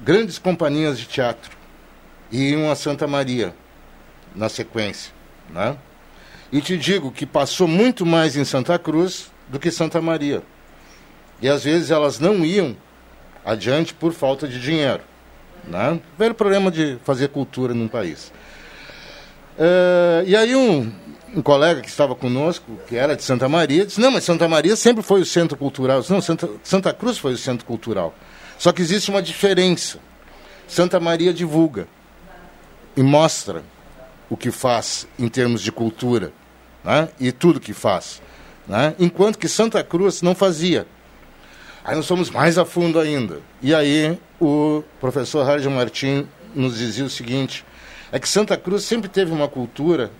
grandes 0.00 0.38
companhias 0.38 0.98
de 0.98 1.06
teatro 1.06 1.56
e 2.30 2.50
iam 2.50 2.70
a 2.70 2.76
Santa 2.76 3.06
Maria 3.06 3.54
na 4.36 4.50
sequência, 4.50 5.12
né? 5.48 5.76
E 6.52 6.60
te 6.60 6.76
digo 6.76 7.10
que 7.10 7.26
passou 7.26 7.66
muito 7.66 8.06
mais 8.06 8.36
em 8.36 8.44
Santa 8.44 8.78
Cruz 8.78 9.30
do 9.48 9.58
que 9.58 9.70
Santa 9.70 10.00
Maria. 10.00 10.42
E 11.42 11.48
às 11.48 11.64
vezes 11.64 11.90
elas 11.90 12.18
não 12.18 12.44
iam 12.44 12.76
adiante 13.48 13.94
por 13.94 14.12
falta 14.12 14.46
de 14.46 14.60
dinheiro, 14.60 15.00
né? 15.64 15.98
Velho 16.18 16.34
problema 16.34 16.70
de 16.70 16.98
fazer 17.02 17.28
cultura 17.28 17.72
num 17.72 17.88
país. 17.88 18.30
Eh, 19.58 20.24
e 20.26 20.36
aí 20.36 20.54
um, 20.54 20.92
um 21.34 21.40
colega 21.40 21.80
que 21.80 21.88
estava 21.88 22.14
conosco, 22.14 22.78
que 22.86 22.94
era 22.94 23.16
de 23.16 23.22
Santa 23.22 23.48
Maria, 23.48 23.86
disse, 23.86 24.00
não, 24.00 24.10
mas 24.10 24.24
Santa 24.24 24.46
Maria 24.46 24.76
sempre 24.76 25.02
foi 25.02 25.22
o 25.22 25.24
centro 25.24 25.56
cultural. 25.56 26.00
Disse, 26.00 26.12
não, 26.12 26.20
Santa, 26.20 26.48
Santa 26.62 26.92
Cruz 26.92 27.16
foi 27.16 27.32
o 27.32 27.38
centro 27.38 27.64
cultural. 27.64 28.14
Só 28.58 28.70
que 28.70 28.82
existe 28.82 29.10
uma 29.10 29.22
diferença. 29.22 29.98
Santa 30.66 31.00
Maria 31.00 31.32
divulga 31.32 31.88
e 32.94 33.02
mostra 33.02 33.62
o 34.28 34.36
que 34.36 34.50
faz 34.50 35.08
em 35.18 35.28
termos 35.28 35.62
de 35.62 35.72
cultura 35.72 36.32
né? 36.84 37.08
e 37.18 37.32
tudo 37.32 37.58
que 37.58 37.72
faz. 37.72 38.20
Né? 38.66 38.94
Enquanto 38.98 39.38
que 39.38 39.48
Santa 39.48 39.82
Cruz 39.82 40.20
não 40.20 40.34
fazia. 40.34 40.86
Aí 41.84 41.94
nós 41.94 42.06
fomos 42.06 42.30
mais 42.30 42.58
a 42.58 42.64
fundo 42.64 42.98
ainda. 42.98 43.40
E 43.62 43.74
aí 43.74 44.18
o 44.40 44.82
professor 45.00 45.48
Hardy 45.48 45.68
Martin 45.68 46.26
nos 46.54 46.78
dizia 46.78 47.04
o 47.04 47.10
seguinte, 47.10 47.64
é 48.10 48.18
que 48.18 48.28
Santa 48.28 48.56
Cruz 48.56 48.84
sempre 48.84 49.08
teve 49.08 49.32
uma 49.32 49.48
cultura 49.48 50.10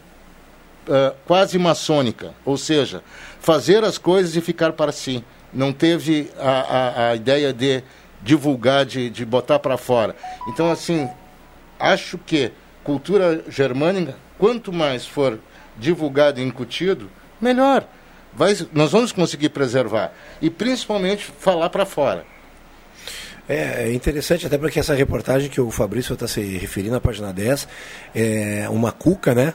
ah, 0.88 1.14
quase 1.26 1.59
maçônica, 1.59 2.32
ou 2.44 2.56
seja, 2.56 3.02
fazer 3.40 3.84
as 3.84 3.98
coisas 3.98 4.34
e 4.36 4.40
ficar 4.40 4.72
para 4.72 4.90
si. 4.90 5.22
Não 5.52 5.72
teve 5.72 6.30
a, 6.38 6.50
a, 6.50 7.11
a 7.11 7.16
ideia 7.16 7.52
de 7.52 7.82
divulgar, 8.22 8.84
de, 8.84 9.11
de 9.11 9.24
botar 9.24 9.59
para 9.59 9.76
fora. 9.76 10.16
Então, 10.48 10.70
assim, 10.70 11.09
acho 11.78 12.18
que 12.18 12.52
cultura 12.82 13.44
germânica, 13.48 14.16
quanto 14.38 14.72
mais 14.72 15.06
for 15.06 15.38
divulgado 15.76 16.40
e 16.40 16.42
incutido, 16.44 17.11
melhor. 17.40 17.86
Vai, 18.39 18.57
nós 18.72 18.93
vamos 18.93 19.11
conseguir 19.11 19.49
preservar. 19.49 20.12
E 20.41 20.49
principalmente 20.49 21.24
falar 21.41 21.68
para 21.70 21.84
fora. 21.84 22.24
É 23.49 23.91
interessante, 23.93 24.47
até 24.47 24.57
porque 24.57 24.78
essa 24.78 24.95
reportagem 24.95 25.49
que 25.49 25.61
o 25.61 25.70
Fabrício 25.70 26.12
está 26.12 26.28
se 26.28 26.41
referindo 26.41 26.93
na 26.93 27.01
página 27.01 27.32
10 27.32 27.66
é 28.14 28.68
uma 28.70 28.93
cuca, 28.93 29.34
né? 29.34 29.55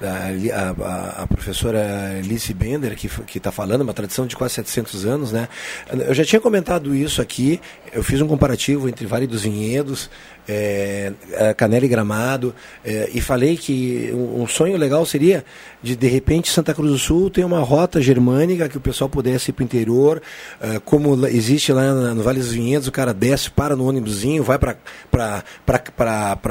A, 0.00 1.20
a, 1.20 1.22
a 1.22 1.26
professora 1.26 2.16
Alice 2.18 2.52
Bender, 2.54 2.96
que 2.96 3.38
está 3.38 3.52
falando, 3.52 3.82
uma 3.82 3.92
tradição 3.92 4.26
de 4.26 4.36
quase 4.36 4.54
700 4.54 5.04
anos, 5.04 5.32
né? 5.32 5.48
Eu 6.06 6.14
já 6.14 6.24
tinha 6.24 6.40
comentado 6.40 6.94
isso 6.94 7.20
aqui, 7.20 7.60
eu 7.92 8.02
fiz 8.02 8.20
um 8.20 8.26
comparativo 8.26 8.88
entre 8.88 9.04
Vale 9.04 9.26
dos 9.26 9.42
Vinhedos, 9.42 10.10
é, 10.48 11.12
Canela 11.56 11.84
e 11.84 11.88
Gramado, 11.88 12.54
é, 12.84 13.10
e 13.14 13.20
falei 13.20 13.56
que 13.56 14.10
um, 14.12 14.46
sonho 14.46 14.76
legal 14.76 15.04
seria 15.06 15.44
de, 15.82 15.96
de 15.96 16.06
repente, 16.06 16.50
Santa 16.50 16.72
Cruz 16.74 16.90
do 16.92 16.98
Sul 16.98 17.30
ter 17.30 17.44
uma 17.44 17.60
rota 17.60 18.00
germânica 18.00 18.68
que 18.68 18.76
o 18.76 18.80
pessoal 18.80 19.08
pudesse 19.08 19.50
ir 19.50 19.54
para 19.54 19.62
o 19.62 19.64
interior, 19.64 20.22
é, 20.60 20.78
como 20.78 21.26
existe 21.26 21.72
lá 21.72 21.92
no 21.92 22.22
Vale 22.22 22.40
dos 22.40 22.52
Vinhedos, 22.52 22.88
o 22.88 22.92
cara 22.92 23.12
desce, 23.12 23.50
para 23.50 23.74
no 23.76 23.86
ônibusinho, 23.86 24.42
vai 24.42 24.58
para 24.58 25.44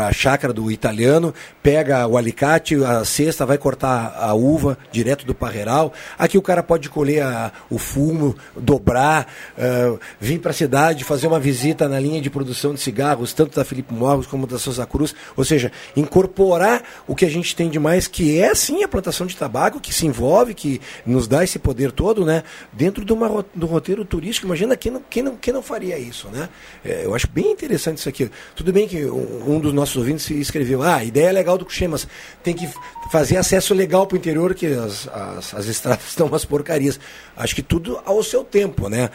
a 0.07 0.11
chácara 0.13 0.53
do 0.53 0.71
italiano, 0.71 1.33
pega 1.61 2.05
o 2.07 2.17
alicate, 2.17 2.75
a 2.83 3.03
cesta, 3.05 3.45
vai 3.45 3.57
cortar 3.57 4.15
a 4.19 4.33
uva 4.33 4.77
direto 4.91 5.25
do 5.25 5.33
parreiral. 5.33 5.93
Aqui 6.17 6.37
o 6.37 6.41
cara 6.41 6.61
pode 6.63 6.89
colher 6.89 7.23
a- 7.23 7.51
o 7.69 7.77
fumo, 7.77 8.35
dobrar, 8.55 9.27
é, 9.57 9.93
vir 10.19 10.39
para 10.39 10.51
a 10.51 10.53
cidade, 10.53 11.03
fazer 11.03 11.27
uma 11.27 11.39
visita 11.39 11.87
na 11.87 11.99
linha 11.99 12.21
de 12.21 12.29
produção 12.29 12.73
de 12.73 12.79
cigarros, 12.79 13.33
tanto 13.33 13.55
da 13.55 13.65
Felipe 13.83 13.93
Morros 13.93 14.25
como 14.27 14.47
da 14.47 14.57
Souza 14.57 14.85
Cruz, 14.85 15.13
ou 15.35 15.43
seja, 15.43 15.71
incorporar 15.95 16.83
o 17.07 17.15
que 17.15 17.25
a 17.25 17.29
gente 17.29 17.55
tem 17.55 17.69
de 17.69 17.79
mais, 17.79 18.07
que 18.07 18.39
é 18.39 18.53
sim 18.55 18.83
a 18.83 18.87
plantação 18.87 19.25
de 19.27 19.35
tabaco, 19.35 19.79
que 19.79 19.93
se 19.93 20.05
envolve, 20.05 20.53
que 20.53 20.79
nos 21.05 21.27
dá 21.27 21.43
esse 21.43 21.59
poder 21.59 21.91
todo, 21.91 22.25
né, 22.25 22.43
dentro 22.71 23.03
de 23.03 23.11
uma, 23.11 23.27
ro- 23.27 23.45
do 23.53 23.65
roteiro 23.65 24.05
turístico. 24.05 24.47
Imagina 24.47 24.75
quem 24.75 24.91
não, 24.91 25.01
quem 25.09 25.23
não, 25.23 25.35
quem 25.35 25.53
não 25.53 25.61
faria 25.61 25.97
isso, 25.97 26.27
né? 26.29 26.49
É, 26.83 27.05
eu 27.05 27.13
acho 27.15 27.27
bem 27.29 27.51
interessante 27.51 27.97
isso 27.97 28.09
aqui. 28.09 28.29
Tudo 28.55 28.71
bem 28.71 28.87
que 28.87 29.05
um, 29.05 29.55
um 29.55 29.59
dos 29.59 29.73
nossos 29.73 29.95
ouvintes 29.97 30.29
escreveu, 30.29 30.81
ah, 30.83 30.95
a 30.97 31.03
ideia 31.03 31.27
é 31.27 31.31
legal 31.31 31.57
do 31.57 31.65
Cuxê, 31.65 31.87
mas 31.87 32.07
tem 32.43 32.53
que 32.53 32.69
fazer 33.11 33.37
acesso 33.37 33.73
legal 33.73 34.07
para 34.07 34.15
o 34.15 34.17
interior, 34.17 34.53
que 34.53 34.67
as, 34.67 35.07
as, 35.07 35.53
as 35.53 35.65
estradas 35.65 36.05
estão 36.09 36.27
umas 36.27 36.45
porcarias. 36.45 36.99
Acho 37.35 37.55
que 37.55 37.61
tudo 37.63 37.99
ao 38.05 38.23
seu 38.23 38.43
tempo, 38.43 38.87
né? 38.89 39.09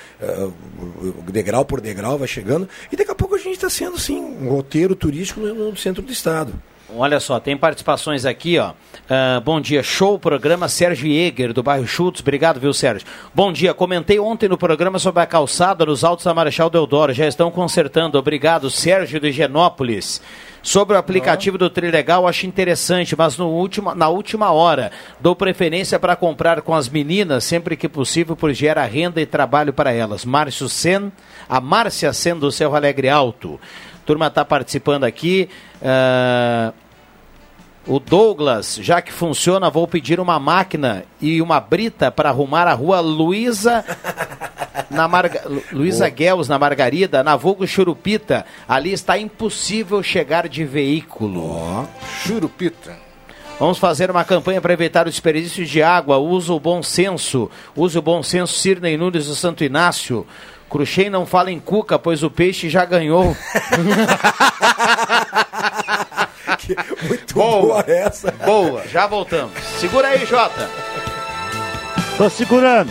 O 1.27 1.31
degrau 1.31 1.64
por 1.64 1.81
degrau 1.81 2.19
vai 2.19 2.29
chegando, 2.29 2.69
e 2.91 2.97
daqui 2.97 3.11
a 3.11 3.14
pouco 3.14 3.28
a 3.39 3.43
gente 3.43 3.55
está 3.55 3.70
sendo, 3.70 3.99
sim, 3.99 4.18
um 4.18 4.49
roteiro 4.49 4.95
turístico 4.95 5.41
no, 5.41 5.70
no 5.70 5.76
centro 5.76 6.03
do 6.03 6.12
estado. 6.12 6.53
Olha 6.97 7.20
só, 7.20 7.39
tem 7.39 7.55
participações 7.55 8.24
aqui, 8.24 8.59
ó. 8.59 8.72
Ah, 9.11 9.43
bom 9.45 9.61
dia, 9.61 9.82
show 9.82 10.18
programa 10.18 10.68
Sérgio 10.68 11.07
Jäger, 11.07 11.53
do 11.53 11.62
bairro 11.62 11.86
Chutes. 11.86 12.22
Obrigado, 12.22 12.59
viu, 12.59 12.72
Sérgio? 12.72 13.07
Bom 13.34 13.53
dia, 13.53 13.74
comentei 13.74 14.18
ontem 14.18 14.49
no 14.49 14.57
programa 14.57 14.99
sobre 14.99 15.22
a 15.22 15.26
calçada 15.26 15.84
nos 15.84 16.03
altos 16.03 16.24
da 16.24 16.32
Marechal 16.32 16.70
Deodoro. 16.70 17.12
Já 17.12 17.26
estão 17.26 17.51
consertando. 17.51 18.18
Obrigado, 18.18 18.70
Sérgio 18.70 19.20
de 19.20 19.30
Genópolis. 19.30 20.22
Sobre 20.62 20.97
o 20.97 20.99
aplicativo 20.99 21.57
do 21.57 21.70
Trilegal, 21.70 22.26
acho 22.26 22.47
interessante, 22.47 23.14
mas 23.16 23.39
no 23.39 23.49
último, 23.49 23.95
na 23.95 24.09
última 24.09 24.51
hora. 24.51 24.91
Dou 25.20 25.36
preferência 25.36 25.99
para 25.99 26.16
comprar 26.16 26.62
com 26.62 26.74
as 26.74 26.89
meninas 26.89 27.45
sempre 27.45 27.76
que 27.76 27.89
possível, 27.89 28.34
pois 28.34 28.57
gera 28.57 28.84
renda 28.84 29.20
e 29.20 29.26
trabalho 29.26 29.72
para 29.72 29.93
elas. 29.93 30.24
Márcio 30.24 30.68
Sen, 30.68 31.12
a 31.49 31.61
Márcia 31.61 32.12
Sen 32.12 32.34
do 32.34 32.51
Cerro 32.51 32.74
Alegre 32.74 33.09
Alto. 33.09 33.61
Turma 34.09 34.29
está 34.29 34.43
participando 34.43 35.05
aqui. 35.05 35.51
ah, 35.83 36.73
o 37.87 37.99
Douglas, 38.01 38.79
já 38.81 39.03
que 39.03 39.13
funciona, 39.13 39.69
vou 39.69 39.87
pedir 39.87 40.19
uma 40.19 40.39
máquina 40.39 41.05
e 41.21 41.43
uma 41.43 41.61
brita 41.61 42.11
para 42.11 42.31
arrumar 42.31 42.67
a 42.67 42.73
rua 42.73 43.01
Luísa 43.01 43.85
na 44.91 45.07
Marga... 45.07 45.43
Lu- 45.47 45.63
Luísa. 45.73 46.09
Guels, 46.09 46.49
na 46.49 46.59
Margarida, 46.59 47.23
na 47.23 47.37
Vulgo 47.37 47.67
Churupita. 47.67 48.47
Ali 48.67 48.93
está 48.93 49.19
impossível 49.19 50.03
chegar 50.03 50.49
de 50.49 50.65
veículo. 50.65 51.87
Churupita. 52.25 52.97
Vamos 53.61 53.77
fazer 53.77 54.11
uma 54.11 54.25
campanha 54.25 54.61
para 54.61 54.73
evitar 54.73 55.07
o 55.07 55.11
desperdício 55.11 55.67
de 55.67 55.83
água. 55.83 56.17
Use 56.17 56.51
o 56.51 56.59
bom 56.59 56.83
senso. 56.83 57.51
Use 57.77 57.99
o 57.99 58.03
bom 58.03 58.23
senso 58.23 58.55
Cirnei 58.55 58.97
Nunes 58.97 59.27
do 59.27 59.35
Santo 59.35 59.65
Inácio. 59.65 60.27
Cruxem 60.69 61.09
não 61.09 61.25
fala 61.25 61.51
em 61.51 61.59
cuca, 61.59 61.99
pois 61.99 62.23
o 62.23 62.31
peixe 62.31 62.69
já 62.69 62.85
ganhou. 62.85 63.35
Muito 67.03 67.35
boa, 67.35 67.85
essa. 67.87 68.31
Boa. 68.33 68.87
Já 68.87 69.07
voltamos. 69.07 69.53
Segura 69.79 70.09
aí, 70.09 70.27
Jota. 70.27 70.69
Tô 72.16 72.29
segurando. 72.29 72.91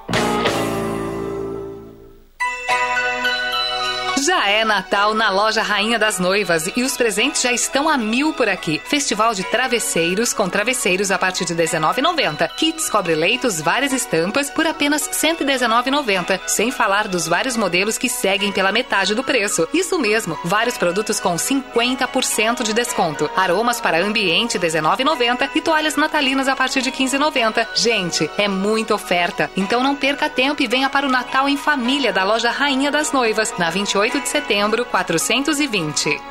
Já 4.23 4.47
é 4.47 4.63
Natal 4.63 5.15
na 5.15 5.31
loja 5.31 5.63
Rainha 5.63 5.97
das 5.97 6.19
Noivas 6.19 6.69
e 6.75 6.83
os 6.83 6.95
presentes 6.95 7.41
já 7.41 7.51
estão 7.51 7.89
a 7.89 7.97
mil 7.97 8.31
por 8.33 8.47
aqui. 8.47 8.79
Festival 8.85 9.33
de 9.33 9.43
travesseiros 9.43 10.31
com 10.31 10.47
travesseiros 10.47 11.09
a 11.09 11.17
partir 11.17 11.43
de 11.43 11.55
R$19,90. 11.55 12.47
Kits 12.49 12.87
cobre-leitos, 12.87 13.59
várias 13.59 13.91
estampas 13.91 14.51
por 14.51 14.67
apenas 14.67 15.07
R$119,90. 15.07 16.39
Sem 16.45 16.69
falar 16.69 17.07
dos 17.07 17.27
vários 17.27 17.57
modelos 17.57 17.97
que 17.97 18.07
seguem 18.07 18.51
pela 18.51 18.71
metade 18.71 19.15
do 19.15 19.23
preço. 19.23 19.67
Isso 19.73 19.97
mesmo, 19.97 20.37
vários 20.45 20.77
produtos 20.77 21.19
com 21.19 21.35
50% 21.35 22.61
de 22.61 22.73
desconto. 22.73 23.27
Aromas 23.35 23.81
para 23.81 24.05
ambiente 24.05 24.59
R$19,90 24.59 25.49
e 25.55 25.61
toalhas 25.61 25.95
natalinas 25.95 26.47
a 26.47 26.55
partir 26.55 26.83
de 26.83 26.91
R$15,90. 26.91 27.69
Gente, 27.73 28.29
é 28.37 28.47
muita 28.47 28.93
oferta. 28.93 29.49
Então 29.57 29.81
não 29.81 29.95
perca 29.95 30.29
tempo 30.29 30.61
e 30.61 30.67
venha 30.67 30.91
para 30.91 31.07
o 31.07 31.11
Natal 31.11 31.49
em 31.49 31.57
família 31.57 32.13
da 32.13 32.23
loja 32.23 32.51
Rainha 32.51 32.91
das 32.91 33.11
Noivas, 33.11 33.51
na 33.57 33.71
28 33.71 34.10
de 34.19 34.27
setembro, 34.27 34.85
420. 34.85 36.30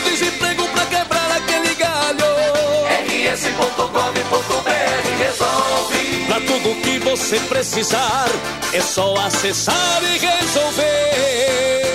tudo 6.71 6.81
que 6.81 6.99
você 6.99 7.39
precisar, 7.41 8.27
é 8.73 8.81
só 8.81 9.13
acessar 9.15 10.01
e 10.03 10.17
resolver. 10.17 11.90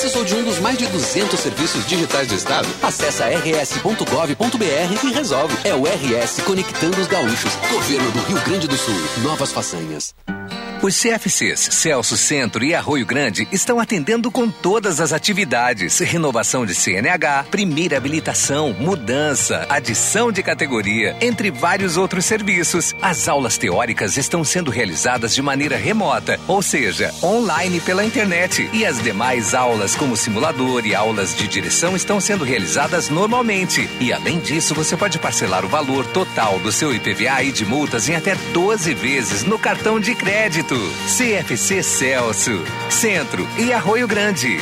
Precisou 0.00 0.24
de 0.24 0.34
um 0.34 0.42
dos 0.42 0.58
mais 0.58 0.78
de 0.78 0.86
200 0.86 1.38
serviços 1.38 1.86
digitais 1.86 2.26
do 2.26 2.34
Estado? 2.34 2.66
Acesse 2.82 3.22
rs.gov.br 3.22 5.04
e 5.04 5.12
resolve. 5.12 5.54
É 5.62 5.74
o 5.74 5.82
RS 5.82 6.40
Conectando 6.42 6.98
os 6.98 7.06
Gaúchos. 7.06 7.54
Governo 7.70 8.10
do 8.12 8.20
Rio 8.20 8.40
Grande 8.40 8.66
do 8.66 8.78
Sul. 8.78 8.94
Novas 9.22 9.52
façanhas. 9.52 10.14
Os 10.82 10.98
CFCs 10.98 11.68
Celso 11.72 12.16
Centro 12.16 12.64
e 12.64 12.74
Arroio 12.74 13.04
Grande 13.04 13.46
estão 13.52 13.78
atendendo 13.78 14.30
com 14.30 14.48
todas 14.48 14.98
as 14.98 15.12
atividades: 15.12 15.98
renovação 15.98 16.64
de 16.64 16.74
CNH, 16.74 17.44
primeira 17.50 17.98
habilitação, 17.98 18.74
mudança, 18.78 19.66
adição 19.68 20.32
de 20.32 20.42
categoria, 20.42 21.14
entre 21.20 21.50
vários 21.50 21.98
outros 21.98 22.24
serviços. 22.24 22.94
As 23.02 23.28
aulas 23.28 23.58
teóricas 23.58 24.16
estão 24.16 24.42
sendo 24.42 24.70
realizadas 24.70 25.34
de 25.34 25.42
maneira 25.42 25.76
remota, 25.76 26.40
ou 26.48 26.62
seja, 26.62 27.12
online 27.22 27.78
pela 27.80 28.02
internet, 28.02 28.70
e 28.72 28.86
as 28.86 29.02
demais 29.02 29.52
aulas, 29.52 29.89
como 29.94 30.16
simulador 30.16 30.86
e 30.86 30.94
aulas 30.94 31.34
de 31.34 31.46
direção, 31.46 31.96
estão 31.96 32.20
sendo 32.20 32.44
realizadas 32.44 33.08
normalmente. 33.08 33.88
E 34.00 34.12
além 34.12 34.38
disso, 34.38 34.74
você 34.74 34.96
pode 34.96 35.18
parcelar 35.18 35.64
o 35.64 35.68
valor 35.68 36.06
total 36.06 36.58
do 36.58 36.72
seu 36.72 36.94
IPVA 36.94 37.42
e 37.44 37.52
de 37.52 37.64
multas 37.64 38.08
em 38.08 38.14
até 38.14 38.34
12 38.52 38.94
vezes 38.94 39.44
no 39.44 39.58
cartão 39.58 40.00
de 40.00 40.14
crédito. 40.14 40.74
CFC 41.06 41.82
Celso, 41.82 42.64
Centro 42.88 43.46
e 43.58 43.72
Arroio 43.72 44.06
Grande. 44.06 44.58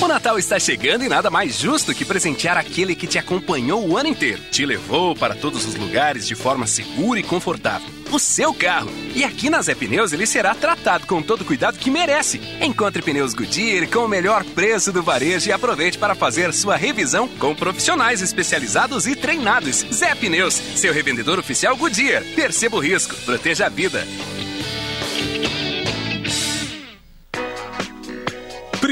O 0.00 0.06
Natal 0.06 0.38
está 0.38 0.60
chegando 0.60 1.02
e 1.02 1.08
nada 1.08 1.28
mais 1.28 1.58
justo 1.58 1.92
que 1.92 2.04
presentear 2.04 2.56
aquele 2.56 2.94
que 2.94 3.06
te 3.06 3.18
acompanhou 3.18 3.84
o 3.84 3.96
ano 3.96 4.08
inteiro, 4.08 4.40
te 4.48 4.64
levou 4.64 5.16
para 5.16 5.34
todos 5.34 5.66
os 5.66 5.74
lugares 5.74 6.24
de 6.24 6.36
forma 6.36 6.68
segura 6.68 7.18
e 7.18 7.22
confortável. 7.24 7.88
O 8.12 8.18
seu 8.18 8.54
carro. 8.54 8.88
E 9.12 9.24
aqui 9.24 9.50
na 9.50 9.60
Zé 9.60 9.74
Pneus 9.74 10.12
ele 10.12 10.24
será 10.24 10.54
tratado 10.54 11.04
com 11.04 11.20
todo 11.20 11.40
o 11.42 11.44
cuidado 11.44 11.78
que 11.78 11.90
merece. 11.90 12.40
Encontre 12.60 13.02
pneus 13.02 13.34
Goodyear 13.34 13.88
com 13.88 14.04
o 14.04 14.08
melhor 14.08 14.44
preço 14.44 14.92
do 14.92 15.02
varejo 15.02 15.48
e 15.48 15.52
aproveite 15.52 15.98
para 15.98 16.14
fazer 16.14 16.54
sua 16.54 16.76
revisão 16.76 17.26
com 17.26 17.52
profissionais 17.52 18.22
especializados 18.22 19.04
e 19.04 19.16
treinados. 19.16 19.84
Zé 19.92 20.14
Pneus, 20.14 20.54
seu 20.54 20.94
revendedor 20.94 21.40
oficial 21.40 21.76
Goodyear. 21.76 22.22
Perceba 22.36 22.76
o 22.76 22.80
risco, 22.80 23.16
proteja 23.26 23.66
a 23.66 23.68
vida. 23.68 24.06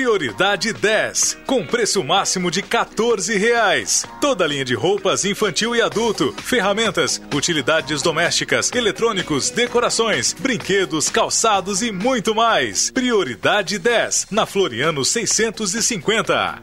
Prioridade 0.06 0.72
10, 0.72 1.38
com 1.46 1.66
preço 1.66 2.04
máximo 2.04 2.48
de 2.48 2.62
14 2.62 3.36
reais. 3.36 4.06
Toda 4.20 4.46
linha 4.46 4.64
de 4.64 4.72
roupas 4.72 5.24
infantil 5.24 5.74
e 5.74 5.82
adulto, 5.82 6.32
ferramentas, 6.34 7.20
utilidades 7.34 8.02
domésticas, 8.02 8.70
eletrônicos, 8.72 9.50
decorações, 9.50 10.32
brinquedos, 10.32 11.10
calçados 11.10 11.82
e 11.82 11.90
muito 11.90 12.36
mais. 12.36 12.88
Prioridade 12.92 13.80
10, 13.80 14.28
na 14.30 14.46
Floriano 14.46 15.04
650. 15.04 16.62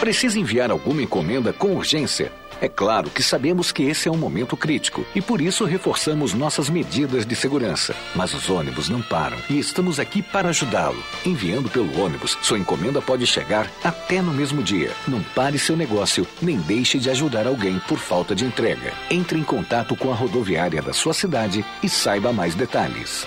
Precisa 0.00 0.36
enviar 0.36 0.72
alguma 0.72 1.00
encomenda 1.00 1.52
com 1.52 1.76
urgência? 1.76 2.32
É 2.60 2.68
claro 2.68 3.08
que 3.08 3.22
sabemos 3.22 3.70
que 3.70 3.84
esse 3.84 4.08
é 4.08 4.10
um 4.10 4.16
momento 4.16 4.56
crítico 4.56 5.04
e 5.14 5.20
por 5.20 5.40
isso 5.40 5.64
reforçamos 5.64 6.34
nossas 6.34 6.68
medidas 6.68 7.24
de 7.24 7.36
segurança. 7.36 7.94
Mas 8.16 8.34
os 8.34 8.50
ônibus 8.50 8.88
não 8.88 9.00
param 9.00 9.36
e 9.48 9.58
estamos 9.58 10.00
aqui 10.00 10.22
para 10.22 10.48
ajudá-lo. 10.48 11.02
Enviando 11.24 11.70
pelo 11.70 12.00
ônibus, 12.00 12.36
sua 12.42 12.58
encomenda 12.58 13.00
pode 13.00 13.26
chegar 13.26 13.70
até 13.84 14.20
no 14.20 14.32
mesmo 14.32 14.62
dia. 14.62 14.90
Não 15.06 15.22
pare 15.22 15.58
seu 15.58 15.76
negócio, 15.76 16.26
nem 16.42 16.58
deixe 16.58 16.98
de 16.98 17.08
ajudar 17.10 17.46
alguém 17.46 17.78
por 17.86 17.98
falta 17.98 18.34
de 18.34 18.44
entrega. 18.44 18.92
Entre 19.10 19.38
em 19.38 19.44
contato 19.44 19.94
com 19.94 20.10
a 20.10 20.14
rodoviária 20.14 20.82
da 20.82 20.92
sua 20.92 21.14
cidade 21.14 21.64
e 21.82 21.88
saiba 21.88 22.32
mais 22.32 22.54
detalhes. 22.54 23.26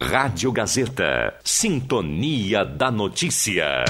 Rádio 0.00 0.52
Gazeta. 0.52 1.34
Sintonia 1.42 2.64
da 2.64 2.88
Notícia. 2.88 3.84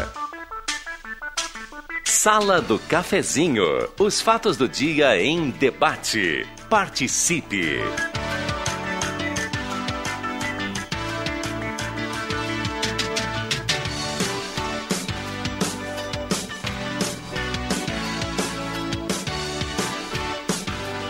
Sala 2.02 2.62
do 2.62 2.78
Cafezinho. 2.78 3.88
Os 3.98 4.20
fatos 4.20 4.56
do 4.56 4.66
dia 4.66 5.20
em 5.20 5.50
debate. 5.50 6.46
Participe! 6.70 7.78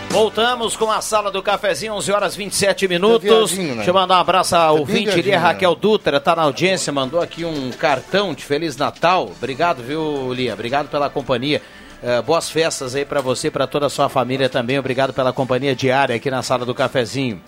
Voltamos 0.09 0.75
com 0.75 0.91
a 0.91 1.01
sala 1.01 1.31
do 1.31 1.41
cafezinho, 1.41 1.93
11 1.93 2.11
horas 2.11 2.35
27 2.35 2.87
minutos. 2.87 3.21
viadinho, 3.21 3.69
né? 3.69 3.75
Deixa 3.75 3.89
eu 3.91 3.93
mandar 3.93 4.17
um 4.17 4.21
abraço 4.21 4.55
ao 4.55 4.73
bem 4.73 4.79
ouvinte 4.81 4.99
ali, 5.09 5.09
a 5.09 5.13
viadinho, 5.13 5.35
né? 5.35 5.47
Raquel 5.47 5.75
Dutra, 5.75 6.19
tá 6.19 6.35
na 6.35 6.41
audiência, 6.41 6.91
mandou 6.91 7.21
aqui 7.21 7.45
um 7.45 7.69
cartão 7.71 8.33
de 8.33 8.43
Feliz 8.43 8.75
Natal. 8.75 9.31
Obrigado, 9.37 9.83
viu, 9.83 10.33
Lia? 10.33 10.53
Obrigado 10.53 10.89
pela 10.89 11.09
companhia. 11.09 11.61
Eh, 12.01 12.21
boas 12.21 12.49
festas 12.49 12.95
aí 12.95 13.05
pra 13.05 13.21
você 13.21 13.47
e 13.47 13.51
pra 13.51 13.67
toda 13.67 13.85
a 13.85 13.89
sua 13.89 14.09
família 14.09 14.49
também. 14.49 14.79
Obrigado 14.79 15.13
pela 15.13 15.31
companhia 15.31 15.75
diária 15.75 16.15
aqui 16.15 16.31
na 16.31 16.41
sala 16.41 16.65
do 16.65 16.73
cafezinho. 16.73 17.41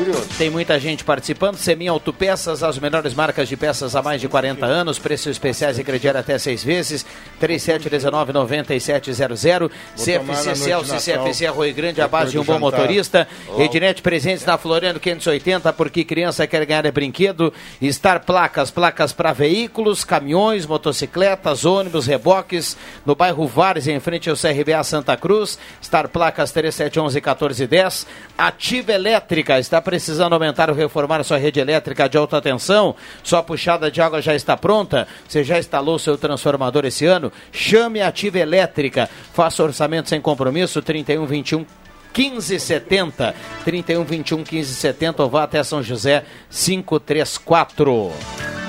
Ah, 0.00 0.24
Tem 0.38 0.48
muita 0.48 0.78
gente 0.78 1.02
participando. 1.02 1.56
Semin 1.56 1.88
Autopeças, 1.88 2.62
as 2.62 2.78
melhores 2.78 3.14
marcas 3.14 3.48
de 3.48 3.56
peças 3.56 3.96
há 3.96 4.02
mais 4.02 4.20
de 4.20 4.28
40 4.28 4.64
anos. 4.64 4.96
Preços 4.96 5.32
especiais 5.32 5.76
e 5.76 5.82
crediário 5.82 6.20
até 6.20 6.38
seis 6.38 6.62
vezes. 6.62 7.04
3719-9700. 7.42 9.68
CFC 9.96 10.54
Celso 10.54 10.94
e 10.94 11.00
CFC 11.00 11.46
Arroio 11.46 11.74
Grande, 11.74 12.00
a 12.00 12.06
base 12.06 12.30
de 12.30 12.38
um 12.38 12.44
bom 12.44 12.60
motorista. 12.60 13.26
Ednet 13.58 14.00
presentes 14.00 14.46
na 14.46 14.56
Floriano 14.56 15.00
580, 15.00 15.72
porque 15.72 16.04
criança 16.04 16.46
quer 16.46 16.64
ganhar 16.64 16.86
é 16.86 16.92
brinquedo. 16.92 17.52
Star 17.90 18.24
Placas, 18.24 18.70
placas 18.70 19.12
para 19.12 19.32
veículos, 19.32 20.04
caminhões, 20.04 20.64
motocicletas, 20.64 21.64
ônibus, 21.64 22.06
reboques. 22.06 22.76
No 23.04 23.16
bairro 23.16 23.48
Vares, 23.48 23.88
em 23.88 23.98
frente 23.98 24.30
ao 24.30 24.36
CRBA 24.36 24.84
Santa 24.84 25.16
Cruz. 25.16 25.58
Star 25.82 26.08
Placas 26.08 26.52
3711-1410. 26.52 28.06
Ativa 28.36 28.92
Elétrica, 28.92 29.58
está 29.58 29.87
precisando 29.88 30.34
aumentar 30.34 30.68
ou 30.68 30.76
reformar 30.76 31.24
sua 31.24 31.38
rede 31.38 31.60
elétrica 31.60 32.10
de 32.10 32.18
alta 32.18 32.42
tensão? 32.42 32.94
Sua 33.24 33.42
puxada 33.42 33.90
de 33.90 34.02
água 34.02 34.20
já 34.20 34.34
está 34.34 34.54
pronta? 34.54 35.08
Você 35.26 35.42
já 35.42 35.58
instalou 35.58 35.98
seu 35.98 36.18
transformador 36.18 36.84
esse 36.84 37.06
ano? 37.06 37.32
Chame 37.50 38.02
a 38.02 38.08
Ativa 38.08 38.38
Elétrica. 38.38 39.08
Faça 39.32 39.62
orçamento 39.62 40.10
sem 40.10 40.20
compromisso, 40.20 40.82
3121 40.82 41.64
1570 42.14 43.34
31 43.64 44.04
21 44.04 44.36
1570 44.36 45.22
ou 45.22 45.30
vá 45.30 45.44
até 45.44 45.64
São 45.64 45.82
José 45.82 46.22
534. 46.50 48.67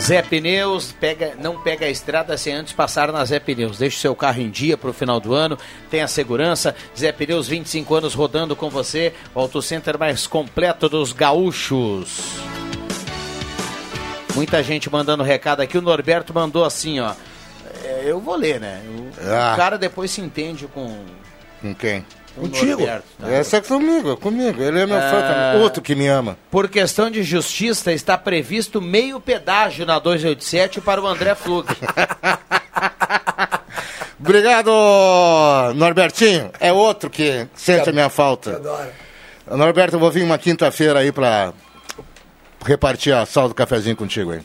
Zé 0.00 0.22
Pneus, 0.22 0.92
pega, 0.92 1.34
não 1.38 1.60
pega 1.60 1.86
a 1.86 1.90
estrada 1.90 2.36
sem 2.36 2.52
antes 2.54 2.72
passar 2.72 3.12
na 3.12 3.24
Zé 3.24 3.38
Pneus. 3.38 3.78
Deixe 3.78 3.96
o 3.96 4.00
seu 4.00 4.16
carro 4.16 4.40
em 4.40 4.50
dia 4.50 4.76
para 4.76 4.90
o 4.90 4.92
final 4.94 5.20
do 5.20 5.34
ano, 5.34 5.58
tenha 5.90 6.08
segurança. 6.08 6.74
Zé 6.98 7.12
Pneus, 7.12 7.46
25 7.46 7.94
anos 7.94 8.14
rodando 8.14 8.56
com 8.56 8.68
você. 8.70 9.12
O 9.34 9.40
Auto 9.40 9.60
Center 9.62 9.98
mais 9.98 10.26
completo 10.26 10.88
dos 10.88 11.12
gaúchos. 11.12 12.18
Muita 14.34 14.62
gente 14.62 14.90
mandando 14.90 15.22
recado 15.22 15.60
aqui. 15.60 15.76
O 15.78 15.82
Norberto 15.82 16.32
mandou 16.32 16.64
assim, 16.64 16.98
ó. 16.98 17.12
É, 17.84 18.02
eu 18.06 18.18
vou 18.20 18.36
ler, 18.36 18.58
né? 18.58 18.82
O, 18.88 19.10
Ah. 19.30 19.52
o 19.52 19.56
cara 19.56 19.76
depois 19.76 20.10
se 20.10 20.20
entende 20.20 20.66
com, 20.66 21.04
Com 21.60 21.74
quem? 21.74 22.04
Com 22.34 22.46
o 22.46 22.48
Norberto. 22.48 23.04
tá? 23.18 23.28
Essa 23.30 23.56
é 23.58 23.60
comigo, 23.60 24.12
é 24.12 24.16
comigo. 24.16 24.62
Ele 24.62 24.80
é 24.80 24.86
meu 24.86 24.98
fã 25.00 25.18
Ah. 25.18 25.50
também. 25.52 25.62
Outro 25.62 25.82
que 25.82 25.94
me 25.94 26.06
ama. 26.06 26.36
Por 26.50 26.68
questão 26.68 27.10
de 27.10 27.22
justiça, 27.22 27.92
está 27.92 28.16
previsto 28.16 28.80
meio 28.80 29.20
pedágio 29.20 29.84
na 29.84 29.98
287 29.98 30.80
para 30.80 31.00
o 31.02 31.06
André 31.06 31.34
Flug. 31.34 31.66
Obrigado, 34.18 34.70
Norbertinho. 35.74 36.50
É 36.60 36.72
outro 36.72 37.08
que 37.08 37.46
sente 37.54 37.88
a 37.88 37.92
minha 37.92 38.08
falta. 38.10 38.60
Norberto, 39.50 39.96
eu 39.96 40.00
vou 40.00 40.10
vir 40.10 40.22
uma 40.22 40.38
quinta-feira 40.38 40.98
aí 41.00 41.10
pra 41.10 41.52
repartir 42.64 43.14
a 43.14 43.24
sala 43.26 43.48
do 43.48 43.54
cafezinho 43.54 43.96
contigo 43.96 44.32
aí. 44.32 44.40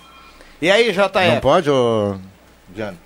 E 0.62 0.72
aí, 0.72 0.92
JF? 0.92 1.28
Não 1.34 1.40
pode, 1.42 1.70
ô... 1.70 2.16
Diano? 2.70 2.98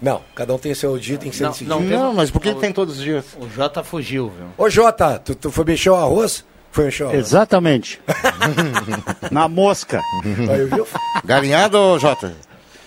Não, 0.00 0.20
cada 0.34 0.54
um 0.54 0.58
tem 0.58 0.74
seu 0.74 0.98
dia, 0.98 1.16
tem 1.16 1.30
que 1.30 1.36
ser 1.36 1.44
Não, 1.44 1.50
decidido. 1.50 1.74
não 1.74 1.80
tem- 1.86 1.98
Não, 1.98 2.12
mas 2.14 2.30
por 2.30 2.40
que 2.40 2.54
tem 2.54 2.72
todos 2.72 2.98
os 2.98 3.02
dias? 3.02 3.24
O 3.40 3.48
Jota 3.48 3.82
fugiu, 3.82 4.28
viu? 4.36 4.46
Ô 4.58 4.68
Jota, 4.68 5.18
tu, 5.18 5.34
tu 5.34 5.50
foi 5.50 5.64
mexer 5.64 5.90
o 5.90 5.94
arroz? 5.94 6.44
Foi 6.70 6.84
mexer 6.84 7.04
o 7.04 7.06
arroz? 7.08 7.20
Exatamente. 7.26 8.00
Na 9.30 9.48
mosca. 9.48 10.00
Aí, 10.24 10.64
viu? 10.66 10.86
Galinhado 11.24 11.78
ou 11.78 11.98
Jota? 11.98 12.34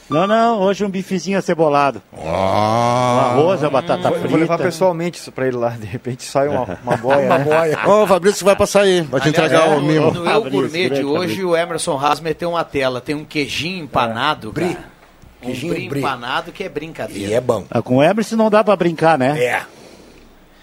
Não, 0.10 0.26
não, 0.26 0.60
hoje 0.62 0.84
um 0.84 0.90
bifezinho 0.90 1.38
acebolado. 1.38 2.02
Um 2.12 2.28
arroz, 2.28 3.64
a 3.64 3.70
batata 3.70 4.08
Eu 4.08 4.14
frita. 4.14 4.28
vou 4.28 4.40
levar 4.40 4.58
pessoalmente 4.58 5.20
isso 5.20 5.32
pra 5.32 5.48
ele 5.48 5.56
lá, 5.58 5.70
de 5.70 5.86
repente 5.86 6.24
sai 6.24 6.48
uma, 6.48 6.80
uma 6.84 6.98
boia. 6.98 7.26
Uma 7.28 7.38
né? 7.38 7.44
boia. 7.46 7.80
Ô, 7.88 8.04
o 8.04 8.08
Fabrício 8.08 8.44
vai 8.44 8.56
passar 8.56 8.82
aí, 8.82 9.02
vai 9.02 9.22
te 9.22 9.30
entregar 9.30 9.62
Aliás, 9.64 9.78
o 9.78 9.82
no- 9.82 9.88
mimo. 9.88 10.12
No 10.12 10.20
Eu 10.26 10.26
Fabrício, 10.26 10.52
Gourmet 10.62 10.90
de 10.90 11.04
hoje, 11.04 11.20
Fabrício. 11.28 11.50
o 11.50 11.56
Emerson 11.58 11.98
Haas 12.00 12.20
meteu 12.20 12.50
uma 12.50 12.64
tela. 12.64 13.00
Tem 13.02 13.14
um 13.14 13.24
queijinho 13.24 13.84
empanado, 13.84 14.52
Brie. 14.52 14.74
cara. 14.74 14.99
Um 15.42 15.52
brie. 15.70 16.00
empanado 16.00 16.52
que 16.52 16.64
é 16.64 16.70
brincadeira. 16.70 17.30
E 17.32 17.34
é 17.34 17.40
bom. 17.42 17.66
Ah, 17.72 17.82
Com 17.82 17.98
o 17.98 18.04
Emerson 18.04 18.36
não 18.36 18.50
dá 18.50 18.64
pra 18.64 18.76
brincar, 18.76 19.18
né? 19.18 19.42
É. 19.44 19.62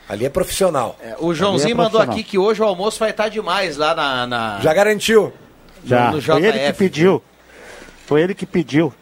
Ali 0.08 0.24
é 0.26 0.28
profissional. 0.28 0.96
É, 1.02 1.16
o 1.18 1.34
Joãozinho 1.34 1.72
é 1.72 1.74
mandou 1.74 2.00
aqui 2.00 2.22
que 2.22 2.38
hoje 2.38 2.62
o 2.62 2.64
almoço 2.64 2.98
vai 3.00 3.10
estar 3.10 3.28
demais 3.28 3.76
lá 3.76 3.94
na... 3.94 4.26
na- 4.26 4.60
Já 4.60 4.72
garantiu. 4.72 5.32
Já. 5.84 6.10
no 6.10 6.20
Foi 6.22 6.44
ele 6.44 6.58
que 6.58 6.72
pediu. 6.74 7.22
Foi 8.06 8.22
ele 8.22 8.34
que 8.34 8.46
pediu. 8.46 8.92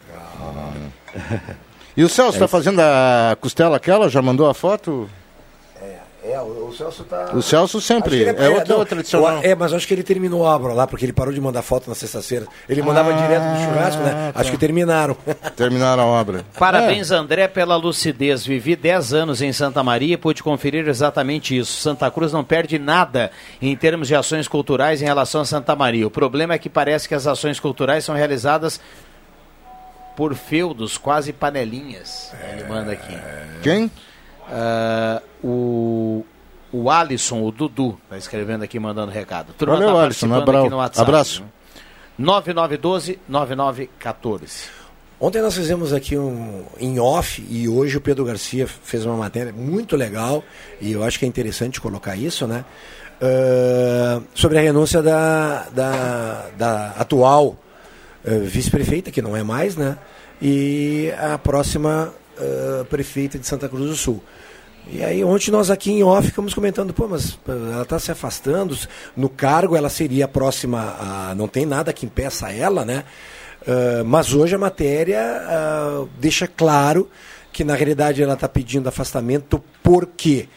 E 1.95 2.03
o 2.03 2.09
Celso 2.09 2.39
tá 2.39 2.47
fazendo 2.47 2.79
a 2.79 3.37
costela 3.39 3.77
aquela? 3.77 4.09
Já 4.09 4.21
mandou 4.21 4.49
a 4.49 4.53
foto? 4.53 5.09
É, 6.27 6.39
o, 6.41 6.69
o 6.69 6.73
Celso 6.75 7.03
tá. 7.03 7.29
O 7.33 7.41
Celso 7.41 7.79
sempre. 7.79 8.33
Que 8.33 8.41
É, 8.43 8.49
outro 8.49 8.77
não, 8.77 8.85
tradicional. 8.85 9.39
o- 9.39 9.45
É, 9.45 9.53
mas 9.53 9.71
acho 9.73 9.87
que 9.87 9.93
ele 9.93 10.01
terminou 10.01 10.45
a 10.47 10.55
obra 10.55 10.73
lá, 10.73 10.87
porque 10.87 11.05
ele 11.05 11.13
parou 11.13 11.31
de 11.31 11.39
mandar 11.39 11.61
foto 11.61 11.87
na 11.87 11.95
sexta-feira. 11.95 12.47
Ele 12.67 12.81
mandava 12.81 13.13
direto 13.13 13.43
do 13.43 13.63
churrasco, 13.63 14.01
né? 14.01 14.31
tá. 14.33 14.39
Acho 14.39 14.49
que 14.51 14.57
terminaram. 14.57 15.15
Terminaram 15.55 16.01
a 16.03 16.05
obra. 16.07 16.43
Parabéns, 16.57 17.11
André, 17.11 17.47
pela 17.47 17.75
lucidez. 17.75 18.43
Vivi 18.45 18.75
10 18.75 19.13
anos 19.13 19.41
em 19.41 19.53
Santa 19.53 19.83
Maria 19.83 20.15
e 20.15 20.17
pude 20.17 20.41
conferir 20.41 20.87
exatamente 20.87 21.55
isso. 21.55 21.79
Santa 21.79 22.09
Cruz 22.09 22.33
não 22.33 22.43
perde 22.43 22.79
nada 22.79 23.29
em 23.61 23.75
termos 23.75 24.07
de 24.07 24.15
ações 24.15 24.47
culturais 24.47 25.01
em 25.01 25.05
relação 25.05 25.41
a 25.41 25.45
Santa 25.45 25.75
Maria. 25.75 26.07
O 26.07 26.11
problema 26.11 26.55
é 26.55 26.57
que 26.57 26.69
parece 26.69 27.07
que 27.07 27.13
as 27.13 27.27
ações 27.27 27.59
culturais 27.59 28.03
são 28.03 28.15
realizadas 28.15 28.79
por 30.15 30.33
feudos, 30.33 30.97
quase 30.97 31.31
panelinhas. 31.33 32.33
Ele 32.53 32.63
manda 32.63 32.93
aqui. 32.93 33.15
Quem? 33.61 33.91
Ah, 34.49 35.21
o, 35.43 35.47
o 36.81 36.89
Alisson, 36.89 37.41
o 37.43 37.51
Dudu, 37.51 37.97
tá 38.09 38.17
escrevendo 38.17 38.63
aqui, 38.63 38.79
mandando 38.79 39.11
recado. 39.11 39.53
Turma 39.53 39.75
Valeu, 39.75 39.93
tá 39.93 40.03
Alisson, 40.03 40.27
participando 40.27 40.41
abra- 40.49 40.59
aqui 40.61 40.69
no 40.69 40.77
WhatsApp, 40.77 41.09
abraço. 41.09 41.43
né? 41.43 41.47
9912-9914. 43.29 44.69
Ontem 45.19 45.41
nós 45.41 45.55
fizemos 45.55 45.93
aqui 45.93 46.17
um 46.17 46.65
em 46.79 46.99
off 46.99 47.45
e 47.49 47.69
hoje 47.69 47.97
o 47.97 48.01
Pedro 48.01 48.25
Garcia 48.25 48.67
fez 48.67 49.05
uma 49.05 49.15
matéria 49.15 49.53
muito 49.53 49.95
legal 49.95 50.43
e 50.81 50.91
eu 50.91 51.03
acho 51.03 51.17
que 51.17 51.25
é 51.25 51.27
interessante 51.27 51.79
colocar 51.79 52.15
isso, 52.17 52.45
né? 52.45 52.65
Ah, 53.21 54.21
sobre 54.33 54.57
a 54.57 54.61
renúncia 54.61 55.01
da, 55.01 55.67
da, 55.69 56.45
da 56.57 56.87
atual 56.97 57.55
ah, 58.25 58.29
vice-prefeita, 58.43 59.09
que 59.09 59.21
não 59.21 59.35
é 59.37 59.41
mais, 59.43 59.77
né? 59.77 59.97
E 60.41 61.13
a 61.17 61.37
próxima 61.37 62.13
ah, 62.37 62.85
prefeita 62.89 63.39
de 63.39 63.47
Santa 63.47 63.69
Cruz 63.69 63.89
do 63.89 63.95
Sul. 63.95 64.21
E 64.87 65.03
aí 65.03 65.23
ontem 65.23 65.51
nós 65.51 65.69
aqui 65.69 65.91
em 65.91 66.03
off 66.03 66.27
ficamos 66.27 66.53
comentando, 66.53 66.93
pô, 66.93 67.07
mas 67.07 67.37
ela 67.47 67.81
está 67.81 67.99
se 67.99 68.11
afastando, 68.11 68.77
no 69.15 69.29
cargo 69.29 69.75
ela 69.75 69.89
seria 69.89 70.27
próxima, 70.27 70.95
a, 70.99 71.35
não 71.35 71.47
tem 71.47 71.65
nada 71.65 71.91
que 71.91 72.05
impeça 72.05 72.51
ela, 72.51 72.85
né? 72.85 73.03
Ah, 73.67 74.03
mas 74.05 74.33
hoje 74.33 74.55
a 74.55 74.59
matéria 74.59 75.21
ah, 75.21 76.05
deixa 76.19 76.47
claro 76.47 77.09
que 77.51 77.63
na 77.63 77.73
realidade 77.73 78.21
ela 78.21 78.33
está 78.33 78.47
pedindo 78.47 78.87
afastamento 78.87 79.63
porque 79.81 80.47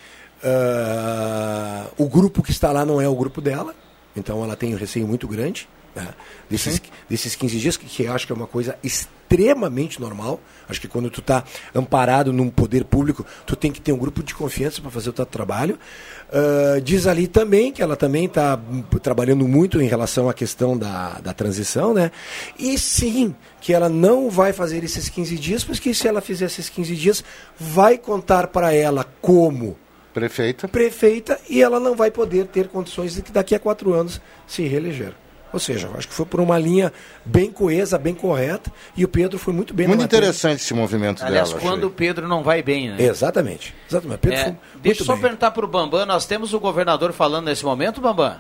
ah, 0.45 1.87
o 1.97 2.07
grupo 2.07 2.43
que 2.43 2.51
está 2.51 2.71
lá 2.71 2.85
não 2.85 3.01
é 3.01 3.09
o 3.09 3.15
grupo 3.15 3.41
dela, 3.41 3.75
então 4.17 4.45
ela 4.45 4.57
tem 4.57 4.75
um 4.75 4.79
receio 4.79 5.07
muito 5.07 5.27
grande 5.27 5.69
né, 6.03 6.09
desses, 6.49 6.81
desses 7.09 7.35
15 7.35 7.59
dias, 7.59 7.77
que, 7.77 7.87
que 7.87 8.07
acho 8.07 8.27
que 8.27 8.33
é 8.33 8.37
uma 8.37 8.47
coisa 8.47 8.79
extremamente 8.83 10.01
normal. 10.01 10.41
Acho 10.69 10.81
que 10.81 10.89
quando 10.89 11.11
tu 11.11 11.21
está 11.21 11.45
amparado 11.75 12.33
num 12.33 12.49
poder 12.49 12.85
público, 12.85 13.25
tu 13.47 13.57
tem 13.57 13.73
que 13.73 13.81
ter 13.81 13.93
um 13.93 13.99
grupo 13.99 14.23
de 14.23 14.35
confiança 14.35 14.81
para 14.81 14.91
fazer 14.91 15.11
o 15.11 15.13
teu 15.13 15.27
trabalho. 15.27 15.79
Ah, 16.33 16.81
diz 16.83 17.07
ali 17.07 17.27
também 17.27 17.73
que 17.73 17.83
ela 17.83 17.97
também 17.97 18.27
está 18.27 18.59
trabalhando 19.03 19.49
muito 19.49 19.81
em 19.81 19.87
relação 19.89 20.29
à 20.29 20.35
questão 20.35 20.77
da, 20.77 21.19
da 21.21 21.33
transição, 21.33 21.95
né? 21.95 22.11
E 22.59 22.79
sim, 22.79 23.35
que 23.61 23.73
ela 23.73 23.89
não 23.89 24.31
vai 24.31 24.53
fazer 24.53 24.85
esses 24.85 25.09
15 25.09 25.39
dias, 25.39 25.65
porque 25.65 25.93
se 25.95 26.07
ela 26.07 26.21
fizer 26.21 26.47
esses 26.47 26.69
15 26.69 26.95
dias, 26.97 27.25
vai 27.59 27.97
contar 27.99 28.49
para 28.49 28.73
ela 28.73 29.05
como 29.21 29.77
Prefeita. 30.13 30.67
prefeita 30.69 31.39
e 31.49 31.63
ela 31.63 31.79
não 31.79 31.95
vai 31.95 32.11
poder 32.11 32.47
ter 32.47 32.69
condições 32.69 33.15
de 33.15 33.23
que 33.23 33.31
daqui 33.31 33.55
a 33.55 33.59
quatro 33.59 33.95
anos 33.95 34.21
se 34.47 34.63
reeleger. 34.67 35.15
Ou 35.53 35.59
seja, 35.59 35.89
acho 35.97 36.07
que 36.09 36.15
foi 36.15 36.27
por 36.27 36.41
uma 36.41 36.59
linha 36.59 36.93
bem 37.25 37.51
coesa, 37.51 37.99
bem 37.99 38.15
correta, 38.15 38.71
e 38.97 39.05
o 39.05 39.09
Pedro 39.09 39.39
foi 39.39 39.55
muito 39.55 39.73
bem 39.73 39.87
Muito 39.89 40.05
interessante 40.05 40.61
esse 40.61 40.75
movimento 40.75 41.25
Aliás, 41.25 41.49
dela. 41.49 41.61
quando 41.61 41.85
o 41.85 41.91
Pedro 41.91 42.29
não 42.29 42.43
vai 42.43 42.63
bem, 42.63 42.91
né? 42.91 42.97
Exatamente. 43.03 43.75
Exatamente. 43.89 44.19
Pedro 44.21 44.39
É, 44.39 44.45
foi 44.45 44.57
deixa 44.83 45.03
eu 45.03 45.07
só 45.07 45.13
bem. 45.15 45.23
perguntar 45.23 45.51
para 45.53 45.65
o 45.65 45.69
Bambam, 45.69 46.05
nós 46.05 46.27
temos 46.27 46.53
o 46.53 46.61
governador 46.61 47.13
falando 47.13 47.47
nesse 47.47 47.65
momento, 47.65 48.01
Bambam? 48.01 48.37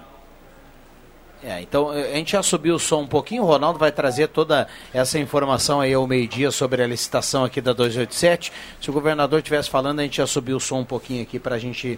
É, 1.42 1.60
então 1.62 1.94
eh, 1.94 2.10
a 2.12 2.16
gente 2.16 2.32
já 2.32 2.42
subiu 2.42 2.74
o 2.74 2.78
som 2.80 3.02
um 3.02 3.06
pouquinho, 3.06 3.44
o 3.44 3.46
Ronaldo 3.46 3.78
vai 3.78 3.92
trazer 3.92 4.26
toda 4.26 4.66
essa 4.92 5.20
informação 5.20 5.80
aí 5.80 5.94
ao 5.94 6.04
meio-dia 6.04 6.50
sobre 6.50 6.82
a 6.82 6.86
licitação 6.86 7.44
aqui 7.44 7.60
da 7.60 7.72
287. 7.72 8.52
Se 8.80 8.90
o 8.90 8.92
governador 8.92 9.38
estivesse 9.38 9.70
falando, 9.70 10.00
a 10.00 10.02
gente 10.02 10.16
já 10.16 10.26
subiu 10.26 10.56
o 10.56 10.60
som 10.60 10.80
um 10.80 10.84
pouquinho 10.84 11.22
aqui 11.22 11.38
para 11.38 11.54
a 11.54 11.58
gente 11.58 11.96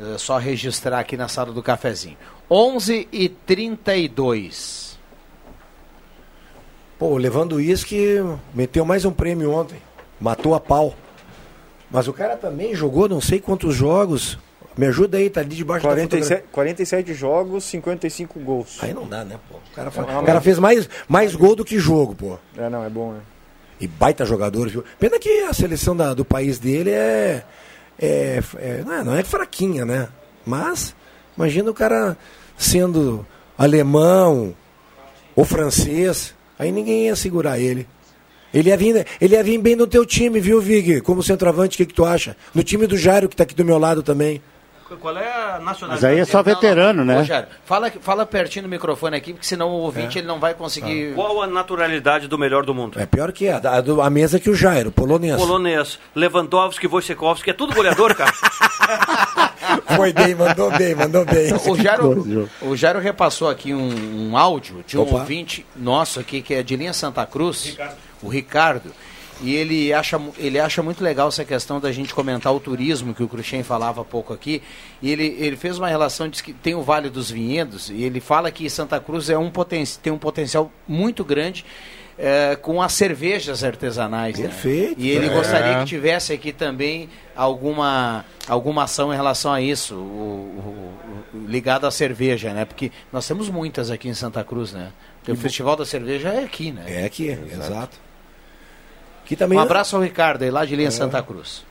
eh, 0.00 0.14
só 0.16 0.38
registrar 0.38 1.00
aqui 1.00 1.18
na 1.18 1.28
sala 1.28 1.52
do 1.52 1.62
cafezinho. 1.62 2.16
11 2.50 3.08
e 3.12 3.28
32 3.28 4.88
Pô, 6.98 7.16
levando 7.16 7.56
uísque, 7.56 8.16
meteu 8.52 8.84
mais 8.84 9.04
um 9.04 9.12
prêmio 9.12 9.52
ontem. 9.52 9.80
Matou 10.20 10.52
a 10.56 10.58
pau. 10.58 10.94
Mas 11.88 12.08
o 12.08 12.12
cara 12.12 12.36
também 12.36 12.74
jogou 12.74 13.08
não 13.08 13.20
sei 13.20 13.38
quantos 13.40 13.72
jogos. 13.76 14.36
Me 14.76 14.86
ajuda 14.86 15.16
aí, 15.18 15.30
tá 15.30 15.40
ali 15.40 15.54
debaixo 15.54 15.86
47, 15.86 16.44
47 16.50 17.14
jogos, 17.14 17.62
55 17.64 18.40
gols. 18.40 18.78
Aí 18.82 18.92
não 18.92 19.06
dá, 19.06 19.24
né, 19.24 19.38
pô? 19.48 19.58
O 19.58 19.74
cara, 19.76 19.88
É, 19.88 19.90
fa- 19.92 20.02
não, 20.02 20.22
o 20.22 20.24
cara 20.24 20.40
fez 20.40 20.58
mais, 20.58 20.88
mais 21.08 21.36
gol 21.36 21.54
do 21.54 21.64
que 21.64 21.78
jogo, 21.78 22.16
pô. 22.16 22.36
É, 22.56 22.68
não, 22.68 22.84
é 22.84 22.90
bom, 22.90 23.12
né? 23.12 23.20
E 23.80 23.86
baita 23.86 24.24
jogador, 24.24 24.68
viu? 24.68 24.84
Pena 24.98 25.20
que 25.20 25.28
a 25.44 25.52
seleção 25.52 25.96
da- 25.96 26.14
do 26.14 26.24
país 26.24 26.58
dele 26.58 26.90
é. 26.90 27.44
é, 28.00 28.42
é- 28.56 28.82
não, 28.84 28.92
é 28.92 29.04
não 29.04 29.14
é 29.16 29.22
fraquinha, 29.22 29.84
né? 29.84 30.08
Mas, 30.44 30.96
imagina 31.36 31.70
o 31.70 31.74
cara 31.74 32.16
sendo 32.58 33.24
alemão 33.56 34.54
ou 35.34 35.44
francês, 35.44 36.34
aí 36.58 36.70
ninguém 36.70 37.06
ia 37.06 37.16
segurar 37.16 37.58
ele. 37.58 37.86
Ele 38.52 38.70
ia, 38.70 38.76
vir, 38.76 39.06
ele 39.20 39.34
ia 39.34 39.44
vir 39.44 39.58
bem 39.58 39.76
no 39.76 39.86
teu 39.86 40.04
time, 40.06 40.40
viu, 40.40 40.60
Vig? 40.60 41.00
Como 41.02 41.22
centroavante, 41.22 41.76
o 41.76 41.78
que, 41.78 41.86
que 41.86 41.94
tu 41.94 42.04
acha? 42.04 42.34
No 42.54 42.62
time 42.62 42.86
do 42.86 42.96
Jairo, 42.96 43.28
que 43.28 43.36
tá 43.36 43.42
aqui 43.44 43.54
do 43.54 43.64
meu 43.64 43.78
lado 43.78 44.02
também. 44.02 44.42
Qual 45.02 45.18
é 45.18 45.30
a 45.30 45.58
nacionalidade? 45.58 45.90
Mas 45.90 46.04
aí 46.04 46.18
é 46.18 46.24
só 46.24 46.42
veterano, 46.42 47.04
né? 47.04 47.18
Rogério, 47.18 47.46
fala, 47.66 47.92
fala 48.00 48.24
pertinho 48.24 48.62
do 48.62 48.70
microfone 48.70 49.18
aqui, 49.18 49.34
porque 49.34 49.46
senão 49.46 49.68
o 49.68 49.80
ouvinte 49.80 50.16
É. 50.16 50.20
ele 50.22 50.26
não 50.26 50.40
vai 50.40 50.54
conseguir. 50.54 51.12
Qual 51.14 51.42
a 51.42 51.46
naturalidade 51.46 52.26
do 52.26 52.38
melhor 52.38 52.64
do 52.64 52.74
mundo? 52.74 52.98
É 52.98 53.04
pior 53.04 53.30
que 53.30 53.50
a, 53.50 53.58
a, 53.58 54.06
a 54.06 54.08
mesa 54.08 54.40
que 54.40 54.48
o 54.48 54.54
Jairo, 54.54 54.90
polonês. 54.90 55.36
Polonês, 55.36 55.98
Lewandowski, 56.14 56.86
Wojciechowski, 56.86 57.50
é 57.50 57.52
tudo 57.52 57.74
goleador, 57.74 58.14
cara. 58.14 58.32
Foi 59.96 60.12
bem, 60.12 60.34
mandou 60.34 60.70
bem, 60.76 60.94
mandou 60.94 61.24
bem. 61.24 61.52
O 61.68 61.76
Jairo, 61.76 62.50
o 62.62 62.76
Jairo 62.76 62.98
repassou 62.98 63.48
aqui 63.48 63.74
um, 63.74 64.30
um 64.30 64.36
áudio 64.36 64.84
de 64.86 64.96
um 64.96 65.02
Opa. 65.02 65.18
ouvinte 65.20 65.64
nosso 65.76 66.20
aqui, 66.20 66.40
que 66.42 66.54
é 66.54 66.62
de 66.62 66.76
linha 66.76 66.92
Santa 66.92 67.24
Cruz, 67.26 67.76
o 68.22 68.28
Ricardo. 68.28 68.92
E 69.40 69.54
ele 69.54 69.92
acha, 69.92 70.20
ele 70.36 70.58
acha 70.58 70.82
muito 70.82 71.02
legal 71.02 71.28
essa 71.28 71.44
questão 71.44 71.78
da 71.78 71.92
gente 71.92 72.12
comentar 72.12 72.52
o 72.52 72.58
turismo, 72.58 73.14
que 73.14 73.22
o 73.22 73.28
Cruxem 73.28 73.62
falava 73.62 74.00
há 74.00 74.04
pouco 74.04 74.32
aqui. 74.32 74.60
E 75.00 75.10
ele, 75.10 75.36
ele 75.38 75.56
fez 75.56 75.78
uma 75.78 75.88
relação, 75.88 76.28
diz 76.28 76.40
que 76.40 76.52
tem 76.52 76.74
o 76.74 76.82
Vale 76.82 77.08
dos 77.08 77.30
Vinhedos, 77.30 77.88
e 77.88 78.02
ele 78.02 78.20
fala 78.20 78.50
que 78.50 78.68
Santa 78.68 78.98
Cruz 78.98 79.30
é 79.30 79.38
um 79.38 79.48
poten 79.50 79.84
tem 80.02 80.12
um 80.12 80.18
potencial 80.18 80.72
muito 80.88 81.24
grande 81.24 81.64
eh, 82.18 82.56
com 82.60 82.82
as 82.82 82.92
cervejas 82.94 83.62
artesanais. 83.62 84.36
né? 84.38 84.48
Perfeito. 84.48 84.94
E 85.00 85.08
ele 85.10 85.26
É. 85.26 85.28
gostaria 85.30 85.78
que 85.78 85.84
tivesse 85.86 86.32
aqui 86.32 86.52
também 86.52 87.08
alguma, 87.36 88.24
alguma 88.48 88.82
ação 88.84 89.12
em 89.12 89.16
relação 89.16 89.52
a 89.52 89.60
isso, 89.60 89.94
o, 89.94 89.98
o- 89.98 91.36
o- 91.38 91.46
ligado 91.46 91.86
à 91.86 91.90
cerveja, 91.90 92.52
né? 92.52 92.64
Porque 92.64 92.90
nós 93.12 93.26
temos 93.26 93.48
muitas 93.48 93.90
aqui 93.90 94.08
em 94.08 94.14
Santa 94.14 94.42
Cruz, 94.42 94.72
né? 94.72 94.90
Tem 95.24 95.34
o 95.34 95.38
Festival 95.38 95.76
da 95.76 95.84
Cerveja 95.84 96.30
é 96.30 96.44
aqui, 96.44 96.72
né? 96.72 96.84
É 96.86 97.04
aqui, 97.04 97.28
exato. 97.28 97.96
Que 99.26 99.36
também 99.36 99.58
Um 99.58 99.60
abraço 99.60 99.94
ao 99.94 100.02
Ricardo 100.02 100.42
aí 100.42 100.50
lá 100.50 100.64
de 100.64 100.74
linha 100.74 100.88
É. 100.88 100.90
Santa 100.90 101.22
Cruz. 101.22 101.62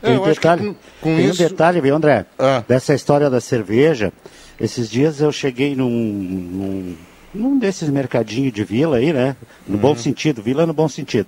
Tem 0.00 0.14
É, 0.14 0.18
um 0.20 0.24
detalhe, 0.24 0.62
com- 0.66 0.74
com 1.00 1.16
tem 1.16 1.26
isso- 1.26 1.42
um 1.42 1.48
detalhe, 1.48 1.80
viu, 1.80 1.94
André? 1.94 2.26
Ah. 2.38 2.62
Dessa 2.66 2.94
história 2.94 3.30
da 3.30 3.40
cerveja. 3.40 4.12
Esses 4.60 4.90
dias 4.90 5.20
eu 5.20 5.32
cheguei 5.32 5.74
num, 5.74 5.88
num, 5.88 6.96
num 7.34 7.58
desses 7.58 7.88
mercadinhos 7.90 8.52
de 8.52 8.64
vila 8.64 8.98
aí, 8.98 9.12
né? 9.12 9.36
No 9.66 9.76
bom 9.76 9.96
sentido, 9.96 10.42
vila 10.42 10.64
no 10.66 10.72
bom 10.72 10.88
sentido. 10.88 11.26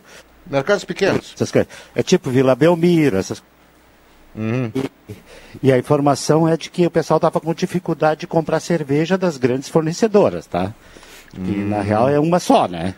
Mercados 0.48 0.84
pequenos. 0.84 1.32
Essas 1.34 1.50
coisas. 1.50 1.68
É 1.94 2.02
tipo 2.02 2.30
Vila 2.30 2.54
Belmiro, 2.54 3.16
essas 3.16 3.42
E 5.62 5.72
a 5.72 5.78
informação 5.78 6.46
é 6.46 6.57
de 6.57 6.70
que 6.70 6.86
o 6.86 6.90
pessoal 6.90 7.16
estava 7.16 7.40
com 7.40 7.52
dificuldade 7.54 8.20
de 8.20 8.26
comprar 8.26 8.61
cerveja 8.61 9.16
das 9.18 9.36
grandes 9.36 9.68
fornecedoras, 9.68 10.46
tá? 10.46 10.72
E 11.34 11.38
na 11.38 11.80
real 11.80 12.09
é 12.09 12.18
uma 12.18 12.38
só, 12.38 12.68
né? 12.68 12.94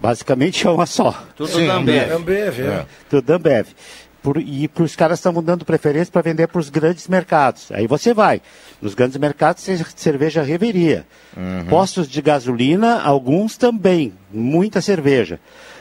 Basicamente 0.00 0.66
é 0.66 0.70
uma 0.70 0.86
só. 0.86 1.24
Tudo 1.36 1.50
Sim, 1.50 1.68
Ambev. 1.68 2.12
Ambev, 2.12 2.60
é. 2.60 2.86
Tudo 3.10 3.24
da 3.24 3.36
Ambev. 3.36 3.68
Por- 4.32 4.42
e 4.42 4.68
os 4.78 4.94
caras 4.94 5.18
estão 5.20 5.32
dando 5.42 5.64
preferência 5.64 6.12
para 6.12 6.20
vender 6.20 6.48
para 6.48 6.58
os 6.60 6.68
grandes 6.68 7.08
mercados. 7.08 7.72
Aí 7.72 7.86
você 7.86 8.12
vai. 8.12 8.42
Nos 8.82 8.92
grandes 8.94 9.16
mercados, 9.16 9.62
ce- 9.62 9.82
cerveja 9.96 10.42
reveria. 10.42 11.06
Postos 11.70 12.06
de 12.06 12.20
gasolina, 12.20 13.00
alguns 13.00 13.56
também. 13.56 14.12
Muita 14.30 14.82
cerveja. 14.82 15.40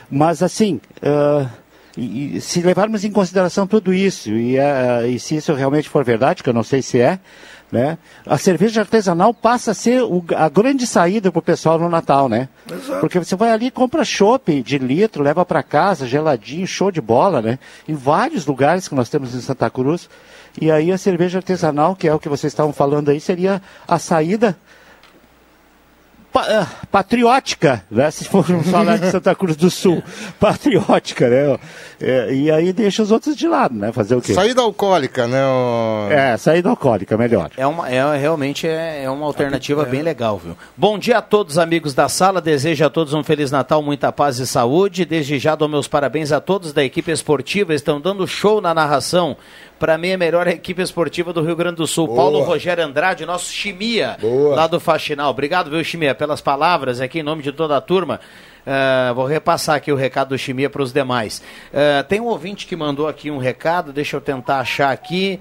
Mas 0.09 0.41
assim, 0.41 0.79
ah, 1.03 1.49
e- 1.97 2.39
se 2.39 2.61
levarmos 2.61 3.03
em 3.03 3.11
consideração 3.11 3.67
tudo 3.67 3.93
isso, 3.93 4.29
e, 4.29 4.57
ah, 4.57 5.05
e 5.05 5.19
se 5.19 5.35
isso 5.35 5.53
realmente 5.53 5.89
for 5.89 6.05
verdade, 6.05 6.41
que 6.41 6.47
eu 6.49 6.53
não 6.53 6.63
sei 6.63 6.81
se 6.81 7.01
é, 7.01 7.19
né, 7.71 7.97
a 8.25 8.37
cerveja 8.37 8.81
artesanal 8.81 9.33
passa 9.33 9.71
a 9.71 9.73
ser 9.73 10.01
o- 10.01 10.23
a 10.35 10.47
grande 10.47 10.87
saída 10.87 11.31
para 11.31 11.39
o 11.39 11.41
pessoal 11.41 11.77
no 11.77 11.89
Natal, 11.89 12.29
né? 12.29 12.47
Porque 12.99 13.19
você 13.19 13.35
vai 13.35 13.51
ali 13.51 13.69
compra 13.69 14.05
chopp 14.05 14.61
de 14.63 14.77
litro, 14.77 15.21
leva 15.23 15.45
para 15.45 15.61
casa, 15.61 16.07
geladinho, 16.07 16.65
show 16.65 16.91
de 16.91 17.01
bola, 17.01 17.41
né? 17.41 17.59
Em 17.87 17.93
vários 17.93 18.45
lugares 18.45 18.87
que 18.87 18.95
nós 18.95 19.09
temos 19.09 19.35
em 19.35 19.41
Santa 19.41 19.69
Cruz. 19.69 20.09
E 20.59 20.71
aí 20.71 20.91
a 20.91 20.97
cerveja 20.97 21.39
artesanal, 21.39 21.95
que 21.95 22.07
é 22.07 22.13
o 22.13 22.19
que 22.19 22.29
vocês 22.29 22.51
estavam 22.53 22.71
falando 22.73 23.09
aí, 23.09 23.19
seria 23.19 23.61
a 23.87 23.99
saída 23.99 24.55
pa- 26.31 26.45
ah, 26.47 26.67
patriótica, 26.91 27.83
né? 27.89 28.09
Se 28.11 28.25
formos 28.25 28.67
falar 28.71 28.97
de 28.97 29.09
Santa 29.11 29.33
Cruz 29.35 29.55
do 29.55 29.69
Sul, 29.71 30.01
patriótica, 30.39 31.29
né? 31.29 31.59
É, 31.99 32.31
e 32.33 32.51
aí 32.51 32.71
deixa 32.71 33.01
os 33.01 33.11
outros 33.11 33.35
de 33.35 33.47
lado, 33.47 33.73
né? 33.75 33.91
Fazer 33.91 34.15
o 34.15 34.21
quê? 34.21 34.33
Saída 34.33 34.61
alcoólica, 34.61 35.27
né? 35.27 35.43
o- 35.45 36.07
É, 36.11 36.37
saída 36.37 36.69
alcoólica, 36.69 37.17
melhor. 37.17 37.49
É 37.57 37.65
uma, 37.65 37.89
é, 37.89 38.17
realmente 38.17 38.67
é, 38.67 39.03
é 39.03 39.09
uma 39.09 39.25
alternativa 39.25 39.83
bem 39.83 40.01
legal, 40.01 40.37
viu? 40.37 40.55
Bom 40.75 40.97
dia 40.99 41.17
a 41.17 41.21
todos, 41.21 41.57
amigos 41.57 41.93
da 41.93 42.07
sala. 42.07 42.39
Desejo 42.39 42.85
a 42.85 42.89
todos 42.89 43.13
um 43.13 43.23
Feliz 43.23 43.49
Natal, 43.51 43.81
muita 43.81 44.11
paz 44.11 44.37
e 44.39 44.45
saúde. 44.47 45.05
Desde 45.05 45.39
já 45.39 45.55
dou 45.55 45.67
meus 45.67 45.87
parabéns 45.87 46.31
a 46.31 46.39
todos 46.39 46.71
da 46.71 46.83
equipe 46.83 47.11
esportiva. 47.11 47.73
Estão 47.73 47.99
dando 47.99 48.27
show 48.27 48.61
na 48.61 48.73
narração. 48.73 49.35
Para 49.79 49.95
mim, 49.95 50.13
a 50.13 50.17
melhor 50.17 50.47
equipe 50.47 50.81
esportiva 50.81 51.31
do 51.31 51.41
Rio 51.43 51.55
Grande 51.55 51.75
do 51.77 51.85
Sul. 51.85 52.07
Boa. 52.07 52.17
Paulo 52.17 52.41
Rogério 52.41 52.83
Andrade, 52.83 53.27
nosso 53.27 53.51
Chimia, 53.53 54.17
Boa. 54.19 54.55
lá 54.55 54.65
do 54.65 54.79
Faxinal. 54.79 55.29
Obrigado, 55.29 55.69
viu, 55.69 55.83
Chimia, 55.83 56.15
pelas 56.17 56.41
palavras 56.41 56.99
aqui 56.99 57.19
em 57.19 57.23
nome 57.23 57.41
de 57.41 57.51
toda 57.51 57.77
a 57.77 57.81
turma. 57.81 58.19
Ah, 58.65 59.13
vou 59.13 59.25
repassar 59.25 59.75
aqui 59.75 59.91
o 59.91 59.95
recado 59.95 60.29
do 60.29 60.37
Chimia 60.37 60.69
para 60.69 60.81
os 60.81 60.91
demais. 60.91 61.41
Ah, 61.73 62.03
tem 62.03 62.19
um 62.19 62.25
ouvinte 62.25 62.67
que 62.67 62.75
mandou 62.75 63.07
aqui 63.07 63.31
um 63.31 63.37
recado, 63.37 63.93
deixa 63.93 64.17
eu 64.17 64.21
tentar 64.21 64.59
achar 64.59 64.91
aqui. 64.91 65.39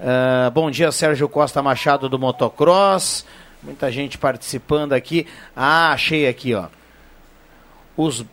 Ah, 0.00 0.50
bom 0.52 0.70
dia, 0.70 0.90
Sérgio 0.90 1.28
Costa 1.28 1.62
Machado 1.62 2.08
do 2.08 2.18
Motocross. 2.18 3.24
Muita 3.62 3.90
gente 3.92 4.18
participando 4.18 4.92
aqui. 4.92 5.26
Ah, 5.54 5.92
achei 5.92 6.26
aqui, 6.26 6.54
ó. 6.54 6.66
Os 7.96 8.24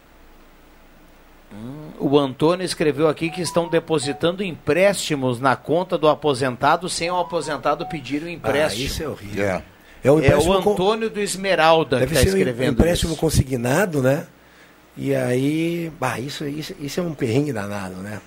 Hum, 1.53 1.91
o 1.99 2.17
Antônio 2.17 2.65
escreveu 2.65 3.07
aqui 3.07 3.29
que 3.29 3.41
estão 3.41 3.67
depositando 3.67 4.43
empréstimos 4.43 5.39
na 5.39 5.55
conta 5.55 5.97
do 5.97 6.09
aposentado 6.09 6.89
sem 6.89 7.11
o 7.11 7.19
aposentado 7.19 7.85
pedir 7.85 8.23
o 8.23 8.29
empréstimo. 8.29 8.83
Ah, 8.83 8.87
isso 8.87 9.03
é 9.03 9.07
horrível. 9.07 9.45
É. 9.45 9.63
É 10.03 10.11
o 10.11 10.19
É 10.21 10.35
o 10.35 10.61
com- 10.61 10.71
Antônio 10.73 11.09
do 11.09 11.19
Esmeralda 11.19 11.99
Deve 11.99 12.11
que 12.11 12.17
está 12.17 12.29
ser 12.29 12.35
um 12.35 12.37
escrevendo 12.39 12.71
empréstimo 12.73 13.11
isso. 13.13 13.21
consignado, 13.21 14.01
né? 14.01 14.25
E 14.97 15.15
aí, 15.15 15.91
bah, 15.99 16.19
isso, 16.19 16.45
isso, 16.45 16.75
isso 16.79 16.99
é 16.99 17.03
um 17.03 17.13
perrengue 17.13 17.53
danado, 17.53 17.95
né? 17.95 18.19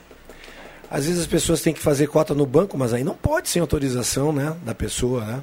Às 0.91 1.07
vezes 1.07 1.21
as 1.21 1.27
pessoas 1.27 1.61
têm 1.61 1.73
que 1.75 1.81
fazer 1.81 2.07
cota 2.07 2.33
no 2.35 2.47
banco, 2.47 2.79
mas 2.79 2.93
aí 2.95 3.05
não 3.05 3.15
pode 3.15 3.49
sem 3.49 3.61
autorização, 3.61 4.33
né, 4.33 4.57
da 4.65 4.75
pessoa, 4.75 5.25
né? 5.25 5.43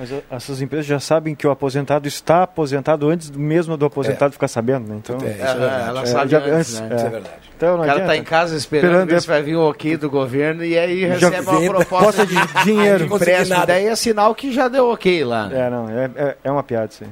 Mas 0.00 0.10
uh, 0.10 0.22
essas 0.30 0.62
empresas 0.62 0.86
já 0.86 0.98
sabem 0.98 1.34
que 1.34 1.46
o 1.46 1.50
aposentado 1.50 2.08
está 2.08 2.42
aposentado 2.44 3.06
antes 3.10 3.28
do- 3.28 3.38
mesmo 3.38 3.76
do 3.76 3.84
aposentado 3.84 4.32
ficar 4.32 4.48
sabendo, 4.48 4.88
né? 4.88 4.96
Então, 4.96 5.16
É, 5.16 5.30
isso 5.30 5.42
é 5.42 5.54
verdade. 5.54 5.88
ela 5.90 6.02
É, 6.02 6.06
sabe 6.06 6.30
já- 6.30 6.38
antes, 6.38 6.50
antes, 6.50 6.80
né? 6.80 6.88
é. 6.90 6.96
Isso 6.96 7.06
é 7.06 7.10
verdade. 7.10 7.34
Então, 7.54 7.74
O 7.74 7.78
cara 7.78 7.86
tá 7.88 7.92
adianta. 7.96 8.16
em 8.16 8.24
casa 8.24 8.56
esperando, 8.56 8.86
Esperando, 8.92 9.08
ver 9.10 9.16
é. 9.16 9.20
se 9.20 9.26
vai 9.26 9.42
vir 9.42 9.56
o 9.56 9.68
ok 9.68 9.96
do 9.98 10.08
governo 10.08 10.64
e 10.64 10.78
aí 10.78 11.00
Já 11.18 11.28
recebe 11.28 11.50
uma 11.50 11.60
proposta 11.74 12.24
proposta 12.24 12.26
de 12.26 12.34
dinheiro. 12.64 13.06
de 13.06 13.14
empréstimo. 13.14 13.66
Daí 13.66 13.86
é 13.86 13.94
sinal 13.94 14.34
que 14.34 14.50
já 14.50 14.68
deu 14.68 14.88
ok 14.90 15.22
lá. 15.24 15.50
É, 15.52 15.68
não, 15.68 15.86
é, 15.90 16.10
é, 16.16 16.36
é 16.44 16.50
uma 16.50 16.62
piada 16.62 16.86
isso 16.90 17.04
aí. 17.04 17.10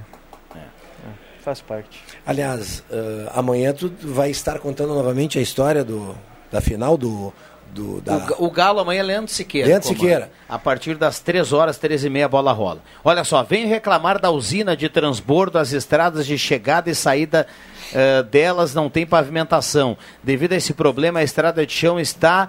É, 0.57 0.61
faz 1.45 1.61
parte. 1.61 2.03
Aliás, 2.27 2.83
ah, 2.91 3.33
amanhã 3.39 3.73
tu 3.75 3.93
vai 4.03 4.31
estar 4.31 4.59
contando 4.61 4.95
novamente 4.95 5.39
a 5.39 5.43
história 5.43 5.85
do, 5.85 6.15
da 6.51 6.63
final 6.63 6.97
do, 6.97 7.35
do 7.73 8.01
da... 8.01 8.17
O, 8.39 8.47
o 8.47 8.51
Galo 8.51 8.81
amanhã 8.81 9.01
é 9.01 9.03
Leandro 9.03 9.33
Siqueira. 9.33 9.69
Leandro 9.69 9.89
comanda. 9.89 10.05
Siqueira. 10.05 10.33
A 10.49 10.59
partir 10.59 10.95
das 10.97 11.21
3 11.21 11.53
horas, 11.53 11.79
13 11.79 12.07
e 12.07 12.11
meia, 12.11 12.27
a 12.27 12.29
bola 12.29 12.53
rola. 12.53 12.81
Olha 13.05 13.25
só, 13.25 13.43
vem 13.43 13.67
reclamar 13.67 14.21
da 14.21 14.31
usina 14.31 14.77
de 14.77 14.89
transbordo, 14.89 15.59
as 15.59 15.73
estradas 15.73 16.27
de 16.27 16.39
chegada 16.39 16.91
e 16.91 16.95
saída 16.95 17.47
eh, 17.93 18.23
delas 18.23 18.75
não 18.75 18.91
tem 18.91 19.07
pavimentação. 19.07 19.97
Devido 20.23 20.53
a 20.53 20.57
esse 20.57 20.75
problema, 20.75 21.21
a 21.21 21.23
estrada 21.23 21.65
de 21.65 21.73
chão 21.73 21.99
está 21.99 22.49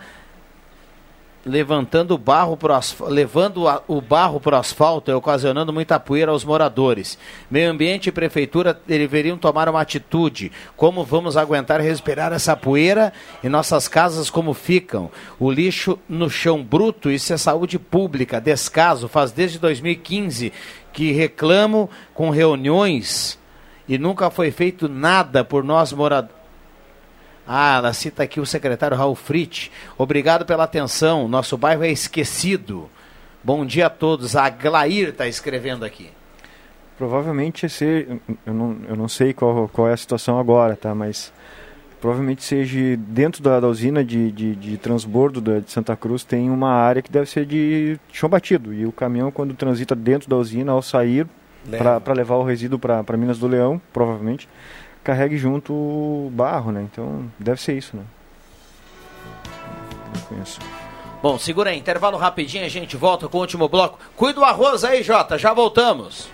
levantando 1.49 2.17
barro 2.17 2.55
pro 2.55 2.73
levando 3.07 3.67
a- 3.67 3.81
o 3.87 3.99
barro 3.99 4.39
para 4.39 4.55
o 4.55 4.59
asfalto 4.59 5.09
e 5.09 5.13
ocasionando 5.13 5.73
muita 5.73 5.99
poeira 5.99 6.31
aos 6.31 6.45
moradores. 6.45 7.17
Meio 7.49 7.71
Ambiente 7.71 8.07
e 8.07 8.11
Prefeitura 8.11 8.79
deveriam 8.87 9.37
tomar 9.37 9.67
uma 9.67 9.81
atitude. 9.81 10.51
Como 10.77 11.03
vamos 11.03 11.35
aguentar 11.35 11.81
respirar 11.81 12.31
essa 12.31 12.55
poeira 12.55 13.11
e 13.43 13.49
nossas 13.49 13.87
casas 13.87 14.29
como 14.29 14.53
ficam? 14.53 15.09
O 15.39 15.51
lixo 15.51 15.97
no 16.07 16.29
chão 16.29 16.63
bruto, 16.63 17.09
isso 17.09 17.33
é 17.33 17.37
saúde 17.37 17.79
pública. 17.79 18.39
Descaso, 18.39 19.07
faz 19.07 19.31
desde 19.31 19.57
2015 19.59 20.53
que 20.93 21.11
reclamo 21.11 21.89
com 22.13 22.29
reuniões 22.29 23.39
e 23.87 23.97
nunca 23.97 24.29
foi 24.29 24.51
feito 24.51 24.87
nada 24.87 25.43
por 25.43 25.63
nós 25.63 25.91
moradores. 25.91 26.38
Ah, 27.51 27.77
ela 27.77 27.93
cita 27.93 28.21
aqui 28.21 28.39
o 28.39 28.45
secretário 28.45 28.95
Raul 28.95 29.15
Fritz. 29.15 29.71
Obrigado 29.97 30.45
pela 30.45 30.65
atenção. 30.65 31.27
Nosso 31.27 31.57
bairro 31.57 31.83
é 31.83 31.89
esquecido. 31.89 32.87
Bom 33.43 33.65
dia 33.65 33.87
a 33.87 33.89
todos. 33.89 34.35
A 34.35 34.47
Glair 34.51 35.09
está 35.09 35.27
escrevendo 35.27 35.83
aqui. 35.83 36.11
Provavelmente 36.95 37.65
esse, 37.65 38.07
eu 38.45 38.53
não, 38.53 38.77
eu 38.87 38.95
não 38.95 39.07
sei 39.07 39.33
qual, 39.33 39.67
qual 39.67 39.87
é 39.87 39.93
a 39.93 39.97
situação 39.97 40.37
agora, 40.37 40.75
tá? 40.75 40.93
Mas 40.93 41.33
provavelmente 41.99 42.43
seja 42.43 42.95
dentro 42.95 43.41
da, 43.41 43.59
da 43.59 43.67
usina 43.67 44.05
de, 44.05 44.31
de, 44.31 44.55
de 44.55 44.77
transbordo 44.77 45.41
da, 45.41 45.57
de 45.57 45.71
Santa 45.71 45.95
Cruz 45.95 46.23
tem 46.23 46.51
uma 46.51 46.69
área 46.69 47.01
que 47.01 47.11
deve 47.11 47.27
ser 47.27 47.47
de 47.47 47.99
chão 48.13 48.29
batido. 48.29 48.71
E 48.75 48.85
o 48.85 48.91
caminhão, 48.91 49.31
quando 49.31 49.55
transita 49.55 49.95
dentro 49.95 50.29
da 50.29 50.35
usina, 50.35 50.71
ao 50.73 50.83
sair 50.83 51.25
para 52.03 52.13
levar 52.13 52.35
o 52.35 52.43
resíduo 52.43 52.77
para 52.77 53.17
Minas 53.17 53.39
do 53.39 53.47
Leão, 53.47 53.81
provavelmente, 53.91 54.47
carregue 55.10 55.38
junto 55.38 55.74
o 55.74 56.30
barro, 56.32 56.72
né? 56.72 56.84
Então 56.84 57.26
deve 57.39 57.60
ser 57.60 57.76
isso, 57.76 57.97
né? 57.97 58.03
Não 60.14 60.22
conheço. 60.22 60.60
Bom, 61.22 61.39
segura 61.39 61.72
aí. 61.72 61.80
Intervalo 61.80 62.16
rapidinho. 62.16 62.64
A 62.64 62.70
gente 62.70 62.95
volta 62.95 63.28
com 63.28 63.39
o 63.39 63.41
último 63.41 63.68
bloco. 63.68 63.97
Cuida 64.16 64.39
do 64.39 64.45
arroz 64.45 64.84
aí, 64.84 65.01
Jota. 65.01 65.36
Já 65.36 65.51
voltamos. 65.51 66.30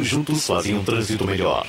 Juntos 0.01 0.47
fazem 0.47 0.75
um 0.75 0.83
trânsito 0.83 1.25
melhor. 1.25 1.65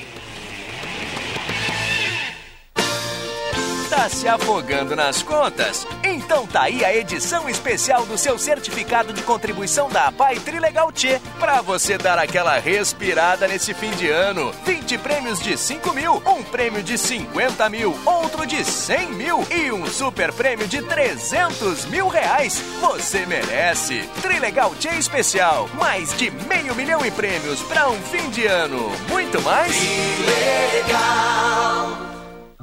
Tá 3.95 4.09
se 4.09 4.27
afogando 4.27 4.95
nas 4.95 5.21
contas? 5.21 5.85
Então 6.03 6.47
tá 6.47 6.63
aí 6.63 6.83
a 6.83 6.93
edição 6.95 7.47
especial 7.47 8.03
do 8.07 8.17
seu 8.17 8.39
certificado 8.39 9.13
de 9.13 9.21
contribuição 9.21 9.87
da 9.87 10.07
APAI 10.07 10.39
Trilegal 10.39 10.91
T, 10.91 11.21
pra 11.39 11.61
você 11.61 11.95
dar 11.95 12.17
aquela 12.17 12.57
respirada 12.57 13.47
nesse 13.47 13.71
fim 13.71 13.91
de 13.91 14.09
ano. 14.09 14.51
20 14.65 14.97
prêmios 14.97 15.39
de 15.39 15.55
5 15.55 15.93
mil, 15.93 16.15
um 16.25 16.41
prêmio 16.41 16.81
de 16.81 16.97
50 16.97 17.69
mil, 17.69 17.95
outro 18.03 18.47
de 18.47 18.65
100 18.65 19.11
mil 19.11 19.45
e 19.51 19.71
um 19.71 19.85
super 19.85 20.33
prêmio 20.33 20.67
de 20.67 20.81
300 20.81 21.85
mil 21.85 22.07
reais. 22.07 22.63
Você 22.81 23.27
merece. 23.27 24.09
Trilegal 24.23 24.71
T 24.71 24.87
especial, 24.97 25.69
mais 25.75 26.17
de 26.17 26.31
meio 26.31 26.73
milhão 26.73 27.05
em 27.05 27.11
prêmios 27.11 27.61
pra 27.61 27.87
um 27.87 28.01
fim 28.01 28.27
de 28.31 28.47
ano. 28.47 28.91
Muito 29.07 29.39
mais? 29.43 29.71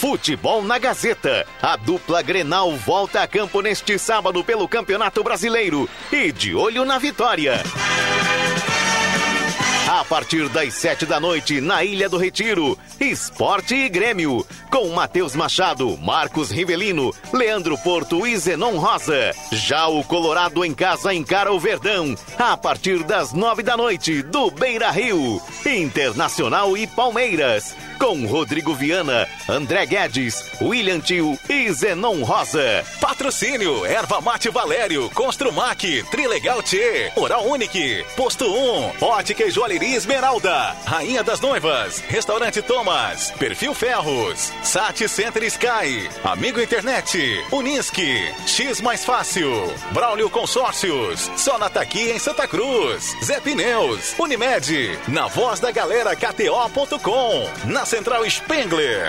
Futebol 0.00 0.62
na 0.62 0.78
Gazeta. 0.78 1.46
A 1.60 1.76
dupla 1.76 2.22
Grenal 2.22 2.72
volta 2.72 3.20
a 3.22 3.26
campo 3.26 3.60
neste 3.60 3.98
sábado 3.98 4.42
pelo 4.42 4.66
Campeonato 4.66 5.22
Brasileiro 5.22 5.86
e 6.10 6.32
de 6.32 6.54
olho 6.54 6.86
na 6.86 6.98
vitória. 6.98 7.62
A 9.86 10.02
partir 10.04 10.48
das 10.48 10.72
sete 10.72 11.04
da 11.04 11.20
noite, 11.20 11.60
na 11.60 11.84
Ilha 11.84 12.08
do 12.08 12.16
Retiro, 12.16 12.78
Esporte 12.98 13.74
e 13.74 13.90
Grêmio. 13.90 14.46
Com 14.70 14.88
Matheus 14.88 15.36
Machado, 15.36 15.98
Marcos 15.98 16.50
Rivelino, 16.50 17.12
Leandro 17.30 17.76
Porto 17.76 18.26
e 18.26 18.34
Zenon 18.38 18.78
Rosa. 18.78 19.32
Já 19.52 19.86
o 19.86 20.02
Colorado 20.02 20.64
em 20.64 20.72
casa 20.72 21.12
encara 21.12 21.52
o 21.52 21.60
Verdão. 21.60 22.14
A 22.38 22.56
partir 22.56 23.02
das 23.02 23.34
nove 23.34 23.62
da 23.62 23.76
noite, 23.76 24.22
do 24.22 24.50
Beira 24.50 24.90
Rio. 24.90 25.42
Internacional 25.66 26.74
e 26.74 26.86
Palmeiras. 26.86 27.76
Com 28.00 28.24
Rodrigo 28.24 28.74
Viana, 28.74 29.28
André 29.46 29.84
Guedes, 29.84 30.52
William 30.58 30.98
Tio 30.98 31.38
e 31.50 31.70
Zenon 31.70 32.22
Rosa. 32.24 32.82
Patrocínio, 32.98 33.84
Erva 33.84 34.22
Mate 34.22 34.48
Valério, 34.48 35.10
Construmac, 35.10 36.02
Trilegal 36.10 36.62
T, 36.62 37.12
Oral 37.14 37.46
Unique, 37.46 38.02
Posto 38.16 38.46
1, 38.46 39.04
Ótica 39.04 39.44
e 39.44 39.50
Joalheria 39.50 39.98
Esmeralda, 39.98 40.74
Rainha 40.86 41.22
das 41.22 41.40
Noivas, 41.40 41.98
Restaurante 42.08 42.62
Thomas, 42.62 43.32
Perfil 43.32 43.74
Ferros, 43.74 44.50
Sat 44.62 45.06
Center 45.06 45.42
Sky, 45.44 46.08
Amigo 46.24 46.58
Internet, 46.58 47.18
Unisque, 47.52 48.32
X 48.46 48.80
Mais 48.80 49.04
Fácil, 49.04 49.52
Braulio 49.92 50.30
Consórcios, 50.30 51.30
Sonata 51.36 51.82
aqui 51.82 52.10
em 52.10 52.18
Santa 52.18 52.48
Cruz, 52.48 53.14
Zé 53.22 53.40
Pneus, 53.40 54.14
Unimed, 54.18 54.98
na 55.06 55.26
voz 55.26 55.60
da 55.60 55.70
galera 55.70 56.16
KTO.com, 56.16 57.46
na 57.66 57.84
Central 57.90 58.24
Spengler. 58.30 59.02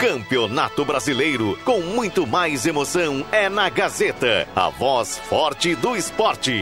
Campeonato 0.00 0.84
Brasileiro, 0.84 1.58
com 1.64 1.80
muito 1.80 2.24
mais 2.24 2.64
emoção, 2.64 3.26
é 3.32 3.48
na 3.48 3.68
Gazeta, 3.68 4.46
a 4.54 4.68
voz 4.68 5.18
forte 5.18 5.74
do 5.74 5.96
esporte. 5.96 6.52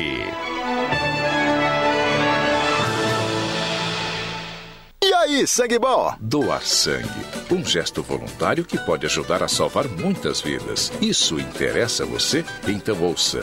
E 5.05 5.13
aí, 5.13 5.47
sangue 5.47 5.79
bom? 5.79 6.15
Doar 6.19 6.63
sangue. 6.63 7.07
Um 7.51 7.63
gesto 7.63 8.03
voluntário 8.03 8.65
que 8.65 8.79
pode 8.79 9.05
ajudar 9.05 9.43
a 9.43 9.49
salvar 9.49 9.87
muitas 9.87 10.41
vidas. 10.41 10.91
Isso 11.03 11.39
interessa 11.39 12.05
a 12.05 12.07
você? 12.07 12.43
Então 12.67 12.99
ouça. 13.03 13.43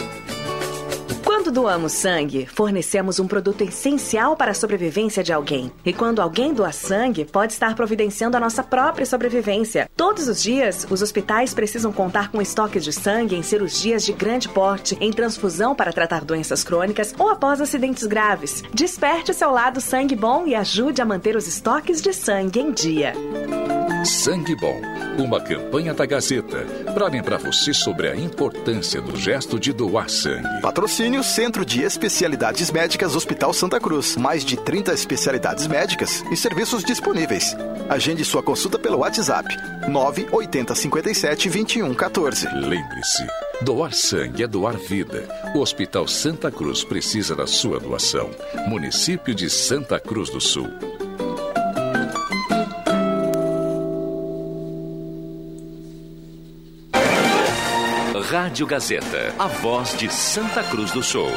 Quando 1.52 1.64
doamos 1.64 1.92
sangue, 1.92 2.46
fornecemos 2.46 3.20
um 3.20 3.28
produto 3.28 3.62
essencial 3.62 4.38
para 4.38 4.52
a 4.52 4.54
sobrevivência 4.54 5.22
de 5.22 5.34
alguém. 5.34 5.70
E 5.84 5.92
quando 5.92 6.22
alguém 6.22 6.54
doa 6.54 6.72
sangue, 6.72 7.26
pode 7.26 7.52
estar 7.52 7.76
providenciando 7.76 8.38
a 8.38 8.40
nossa 8.40 8.64
própria 8.64 9.06
sobrevivência. 9.06 9.90
Todos 9.98 10.30
os 10.30 10.42
dias, 10.42 10.88
os 10.90 11.02
hospitais 11.02 11.54
precisam 11.54 11.92
contar 11.92 12.32
com 12.32 12.42
estoques 12.42 12.86
de 12.86 12.94
sangue 12.94 13.36
em 13.36 13.44
cirurgias 13.44 14.06
de 14.06 14.14
grande 14.14 14.48
porte, 14.48 14.98
em 15.02 15.12
transfusão 15.12 15.76
para 15.76 15.92
tratar 15.92 16.24
doenças 16.24 16.64
crônicas 16.64 17.14
ou 17.20 17.28
após 17.28 17.60
acidentes 17.60 18.06
graves. 18.06 18.64
Desperte 18.74 19.34
seu 19.34 19.52
lado 19.52 19.82
sangue 19.82 20.16
bom 20.16 20.48
e 20.48 20.56
ajude 20.56 21.02
a 21.02 21.06
manter 21.06 21.36
os 21.36 21.48
estoques 21.48 22.02
de 22.02 22.14
sangue 22.14 22.62
em 22.62 22.72
dia. 22.72 23.14
Sangue 24.06 24.56
Bom, 24.56 24.82
uma 25.18 25.40
campanha 25.40 25.94
da 25.94 26.06
Gazeta 26.06 26.66
para 26.94 27.08
lembrar 27.08 27.38
você 27.38 27.74
sobre 27.74 28.10
a 28.10 28.16
importância 28.16 29.00
do 29.00 29.16
gesto 29.16 29.60
de 29.60 29.72
doar 29.72 30.10
sangue. 30.10 30.62
Patrocínio 30.62 31.24
Centro 31.24 31.64
de 31.64 31.84
Especialidades 31.84 32.72
Médicas 32.72 33.16
Hospital 33.16 33.54
Santa 33.54 33.80
Cruz. 33.80 34.16
Mais 34.18 34.44
de 34.44 34.58
30 34.58 34.94
especialidades 34.94 35.68
médicas 35.68 36.24
e 36.32 36.36
serviços 36.36 36.84
disponíveis. 36.84 37.56
Agende 37.90 38.26
sua 38.26 38.42
consulta 38.42 38.80
pelo 38.80 39.00
WhatsApp 39.00 39.48
980 39.88 40.74
57 40.74 41.50
21 41.50 41.94
14. 41.94 42.48
Lembre-se, 42.56 43.28
doar 43.62 43.94
sangue 43.94 44.44
é 44.44 44.48
doar 44.48 44.78
vida. 44.78 45.28
O 45.54 45.60
Hospital 45.60 46.08
Santa 46.08 46.50
Cruz 46.52 46.84
precisa 46.84 47.36
da 47.36 47.46
sua 47.46 47.80
doação. 47.80 48.32
Município 48.68 49.36
de 49.36 49.50
Santa 49.50 50.00
Cruz 50.00 50.30
do 50.30 50.42
Sul. 50.42 50.70
Rádio 58.52 58.68
Gazeta, 58.68 59.34
a 59.40 59.48
voz 59.48 59.98
de 59.98 60.14
Santa 60.14 60.62
Cruz 60.62 60.92
do 60.92 61.02
Sul. 61.02 61.32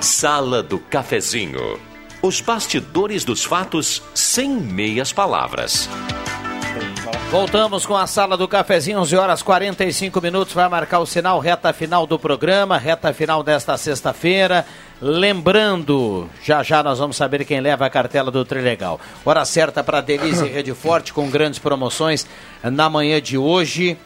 Sala 0.00 0.62
do 0.62 0.78
Cafezinho. 0.78 1.78
Os 2.22 2.40
bastidores 2.40 3.22
dos 3.22 3.44
fatos 3.44 4.02
sem 4.14 4.48
meias 4.48 5.12
palavras. 5.12 5.90
Voltamos 7.32 7.86
com 7.86 7.96
a 7.96 8.06
sala 8.06 8.36
do 8.36 8.46
cafezinho, 8.46 9.00
11 9.00 9.16
horas 9.16 9.42
45 9.42 10.20
minutos. 10.20 10.52
Vai 10.52 10.68
marcar 10.68 10.98
o 10.98 11.06
sinal, 11.06 11.38
reta 11.38 11.72
final 11.72 12.06
do 12.06 12.18
programa, 12.18 12.76
reta 12.76 13.10
final 13.14 13.42
desta 13.42 13.74
sexta-feira. 13.78 14.66
Lembrando, 15.00 16.28
já 16.44 16.62
já 16.62 16.82
nós 16.82 16.98
vamos 16.98 17.16
saber 17.16 17.46
quem 17.46 17.58
leva 17.58 17.86
a 17.86 17.90
cartela 17.90 18.30
do 18.30 18.44
Trilegal. 18.44 19.00
Hora 19.24 19.46
certa 19.46 19.82
para 19.82 20.02
Denise 20.02 20.46
Rede 20.46 20.74
Forte 20.74 21.14
com 21.14 21.30
grandes 21.30 21.58
promoções 21.58 22.26
na 22.62 22.90
manhã 22.90 23.18
de 23.18 23.38
hoje. 23.38 23.96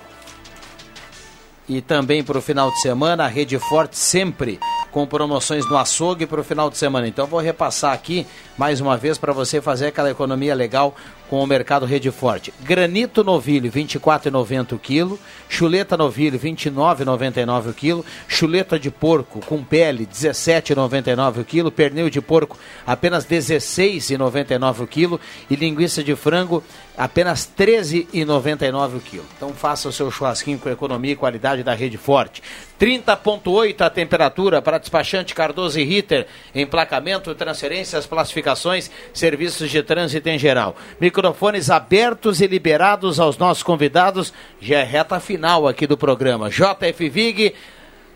E 1.68 1.80
também 1.80 2.22
para 2.22 2.38
o 2.38 2.40
final 2.40 2.70
de 2.70 2.80
semana, 2.80 3.24
a 3.24 3.28
Rede 3.28 3.58
Forte 3.58 3.98
sempre 3.98 4.60
com 4.92 5.04
promoções 5.06 5.68
no 5.68 5.76
açougue 5.76 6.26
para 6.26 6.40
o 6.40 6.44
final 6.44 6.70
de 6.70 6.78
semana. 6.78 7.06
Então 7.08 7.26
vou 7.26 7.40
repassar 7.40 7.92
aqui 7.92 8.26
mais 8.56 8.80
uma 8.80 8.96
vez 8.96 9.18
para 9.18 9.32
você 9.32 9.60
fazer 9.60 9.88
aquela 9.88 10.10
economia 10.10 10.54
legal 10.54 10.94
com 11.28 11.42
o 11.42 11.46
mercado 11.46 11.86
Rede 11.86 12.10
Forte. 12.10 12.52
Granito 12.62 13.24
novilho, 13.24 13.70
R$ 13.70 13.84
24,90 13.84 14.72
o 14.72 14.78
quilo. 14.78 15.18
Chuleta 15.48 15.96
novilho, 15.96 16.38
R$ 16.38 16.50
29,99 16.50 17.70
o 17.70 17.74
quilo. 17.74 18.04
Chuleta 18.28 18.78
de 18.78 18.90
porco 18.90 19.40
com 19.40 19.62
pele, 19.62 20.04
R$ 20.04 20.08
17,99 20.12 21.40
o 21.40 21.44
quilo. 21.44 21.70
Pernil 21.70 22.10
de 22.10 22.20
porco, 22.20 22.58
apenas 22.86 23.24
R$ 23.24 23.36
16,99 23.36 24.80
o 24.80 24.86
quilo. 24.86 25.20
E 25.50 25.56
linguiça 25.56 26.02
de 26.02 26.14
frango, 26.14 26.62
apenas 26.96 27.50
R$ 27.56 27.66
13,99 27.66 28.96
o 28.96 29.00
quilo. 29.00 29.26
Então 29.36 29.52
faça 29.52 29.88
o 29.88 29.92
seu 29.92 30.10
churrasquinho 30.10 30.58
com 30.58 30.68
economia 30.70 31.12
e 31.12 31.16
qualidade 31.16 31.62
da 31.62 31.74
Rede 31.74 31.98
Forte. 31.98 32.42
30,8 32.78 33.80
a 33.80 33.90
temperatura 33.90 34.60
para 34.60 34.78
despachante 34.78 35.34
Cardoso 35.34 35.80
e 35.80 35.84
Ritter. 35.84 36.26
Emplacamento, 36.54 37.34
transferências, 37.34 38.06
classificações, 38.06 38.90
serviços 39.12 39.70
de 39.70 39.82
trânsito 39.82 40.28
em 40.28 40.38
geral. 40.38 40.76
Microfones 41.16 41.70
abertos 41.70 42.42
e 42.42 42.46
liberados 42.46 43.18
aos 43.18 43.38
nossos 43.38 43.62
convidados. 43.62 44.34
Já 44.60 44.80
é 44.80 44.82
reta 44.82 45.18
final 45.18 45.66
aqui 45.66 45.86
do 45.86 45.96
programa. 45.96 46.50
JF 46.50 47.08
Vig, 47.08 47.54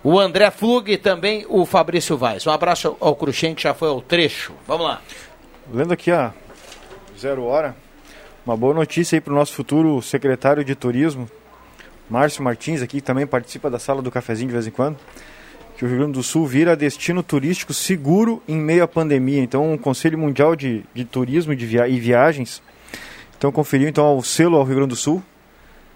o 0.05 0.21
André 0.21 0.51
Flug 0.51 0.93
e 0.93 0.99
também 0.99 1.47
o 1.49 1.65
Fabrício 1.65 2.19
Vaz. 2.19 2.47
Um 2.47 2.51
abraço 2.51 2.99
ao 3.01 3.17
Cruxem, 3.17 3.55
que 3.55 3.63
já 3.63 3.73
foi 3.73 3.89
ao 3.89 4.03
trecho. 4.03 4.53
Vamos 4.67 4.87
lá. 4.87 5.01
Lendo 5.73 5.95
aqui 5.95 6.11
a 6.11 6.35
zero 7.19 7.45
hora, 7.45 7.75
uma 8.45 8.55
boa 8.55 8.75
notícia 8.75 9.17
aí 9.17 9.21
para 9.23 9.33
o 9.33 9.37
nosso 9.37 9.55
futuro 9.55 10.03
secretário 10.03 10.63
de 10.63 10.75
turismo, 10.75 11.27
Márcio 12.11 12.43
Martins, 12.43 12.83
aqui 12.83 12.99
que 12.99 13.03
também 13.03 13.27
participa 13.27 13.71
da 13.71 13.79
sala 13.79 14.03
do 14.03 14.11
cafezinho 14.11 14.49
de 14.49 14.53
vez 14.53 14.67
em 14.67 14.71
quando, 14.71 14.99
que 15.79 15.87
o 15.87 15.89
Rio 15.89 15.97
Grande 15.97 16.13
do 16.13 16.23
Sul 16.23 16.47
vira 16.47 16.77
destino 16.77 17.23
turístico 17.23 17.73
seguro 17.73 18.43
em 18.47 18.59
meio 18.59 18.85
à 18.85 18.89
pandemia. 18.89 19.41
Então, 19.41 19.73
o 19.73 19.79
Conselho 19.79 20.19
Mundial 20.19 20.55
de, 20.55 20.85
de 20.93 21.07
Turismo 21.07 21.57
de 21.57 21.65
via 21.65 21.89
e 21.89 21.99
Viagens 21.99 22.61
então 23.41 23.51
conferiu 23.51 23.89
então 23.89 24.19
o 24.19 24.23
selo 24.23 24.59
ao 24.59 24.65
Rio 24.65 24.77
Grande 24.77 24.91
do 24.91 24.97
Sul, 24.97 25.23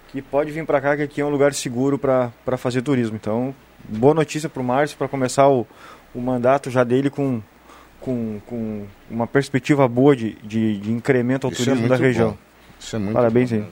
que 0.08 0.22
pode 0.22 0.50
vir 0.50 0.64
para 0.64 0.80
cá, 0.80 0.96
que 0.96 1.02
aqui 1.02 1.20
é 1.20 1.24
um 1.26 1.28
lugar 1.28 1.52
seguro 1.52 1.98
para 1.98 2.32
fazer 2.56 2.80
turismo. 2.80 3.16
Então, 3.16 3.54
boa 3.86 4.14
notícia 4.14 4.48
para 4.48 4.62
o 4.62 4.64
Márcio, 4.64 4.96
para 4.96 5.08
começar 5.08 5.46
o, 5.50 5.66
o 6.14 6.20
mandato 6.22 6.70
já 6.70 6.82
dele 6.84 7.10
com, 7.10 7.42
com, 8.00 8.40
com 8.46 8.86
uma 9.10 9.26
perspectiva 9.26 9.86
boa 9.86 10.16
de, 10.16 10.36
de, 10.42 10.78
de 10.78 10.90
incremento 10.90 11.46
ao 11.46 11.52
Isso 11.52 11.60
é 11.60 11.64
turismo 11.66 11.86
da 11.86 11.96
muito 11.96 12.06
região. 12.06 12.30
bom. 12.30 12.36
Isso 12.80 12.96
é 12.96 12.98
muito 12.98 13.12
Parabéns 13.12 13.50
bom 13.52 13.56
aí. 13.58 13.64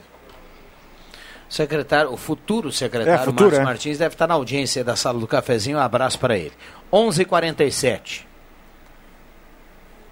Secretário, 1.49 2.11
o 2.11 2.17
futuro 2.17 2.71
secretário 2.71 3.21
É, 3.21 3.25
futuro, 3.25 3.45
Márcio 3.49 3.61
é. 3.61 3.65
Martins 3.65 3.97
deve 3.97 4.13
estar 4.13 4.27
na 4.27 4.35
audiência 4.35 4.83
da 4.83 4.95
sala 4.95 5.19
do 5.19 5.25
cafezinho. 5.27 5.77
Um 5.77 5.81
abraço 5.81 6.19
para 6.19 6.37
ele. 6.37 6.53
11:47. 6.91 8.23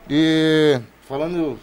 E 0.10 0.80
falando. 1.08 1.60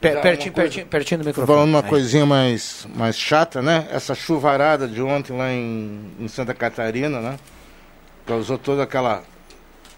Per- 0.00 0.20
pertinho, 0.20 0.52
pertinho, 0.54 0.86
pertinho 0.86 1.20
do 1.20 1.26
microfone. 1.26 1.56
Falando 1.56 1.70
uma 1.70 1.82
Aí. 1.82 1.88
coisinha 1.88 2.24
mais, 2.24 2.86
mais 2.94 3.18
chata, 3.18 3.60
né? 3.60 3.88
Essa 3.90 4.14
chuvarada 4.14 4.86
de 4.86 5.02
ontem 5.02 5.36
lá 5.36 5.50
em, 5.52 6.12
em 6.20 6.28
Santa 6.28 6.54
Catarina, 6.54 7.20
né? 7.20 7.36
Causou 8.24 8.56
toda 8.58 8.82
aquela 8.84 9.24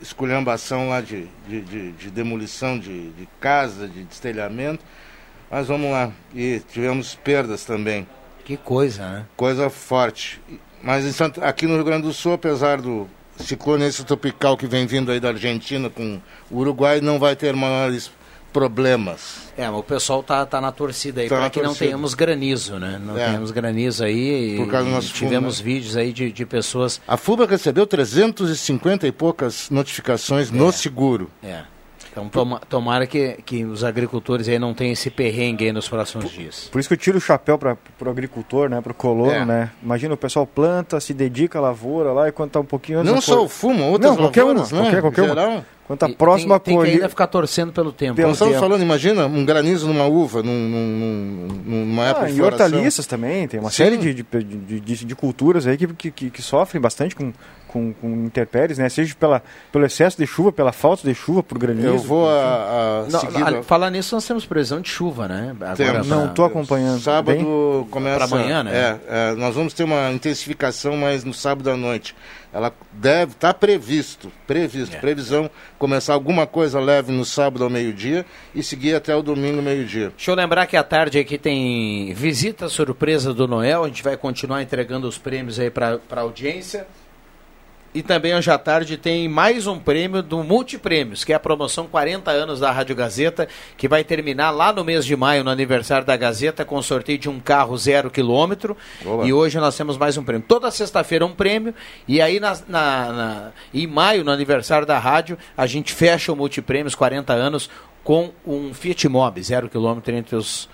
esculhambação 0.00 0.88
lá 0.88 1.00
de, 1.00 1.26
de, 1.46 1.60
de- 1.60 1.92
de 1.92 2.10
demolição 2.10 2.78
de, 2.78 3.10
de 3.10 3.28
casa, 3.40 3.86
de 3.86 4.04
destelhamento. 4.04 4.82
Mas 5.50 5.66
vamos 5.66 5.90
lá. 5.90 6.10
E 6.34 6.62
tivemos 6.72 7.14
perdas 7.14 7.64
também. 7.64 8.06
Que 8.44 8.56
coisa, 8.56 9.06
né? 9.08 9.26
Coisa 9.36 9.68
forte. 9.68 10.40
Mas 10.82 11.04
em 11.04 11.12
Santa- 11.12 11.44
aqui 11.44 11.66
no 11.66 11.74
Rio 11.74 11.84
Grande 11.84 12.06
do 12.06 12.12
Sul, 12.12 12.34
apesar 12.34 12.80
do 12.80 13.06
ciclone 13.36 13.84
esse 13.84 14.04
tropical 14.04 14.56
que 14.56 14.66
vem 14.66 14.86
vindo 14.86 15.10
aí 15.12 15.20
da 15.20 15.28
Argentina 15.28 15.90
com 15.90 16.20
o 16.50 16.58
Uruguai, 16.58 17.00
não 17.00 17.18
vai 17.18 17.34
ter 17.36 17.54
maiores 17.54 18.10
problemas. 18.52 19.50
É, 19.56 19.68
mas 19.68 19.78
o 19.78 19.82
pessoal 19.82 20.22
tá, 20.22 20.44
tá 20.46 20.60
na 20.60 20.72
torcida 20.72 21.20
aí 21.20 21.28
Tá 21.28 21.36
para 21.36 21.50
que 21.50 21.58
não 21.60 21.66
torcida. 21.68 21.86
tenhamos 21.86 22.14
granizo, 22.14 22.78
né? 22.78 23.00
Não 23.04 23.16
É. 23.18 23.26
tenhamos 23.26 23.50
granizo 23.50 24.04
aí. 24.04 24.56
Por 24.56 24.68
causa 24.68 24.84
do 24.86 24.90
e 24.90 24.94
nosso 24.94 25.12
tivemos 25.14 25.58
né? 25.58 25.64
vídeos 25.64 25.96
aí 25.96 26.12
de, 26.12 26.32
de 26.32 26.46
pessoas. 26.46 27.00
A 27.06 27.16
FUBA 27.16 27.46
recebeu 27.46 27.86
350 27.86 29.06
e 29.06 29.12
poucas 29.12 29.68
notificações 29.70 30.50
no 30.50 30.72
seguro. 30.72 31.30
É. 31.42 31.62
Então 32.12 32.28
toma- 32.28 32.60
tomara 32.68 33.06
que, 33.06 33.38
que 33.44 33.64
os 33.64 33.84
agricultores 33.84 34.48
aí 34.48 34.58
não 34.58 34.74
tenham 34.74 34.92
esse 34.92 35.08
perrengue 35.10 35.66
aí 35.66 35.72
nos 35.72 35.88
próximos 35.88 36.30
dias. 36.30 36.68
Por 36.72 36.80
isso 36.80 36.88
que 36.88 36.94
eu 36.94 36.98
tiro 36.98 37.18
o 37.18 37.20
chapéu 37.20 37.56
para 37.56 37.76
o 38.04 38.08
agricultor, 38.10 38.68
né, 38.68 38.80
para 38.80 38.90
o 38.90 38.94
colono, 38.94 39.30
É. 39.30 39.44
né? 39.44 39.70
Imagina 39.82 40.14
o 40.14 40.16
pessoal 40.16 40.46
planta, 40.46 40.98
se 41.00 41.14
dedica 41.14 41.58
à 41.58 41.62
lavoura 41.62 42.12
lá 42.12 42.28
e 42.28 42.32
quando 42.32 42.50
tá 42.50 42.60
um 42.60 42.64
pouquinho 42.64 42.98
antes 43.00 43.12
Não 43.12 43.20
só 43.20 43.44
o 43.44 43.48
fumo, 43.48 43.84
outras 43.84 44.10
Não, 44.12 44.18
qualquer 44.24 44.42
lavouras, 44.42 44.72
uma, 44.72 44.82
né? 44.82 44.90
qualquer, 44.90 45.00
qualquer 45.02 45.28
geral. 45.28 45.50
uma. 45.50 45.66
Quando 45.86 45.98
tá 45.98 46.08
E 46.08 46.14
próximo 46.14 46.54
a 46.54 46.58
tem, 46.60 46.76
tem 46.76 46.84
que 46.84 46.90
ainda 46.92 47.08
ficar 47.08 47.26
torcendo 47.26 47.72
pelo 47.72 47.90
tempo. 47.90 48.20
Nós 48.22 48.32
estamos 48.32 48.56
falando, 48.58 48.80
imagina, 48.80 49.26
um 49.26 49.44
granizo 49.44 49.88
numa 49.88 50.06
uva, 50.06 50.40
num, 50.40 50.52
num- 50.52 51.48
num- 51.66 51.84
numa 51.84 52.04
época 52.06 52.26
Ah, 52.26 52.30
e 52.30 52.40
hortaliças 52.40 53.06
também, 53.06 53.48
tem 53.48 53.58
uma 53.58 53.70
Sim. 53.70 53.76
série 53.76 53.96
de, 53.96 54.14
de, 54.14 54.22
de, 54.44 54.80
de- 54.80 55.04
de 55.04 55.16
culturas 55.16 55.66
aí 55.66 55.76
que, 55.76 55.88
que, 55.88 56.10
que, 56.12 56.30
que 56.30 56.42
sofrem 56.42 56.80
bastante 56.80 57.16
com, 57.16 57.32
com, 57.72 57.92
com 57.92 58.08
intempéries, 58.24 58.78
né? 58.78 58.88
Seja 58.88 59.14
pela, 59.14 59.42
pelo 59.70 59.84
excesso 59.86 60.18
de 60.18 60.26
chuva, 60.26 60.50
pela 60.50 60.72
falta 60.72 61.06
de 61.08 61.14
chuva, 61.14 61.42
por 61.42 61.56
granizo. 61.58 61.86
Eu 61.86 61.98
vou 61.98 62.28
a, 62.28 63.04
a 63.04 63.10
Não, 63.10 63.20
seguir... 63.20 63.42
a- 63.42 63.62
falar 63.62 63.90
nisso, 63.90 64.14
nós 64.14 64.26
temos 64.26 64.44
previsão 64.44 64.80
de 64.80 64.88
chuva, 64.88 65.28
né? 65.28 65.54
Agora 65.60 66.02
Não 66.04 66.28
tô 66.34 66.44
acompanhando. 66.44 67.00
Sábado 67.00 67.36
Bem? 67.36 67.86
começa. 67.90 68.26
Pra 68.26 68.38
amanhã, 68.38 68.62
né? 68.64 68.72
É, 68.74 68.98
é, 69.08 69.34
nós 69.34 69.54
vamos 69.54 69.72
ter 69.72 69.84
uma 69.84 70.10
intensificação, 70.12 70.96
mas 70.96 71.24
no 71.24 71.32
sábado 71.32 71.70
à 71.70 71.76
noite. 71.76 72.14
Ela 72.52 72.72
deve, 72.92 73.30
está 73.30 73.54
previsto, 73.54 74.32
previsto, 74.44 74.96
É. 74.96 74.98
previsão, 74.98 75.48
começar 75.78 76.14
alguma 76.14 76.48
coisa 76.48 76.80
leve 76.80 77.12
no 77.12 77.24
sábado 77.24 77.62
ao 77.62 77.70
meio-dia 77.70 78.26
e 78.52 78.60
seguir 78.60 78.96
até 78.96 79.14
o 79.14 79.22
domingo 79.22 79.62
meio-dia. 79.62 80.10
Deixa 80.16 80.32
eu 80.32 80.34
lembrar 80.34 80.66
que 80.66 80.76
à 80.76 80.82
tarde 80.82 81.16
aqui 81.20 81.38
tem 81.38 82.12
visita 82.12 82.68
surpresa 82.68 83.32
do 83.32 83.46
Noel. 83.46 83.84
A 83.84 83.86
gente 83.86 84.02
vai 84.02 84.16
continuar 84.16 84.62
entregando 84.62 85.06
os 85.06 85.16
prêmios 85.16 85.60
aí 85.60 85.70
para 85.70 86.00
a 86.10 86.20
audiência. 86.20 86.88
E 87.92 88.02
também 88.02 88.32
hoje 88.36 88.48
à 88.48 88.56
tarde 88.56 88.96
tem 88.96 89.28
mais 89.28 89.66
um 89.66 89.76
prêmio 89.76 90.22
do 90.22 90.44
Multiprêmios, 90.44 91.24
que 91.24 91.32
é 91.32 91.34
a 91.36 91.40
promoção 91.40 91.88
40 91.88 92.30
anos 92.30 92.60
da 92.60 92.70
Rádio 92.70 92.94
Gazeta, 92.94 93.48
que 93.76 93.88
vai 93.88 94.04
terminar 94.04 94.52
lá 94.52 94.72
no 94.72 94.84
mês 94.84 95.04
de 95.04 95.16
maio, 95.16 95.42
no 95.42 95.50
aniversário 95.50 96.06
da 96.06 96.16
Gazeta, 96.16 96.64
com 96.64 96.80
sorteio 96.80 97.18
de 97.18 97.28
um 97.28 97.40
carro 97.40 97.76
zero 97.76 98.08
quilômetro. 98.08 98.76
Boa. 99.02 99.26
E 99.26 99.32
hoje 99.32 99.58
nós 99.58 99.76
temos 99.76 99.98
mais 99.98 100.16
um 100.16 100.22
prêmio. 100.22 100.44
Toda 100.46 100.70
sexta-feira 100.70 101.26
um 101.26 101.34
prêmio. 101.34 101.74
E 102.06 102.20
aí 102.22 102.38
na, 102.38 102.56
na- 102.68 103.12
na- 103.12 103.50
em 103.74 103.88
maio, 103.88 104.22
no 104.22 104.30
aniversário 104.30 104.86
da 104.86 104.96
rádio, 104.96 105.36
a 105.56 105.66
gente 105.66 105.92
fecha 105.92 106.32
o 106.32 106.36
Multiprêmios 106.36 106.94
40 106.94 107.32
anos 107.32 107.68
com 108.04 108.30
um 108.46 108.72
Fiat 108.72 109.08
Mobi, 109.08 109.42
zero 109.42 109.68
quilômetro 109.68 110.14
entre 110.14 110.36
os, 110.36 110.68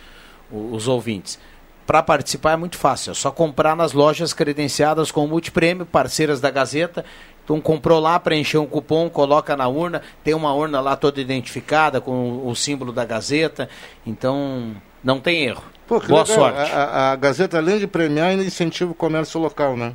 os 0.52 0.86
ouvintes. 0.86 1.38
Para 1.86 2.02
participar 2.02 2.52
é 2.52 2.56
muito 2.56 2.76
fácil, 2.76 3.12
é 3.12 3.14
só 3.14 3.30
comprar 3.30 3.76
nas 3.76 3.92
lojas 3.92 4.32
credenciadas 4.32 5.12
com 5.12 5.24
o 5.24 5.28
multiprêmio, 5.28 5.86
parceiras 5.86 6.40
da 6.40 6.50
Gazeta. 6.50 7.04
Então 7.44 7.60
comprou 7.60 8.00
lá, 8.00 8.18
preencheu 8.18 8.60
um 8.62 8.66
cupom, 8.66 9.08
coloca 9.08 9.56
na 9.56 9.68
urna, 9.68 10.02
tem 10.24 10.34
uma 10.34 10.52
urna 10.52 10.80
lá 10.80 10.96
toda 10.96 11.20
identificada 11.20 12.00
com 12.00 12.44
o, 12.44 12.56
símbolo 12.56 12.92
da 12.92 13.04
Gazeta. 13.04 13.68
Então 14.04 14.72
não 15.04 15.20
tem 15.20 15.44
erro. 15.44 15.62
Pô, 15.86 16.00
Boa 16.00 16.22
legal. 16.22 16.26
sorte. 16.26 16.72
A, 16.72 16.82
a- 16.84 17.12
a 17.12 17.16
Gazeta, 17.16 17.58
além 17.58 17.78
de 17.78 17.86
premiar, 17.86 18.30
ainda 18.30 18.42
incentiva 18.42 18.90
o 18.90 18.94
comércio 18.94 19.38
local, 19.40 19.76
né? 19.76 19.94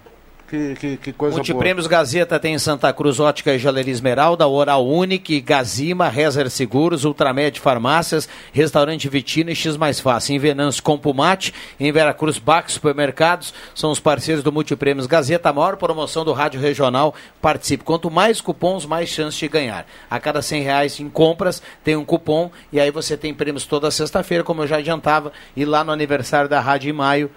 Que, 0.52 0.76
que, 0.76 0.98
que 0.98 1.14
coisa 1.14 1.38
Multiprêmios 1.38 1.88
Gazeta 1.88 2.38
tem 2.38 2.56
em 2.56 2.60
Santa 2.60 2.92
Cruz 2.92 3.22
Ótica 3.22 3.54
e 3.54 3.58
Jaleria 3.58 3.94
Esmeralda, 3.94 4.46
Oral 4.46 4.86
Unique, 4.86 5.40
Gazima, 5.40 6.10
Rezer 6.10 6.50
Seguros, 6.50 7.06
Ultramed 7.06 7.58
Farmácias, 7.58 8.28
Restaurante 8.52 9.08
Vitina 9.08 9.52
e 9.52 9.56
X 9.56 9.78
Mais 9.78 10.02
Fácil. 10.02 10.36
Em 10.36 10.40
Venâncio 10.40 10.84
Compumate, 10.84 11.54
em 11.80 11.90
Veracruz 11.90 12.38
Bax 12.38 12.74
Supermercados, 12.74 13.54
são 13.74 13.92
os 13.92 14.02
parceiros 14.02 14.44
do 14.44 14.52
Multiprêmios 14.52 15.08
Gazeta, 15.08 15.48
a 15.48 15.54
maior 15.54 15.78
promoção 15.78 16.26
do 16.26 16.34
rádio 16.34 16.60
regional. 16.60 17.16
Participe. 17.42 17.86
Quanto 17.86 18.12
mais 18.12 18.42
cupons, 18.42 18.86
mais 18.86 19.08
chance 19.08 19.40
de 19.40 19.48
ganhar. 19.48 19.86
A 20.10 20.20
cada 20.20 20.42
100 20.42 20.64
reais 20.64 21.00
em 21.00 21.10
compras, 21.10 21.64
tem 21.82 21.96
um 21.96 22.04
cupom 22.04 22.52
e 22.74 22.80
aí 22.82 22.92
você 22.92 23.16
tem 23.16 23.34
prêmios 23.34 23.66
toda 23.66 23.90
sexta-feira, 23.90 24.44
como 24.44 24.64
eu 24.64 24.68
já 24.68 24.80
adiantava, 24.80 25.32
e 25.56 25.64
lá 25.64 25.82
no 25.82 25.94
aniversário 25.94 26.50
da 26.50 26.60
rádio 26.60 26.90
em 26.90 26.94
maio, 26.94 27.32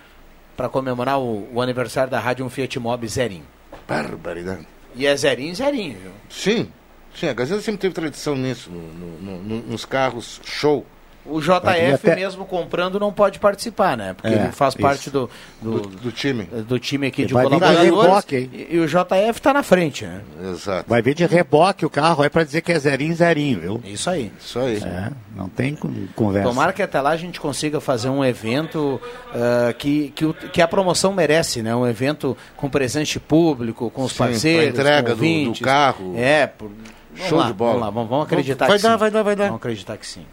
para 0.56 0.68
comemorar 0.68 1.18
o, 1.18 1.48
o 1.52 1.60
aniversário 1.60 2.10
da 2.10 2.18
rádio, 2.20 2.44
um 2.44 2.50
Fiat 2.50 2.78
Mobi 2.78 3.08
zerinho. 3.08 3.44
Barbaridade. 3.88 4.66
E 4.94 5.06
é 5.06 5.16
zerinho, 5.16 5.54
zerinho, 5.54 5.98
viu? 6.00 6.10
Sim, 6.30 6.68
sim, 7.14 7.28
a 7.28 7.32
Gazeta 7.32 7.60
sempre 7.60 7.80
teve 7.80 7.94
tradição 7.94 8.36
nisso, 8.36 8.70
no- 8.70 9.18
no- 9.20 9.42
no- 9.42 9.62
nos 9.62 9.84
carros 9.84 10.40
show. 10.44 10.86
O 11.26 11.40
JF 11.40 11.52
Até- 11.94 12.16
mesmo 12.16 12.44
comprando 12.44 13.00
não 13.00 13.12
pode 13.12 13.38
participar, 13.38 13.96
né? 13.96 14.12
Porque 14.12 14.28
É, 14.28 14.42
ele 14.44 14.52
faz 14.52 14.74
isso. 14.74 14.82
parte 14.82 15.08
do, 15.08 15.30
do, 15.62 15.80
Do- 15.80 15.88
do 15.88 16.12
time. 16.12 16.44
do 16.44 16.78
time 16.78 17.06
aqui 17.06 17.22
Ele 17.22 17.28
de 17.28 17.34
colaboradores. 17.34 17.82
reboque, 17.82 18.36
hein? 18.36 18.50
E, 18.52 18.76
e 18.76 18.78
o 18.80 18.86
JF 18.86 19.30
está 19.38 19.52
na 19.54 19.62
frente, 19.62 20.04
né? 20.04 20.20
Exato. 20.52 20.84
Vai 20.88 21.00
vir 21.00 21.14
de 21.14 21.24
reboque 21.24 21.86
o 21.86 21.90
carro, 21.90 22.22
é 22.22 22.28
para 22.28 22.44
dizer 22.44 22.60
que 22.60 22.70
é 22.72 22.78
zerinho, 22.78 23.14
zerinho, 23.14 23.60
viu? 23.60 23.80
Isso 23.84 24.10
aí. 24.10 24.30
Isso 24.38 24.58
aí. 24.58 24.76
É, 24.76 25.10
não 25.34 25.48
tem 25.48 25.74
con- 25.74 25.92
conversa. 26.14 26.48
Tomara 26.48 26.72
que 26.74 26.82
até 26.82 27.00
lá 27.00 27.10
a 27.10 27.16
gente 27.16 27.40
consiga 27.40 27.80
fazer 27.80 28.10
um 28.10 28.22
evento 28.24 29.00
ah, 29.34 29.72
que, 29.72 30.10
que, 30.14 30.26
o- 30.26 30.34
que 30.34 30.60
a 30.60 30.68
promoção 30.68 31.12
merece, 31.14 31.62
né? 31.62 31.74
Um 31.74 31.86
evento 31.86 32.36
com 32.56 32.68
presente 32.68 33.18
público, 33.18 33.90
com 33.90 34.04
os 34.04 34.12
Sim, 34.12 34.18
parceiros, 34.18 34.78
entrega 34.78 35.14
com 35.16 35.22
do- 35.22 35.52
do 35.52 35.60
carro. 35.60 36.12
É, 36.16 36.46
por... 36.46 36.70
Show 37.16 37.38
lá, 37.38 37.46
de 37.46 37.52
bola. 37.52 37.70
Vamos 37.72 37.84
lá, 37.86 37.90
vamos, 37.90 38.10
vamos 38.10 38.26
acreditar 38.26 38.66
Vai 38.66 38.76
que 38.76 38.82
dar, 38.82 38.92
sim. 38.92 38.96
vai 38.98 39.10
dar, 39.10 39.22
vai 39.22 39.36
dar. 39.36 39.44
Vamos 39.44 39.58
acreditar 39.60 39.96
que 39.96 40.06
sim. 40.06 40.26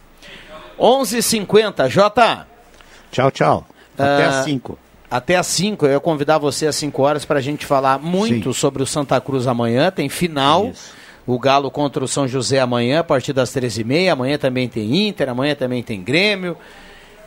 11h50, 0.81 1.87
Jota. 1.89 2.47
Tchau, 3.11 3.29
tchau. 3.29 3.65
Até 3.93 4.25
Ah, 4.25 4.39
às 4.39 4.45
5. 4.45 4.79
Até 5.09 5.35
às 5.35 5.45
5, 5.47 5.85
eu 5.85 5.91
ia 5.91 5.99
convidar 5.99 6.37
você 6.39 6.65
às 6.65 6.75
5 6.75 7.03
horas 7.03 7.23
para 7.23 7.37
a 7.37 7.41
gente 7.41 7.65
falar 7.65 7.99
muito 7.99 8.53
sobre 8.53 8.81
o 8.81 8.85
Santa 8.85 9.19
Cruz 9.21 9.45
amanhã. 9.45 9.91
Tem 9.91 10.09
final. 10.09 10.71
O 11.27 11.37
Galo 11.37 11.69
contra 11.69 12.03
o 12.03 12.07
São 12.07 12.27
José 12.27 12.59
amanhã, 12.59 13.01
a 13.01 13.03
partir 13.03 13.31
das 13.31 13.51
13h30. 13.53 14.09
Amanhã 14.11 14.37
também 14.39 14.67
tem 14.67 15.07
Inter, 15.07 15.29
amanhã 15.29 15.53
também 15.53 15.83
tem 15.83 16.01
Grêmio. 16.01 16.57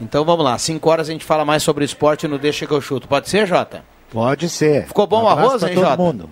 Então 0.01 0.25
vamos 0.25 0.45
lá, 0.45 0.59
5 0.59 0.91
horas 0.91 1.09
a 1.09 1.13
gente 1.13 1.25
fala 1.25 1.45
mais 1.45 1.63
sobre 1.63 1.85
esporte 1.85 2.27
no 2.27 2.37
Deixa 2.39 2.67
que 2.67 2.73
eu 2.73 2.81
chuto. 2.81 3.07
Pode 3.07 3.29
ser, 3.29 3.47
Jota? 3.47 3.85
Pode 4.11 4.49
ser. 4.49 4.87
Ficou 4.89 5.07
bom 5.07 5.23
o 5.23 5.29
abraço 5.29 5.49
arroz, 5.51 5.63
hein, 5.63 5.75
todo 5.75 5.85
Jota? 5.85 5.97
mundo. 6.03 6.31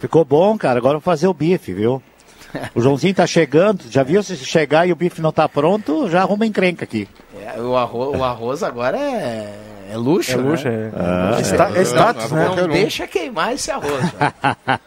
Ficou 0.00 0.24
bom, 0.24 0.58
cara. 0.58 0.78
Agora 0.78 0.94
vamos 0.94 1.04
fazer 1.04 1.28
o 1.28 1.34
bife, 1.34 1.72
viu? 1.72 2.02
O 2.74 2.80
Joãozinho 2.80 3.14
tá 3.14 3.26
chegando. 3.26 3.82
Já 3.90 4.02
viu 4.02 4.22
se 4.22 4.36
chegar 4.36 4.86
e 4.86 4.92
o 4.92 4.96
bife 4.96 5.20
não 5.20 5.32
tá 5.32 5.48
pronto, 5.48 6.08
já 6.08 6.22
arruma 6.22 6.46
encrenca 6.46 6.84
aqui. 6.84 7.08
É, 7.40 7.60
o, 7.60 7.76
arroz, 7.76 8.18
o 8.18 8.24
arroz 8.24 8.62
agora 8.62 8.98
é, 8.98 9.52
é 9.90 9.96
luxo, 9.96 10.32
É 10.32 10.36
né? 10.36 10.42
luxo, 10.42 10.68
é. 10.68 10.90
Ah, 10.94 11.36
é. 11.74 11.78
é 11.78 11.82
status, 11.82 12.30
não, 12.30 12.54
né? 12.54 12.62
Não 12.62 12.68
deixa 12.68 13.06
queimar 13.06 13.52
esse 13.52 13.70
arroz. 13.70 14.02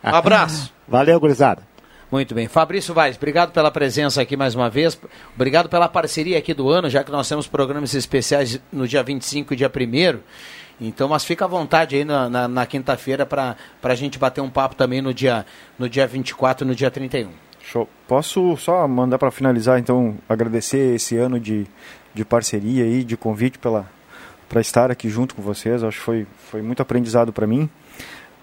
Um 0.04 0.16
abraço. 0.16 0.74
Valeu, 0.88 1.20
gurizada. 1.20 1.62
Muito 2.10 2.34
bem. 2.34 2.48
Fabrício 2.48 2.94
Vaz, 2.94 3.18
obrigado 3.18 3.52
pela 3.52 3.70
presença 3.70 4.22
aqui 4.22 4.38
mais 4.38 4.56
uma 4.56 4.70
vez. 4.70 4.98
Obrigado 5.36 5.68
pela 5.68 5.90
parceria 5.90 6.38
aqui 6.38 6.54
do 6.54 6.70
ano, 6.70 6.90
já 6.90 7.04
que 7.04 7.12
nós 7.12 7.28
temos 7.28 7.48
programas 7.48 7.94
especiais 7.94 8.62
no 8.72 8.88
dia 8.88 9.04
25 9.04 9.54
e 9.54 9.58
dia 9.58 9.70
1 9.70 10.20
Então, 10.80 11.10
mas 11.10 11.26
fica 11.26 11.44
à 11.44 11.48
vontade 11.50 11.98
aí 11.98 12.06
na, 12.06 12.30
na, 12.30 12.48
na 12.48 12.66
quinta-feira 12.66 13.26
para 13.26 13.58
a 13.84 13.96
gente 13.96 14.18
bater 14.18 14.40
um 14.40 14.50
papo 14.50 14.76
também 14.76 15.02
no 15.02 15.14
dia, 15.14 15.46
no 15.78 15.90
dia 15.90 16.08
24 16.08 16.66
e 16.66 16.68
no 16.70 16.74
dia 16.74 16.90
31. 16.90 17.30
Show. 17.72 17.88
Posso 18.08 18.56
só 18.58 18.88
mandar 18.88 19.18
para 19.18 19.30
finalizar, 19.30 19.78
então, 19.78 20.16
agradecer 20.30 20.96
esse 20.96 21.18
ano 21.18 21.38
de, 21.40 21.68
de 22.14 22.24
parceria 22.24 22.84
aí, 22.86 23.04
de 23.04 23.18
convite 23.18 23.60
pela 23.60 23.90
para 24.48 24.62
estar 24.62 24.90
aqui 24.90 25.10
junto 25.10 25.36
com 25.36 25.42
vocês. 25.42 25.84
Acho 25.84 25.98
que 25.98 26.04
foi, 26.06 26.28
foi 26.50 26.62
muito 26.62 26.82
aprendizado 26.82 27.34
para 27.34 27.46
mim. 27.46 27.70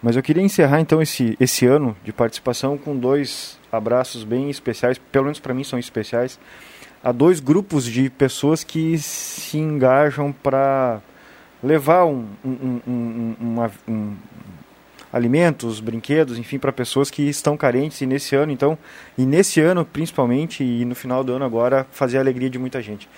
Mas 0.03 0.17
eu 0.17 0.23
queria 0.23 0.43
encerrar 0.43 0.81
então 0.81 1.01
esse, 1.01 1.35
esse 1.41 1.65
ano 1.65 1.97
de 2.05 2.13
participação 2.13 2.77
com 2.77 2.95
dois 2.95 3.59
abraços 3.73 4.23
bem 4.23 4.51
especiais, 4.51 4.99
pelo 4.99 5.25
menos 5.25 5.41
para 5.41 5.55
mim 5.55 5.65
são 5.65 5.79
especiais, 5.79 6.39
a 7.03 7.11
dois 7.11 7.41
grupos 7.41 7.87
de 7.87 8.11
pessoas 8.11 8.63
que 8.63 8.99
se 8.99 9.57
engajam 9.57 10.31
para 10.31 11.01
levar 11.63 12.05
um, 12.05 12.27
um, 12.45 12.51
um, 12.51 12.81
um, 12.87 13.37
uma- 13.41 13.71
um- 13.89 14.15
alimentos, 15.15 15.79
brinquedos, 15.79 16.39
enfim, 16.39 16.59
para 16.59 16.73
pessoas 16.73 17.09
que 17.09 17.23
estão 17.23 17.57
carentes 17.57 18.01
e 18.01 18.07
nesse 18.07 18.35
ano, 18.35 18.51
então, 18.51 18.77
e 19.17 19.25
nesse 19.25 19.61
ano 19.61 19.85
principalmente 19.85 20.65
e 20.65 20.85
no 20.85 20.97
final 20.97 21.23
do 21.23 21.33
ano 21.33 21.45
agora 21.45 21.87
fazer 21.93 22.19
a 22.19 22.21
alegria 22.21 22.51
de 22.51 22.59
muita 22.59 22.83
gente. 22.83 23.09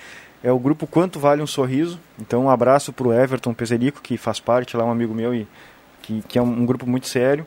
É 0.45 0.53
o 0.53 0.59
grupo 0.59 0.87
Quanto 0.87 1.19
Vale 1.19 1.41
um 1.41 1.47
Sorriso. 1.47 1.99
Então, 2.21 2.45
um 2.45 2.51
abraço 2.51 2.93
para 2.93 3.09
o 3.09 3.13
Everton 3.15 3.55
Peserico, 3.55 4.03
que 4.03 4.19
faz 4.19 4.39
parte 4.39 4.77
lá, 4.77 4.85
um 4.85 4.91
amigo 4.91 5.15
meu 5.15 5.35
e 5.35 5.49
que, 6.03 6.23
que 6.29 6.39
é 6.39 6.43
um, 6.43 6.61
um 6.61 6.67
grupo 6.67 6.87
muito 6.87 7.09
sério. 7.09 7.47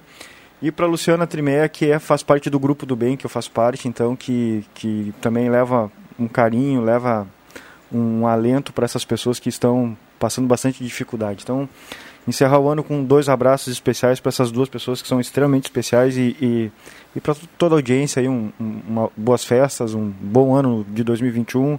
E 0.59 0.71
para 0.71 0.87
Luciana 0.87 1.27
Trimé, 1.27 1.67
que 1.69 1.91
é, 1.91 1.99
faz 1.99 2.23
parte 2.23 2.49
do 2.49 2.59
grupo 2.59 2.87
do 2.87 2.95
bem, 2.95 3.15
que 3.15 3.27
eu 3.27 3.29
faço 3.29 3.51
parte, 3.51 3.87
então, 3.87 4.15
que, 4.15 4.65
que 4.73 5.13
também 5.21 5.47
leva 5.47 5.91
um 6.17 6.27
carinho, 6.27 6.81
leva 6.81 7.27
um 7.91 8.25
alento 8.25 8.73
para 8.73 8.85
essas 8.85 9.05
pessoas 9.05 9.39
que 9.39 9.47
estão 9.47 9.95
passando 10.17 10.47
bastante 10.47 10.83
dificuldade. 10.83 11.43
Então, 11.43 11.69
encerrar 12.29 12.59
o 12.59 12.69
ano 12.69 12.83
com 12.83 13.03
dois 13.03 13.27
abraços 13.27 13.73
especiais 13.73 14.19
para 14.19 14.29
essas 14.29 14.51
duas 14.51 14.69
pessoas 14.69 15.01
que 15.01 15.07
são 15.07 15.19
extremamente 15.19 15.65
especiais 15.65 16.15
e, 16.15 16.35
e, 16.41 16.71
e 17.15 17.19
para 17.19 17.35
toda 17.57 17.75
a 17.75 17.77
audiência 17.77 18.21
aí 18.21 18.27
um, 18.27 18.51
um, 18.59 18.81
uma, 18.87 19.11
boas 19.17 19.43
festas, 19.43 19.93
um 19.93 20.09
bom 20.21 20.55
ano 20.55 20.85
de 20.89 21.03
2021, 21.03 21.77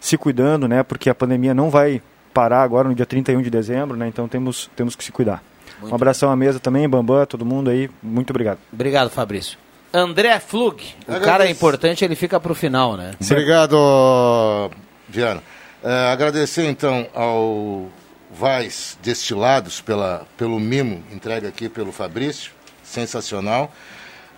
se 0.00 0.16
cuidando, 0.16 0.68
né? 0.68 0.82
Porque 0.82 1.10
a 1.10 1.14
pandemia 1.14 1.54
não 1.54 1.70
vai 1.70 2.00
parar 2.32 2.62
agora 2.62 2.88
no 2.88 2.94
dia 2.94 3.06
31 3.06 3.42
de 3.42 3.50
dezembro, 3.50 3.96
né? 3.96 4.06
Então 4.08 4.28
temos, 4.28 4.70
temos 4.76 4.94
que 4.94 5.02
se 5.02 5.10
cuidar. 5.10 5.42
Muito 5.80 5.92
um 5.92 5.94
abração 5.94 6.30
à 6.30 6.36
mesa 6.36 6.60
também, 6.60 6.88
Bambam, 6.88 7.26
todo 7.26 7.44
mundo 7.44 7.70
aí, 7.70 7.90
muito 8.02 8.30
obrigado. 8.30 8.58
Obrigado, 8.72 9.10
Fabrício. 9.10 9.58
André 9.92 10.38
Flug, 10.40 10.82
o 11.08 11.20
cara 11.20 11.46
é 11.46 11.50
importante, 11.50 12.04
ele 12.04 12.14
fica 12.14 12.38
para 12.38 12.52
o 12.52 12.54
final, 12.54 12.96
né? 12.96 13.12
Obrigado, 13.20 14.70
Viana. 15.08 15.42
É, 15.82 16.12
agradecer 16.12 16.68
então 16.68 17.06
ao 17.14 17.86
Vais 18.30 18.98
Destilados 19.02 19.80
pela, 19.80 20.26
pelo 20.36 20.58
mimo 20.58 21.02
entregue 21.12 21.46
aqui 21.46 21.68
pelo 21.68 21.92
Fabrício, 21.92 22.52
sensacional. 22.82 23.72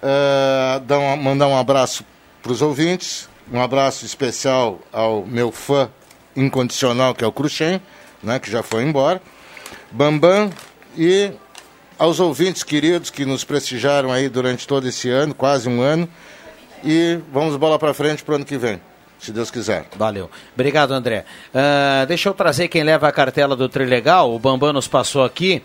É, 0.03 0.81
dar 0.81 1.17
mandar 1.17 1.49
um 1.49 1.57
abraço 1.57 2.05
para 2.43 2.53
os 2.53 2.63
ouvintes, 2.63 3.29
um 3.53 3.61
abraço 3.61 4.05
especial 4.05 4.81
ao 4.93 5.25
meu 5.27 5.51
fã 5.51 5.91
incondicional, 6.37 7.15
que 7.15 7.25
é 7.25 7.27
o 7.27 7.33
Cruxem, 7.33 7.81
né, 8.23 8.39
que 8.39 8.51
já 8.51 8.63
foi 8.63 8.85
embora. 8.85 9.21
Bambam 9.91 10.51
e 10.97 11.33
aos 11.99 12.21
ouvintes 12.21 12.63
queridos 12.63 13.11
que 13.11 13.25
nos 13.25 13.43
prestigiaram 13.43 14.13
aí 14.13 14.29
durante 14.29 14.67
todo 14.67 14.87
esse 14.87 15.11
ano, 15.11 15.35
quase 15.35 15.69
um 15.69 15.81
ano. 15.83 16.09
E 16.85 17.19
vamos 17.33 17.57
bola 17.57 17.79
para 17.79 17.93
frente 17.93 18.23
para 18.23 18.33
o 18.33 18.37
ano 18.37 18.45
que 18.45 18.57
vem, 18.57 18.81
se 19.19 19.33
Deus 19.33 19.51
quiser. 19.51 19.87
Valeu. 19.97 20.31
Obrigado, 20.55 20.93
André. 20.93 21.25
Uh, 21.53 22.07
deixa 22.07 22.29
eu 22.29 22.35
trazer 22.35 22.69
quem 22.69 22.83
leva 22.83 23.09
a 23.09 23.13
cartela 23.13 23.57
do 23.57 23.69
Trilegal. 23.69 24.33
O 24.35 24.39
Bambam 24.39 24.73
nos 24.73 24.89
passou 24.89 25.25
aqui. 25.25 25.63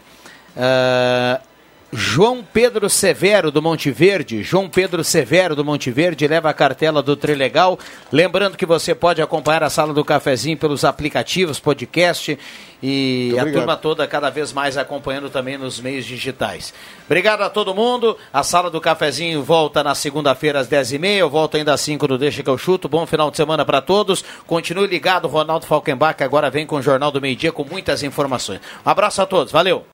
Uh, 0.56 1.53
João 1.96 2.44
Pedro 2.44 2.90
Severo 2.90 3.52
do 3.52 3.62
Monte 3.62 3.92
Verde. 3.92 4.42
João 4.42 4.68
Pedro 4.68 5.04
Severo 5.04 5.56
do 5.56 5.64
Monte 5.64 5.92
Verde 5.92 6.28
leva 6.28 6.50
a 6.50 6.54
cartela 6.54 7.04
do 7.04 7.16
Trilegal. 7.16 7.78
Lembrando 8.12 8.58
que 8.58 8.66
você 8.66 8.96
pode 8.96 9.22
acompanhar 9.22 9.64
a 9.64 9.70
sala 9.70 9.94
do 9.94 10.04
cafezinho 10.04 10.58
pelos 10.58 10.84
aplicativos, 10.84 11.60
podcast 11.60 12.38
e 12.82 13.36
a 13.40 13.46
turma 13.46 13.78
toda 13.78 14.06
cada 14.08 14.30
vez 14.30 14.52
mais 14.52 14.76
acompanhando 14.76 15.30
também 15.30 15.58
nos 15.58 15.80
meios 15.80 16.06
digitais. 16.06 16.74
Obrigado 17.06 17.42
a 17.42 17.50
todo 17.50 17.76
mundo. 17.76 18.18
A 18.34 18.44
sala 18.44 18.70
do 18.70 18.82
cafezinho 18.82 19.44
volta 19.44 19.84
na 19.84 19.94
segunda-feira 19.94 20.60
às 20.60 20.68
10h30. 20.68 21.18
Eu 21.18 21.30
volto 21.30 21.58
ainda 21.58 21.74
às 21.74 21.82
5 21.82 22.08
do 22.08 22.18
Deixa 22.18 22.42
que 22.42 22.50
eu 22.50 22.58
chuto. 22.58 22.90
Bom 22.90 23.06
final 23.06 23.30
de 23.30 23.38
semana 23.38 23.64
para 23.64 23.82
todos. 23.82 24.24
Continue 24.48 24.88
ligado, 24.88 25.28
Ronaldo 25.28 25.66
Falkenbach 25.66 26.24
agora 26.24 26.50
vem 26.50 26.66
com 26.66 26.78
o 26.78 26.82
Jornal 26.82 27.12
do 27.12 27.22
Meio 27.22 27.36
Dia 27.36 27.52
com 27.52 27.64
muitas 27.64 28.02
informações. 28.04 28.60
Um 28.86 28.90
abraço 28.90 29.22
a 29.22 29.26
todos. 29.26 29.52
Valeu. 29.52 29.86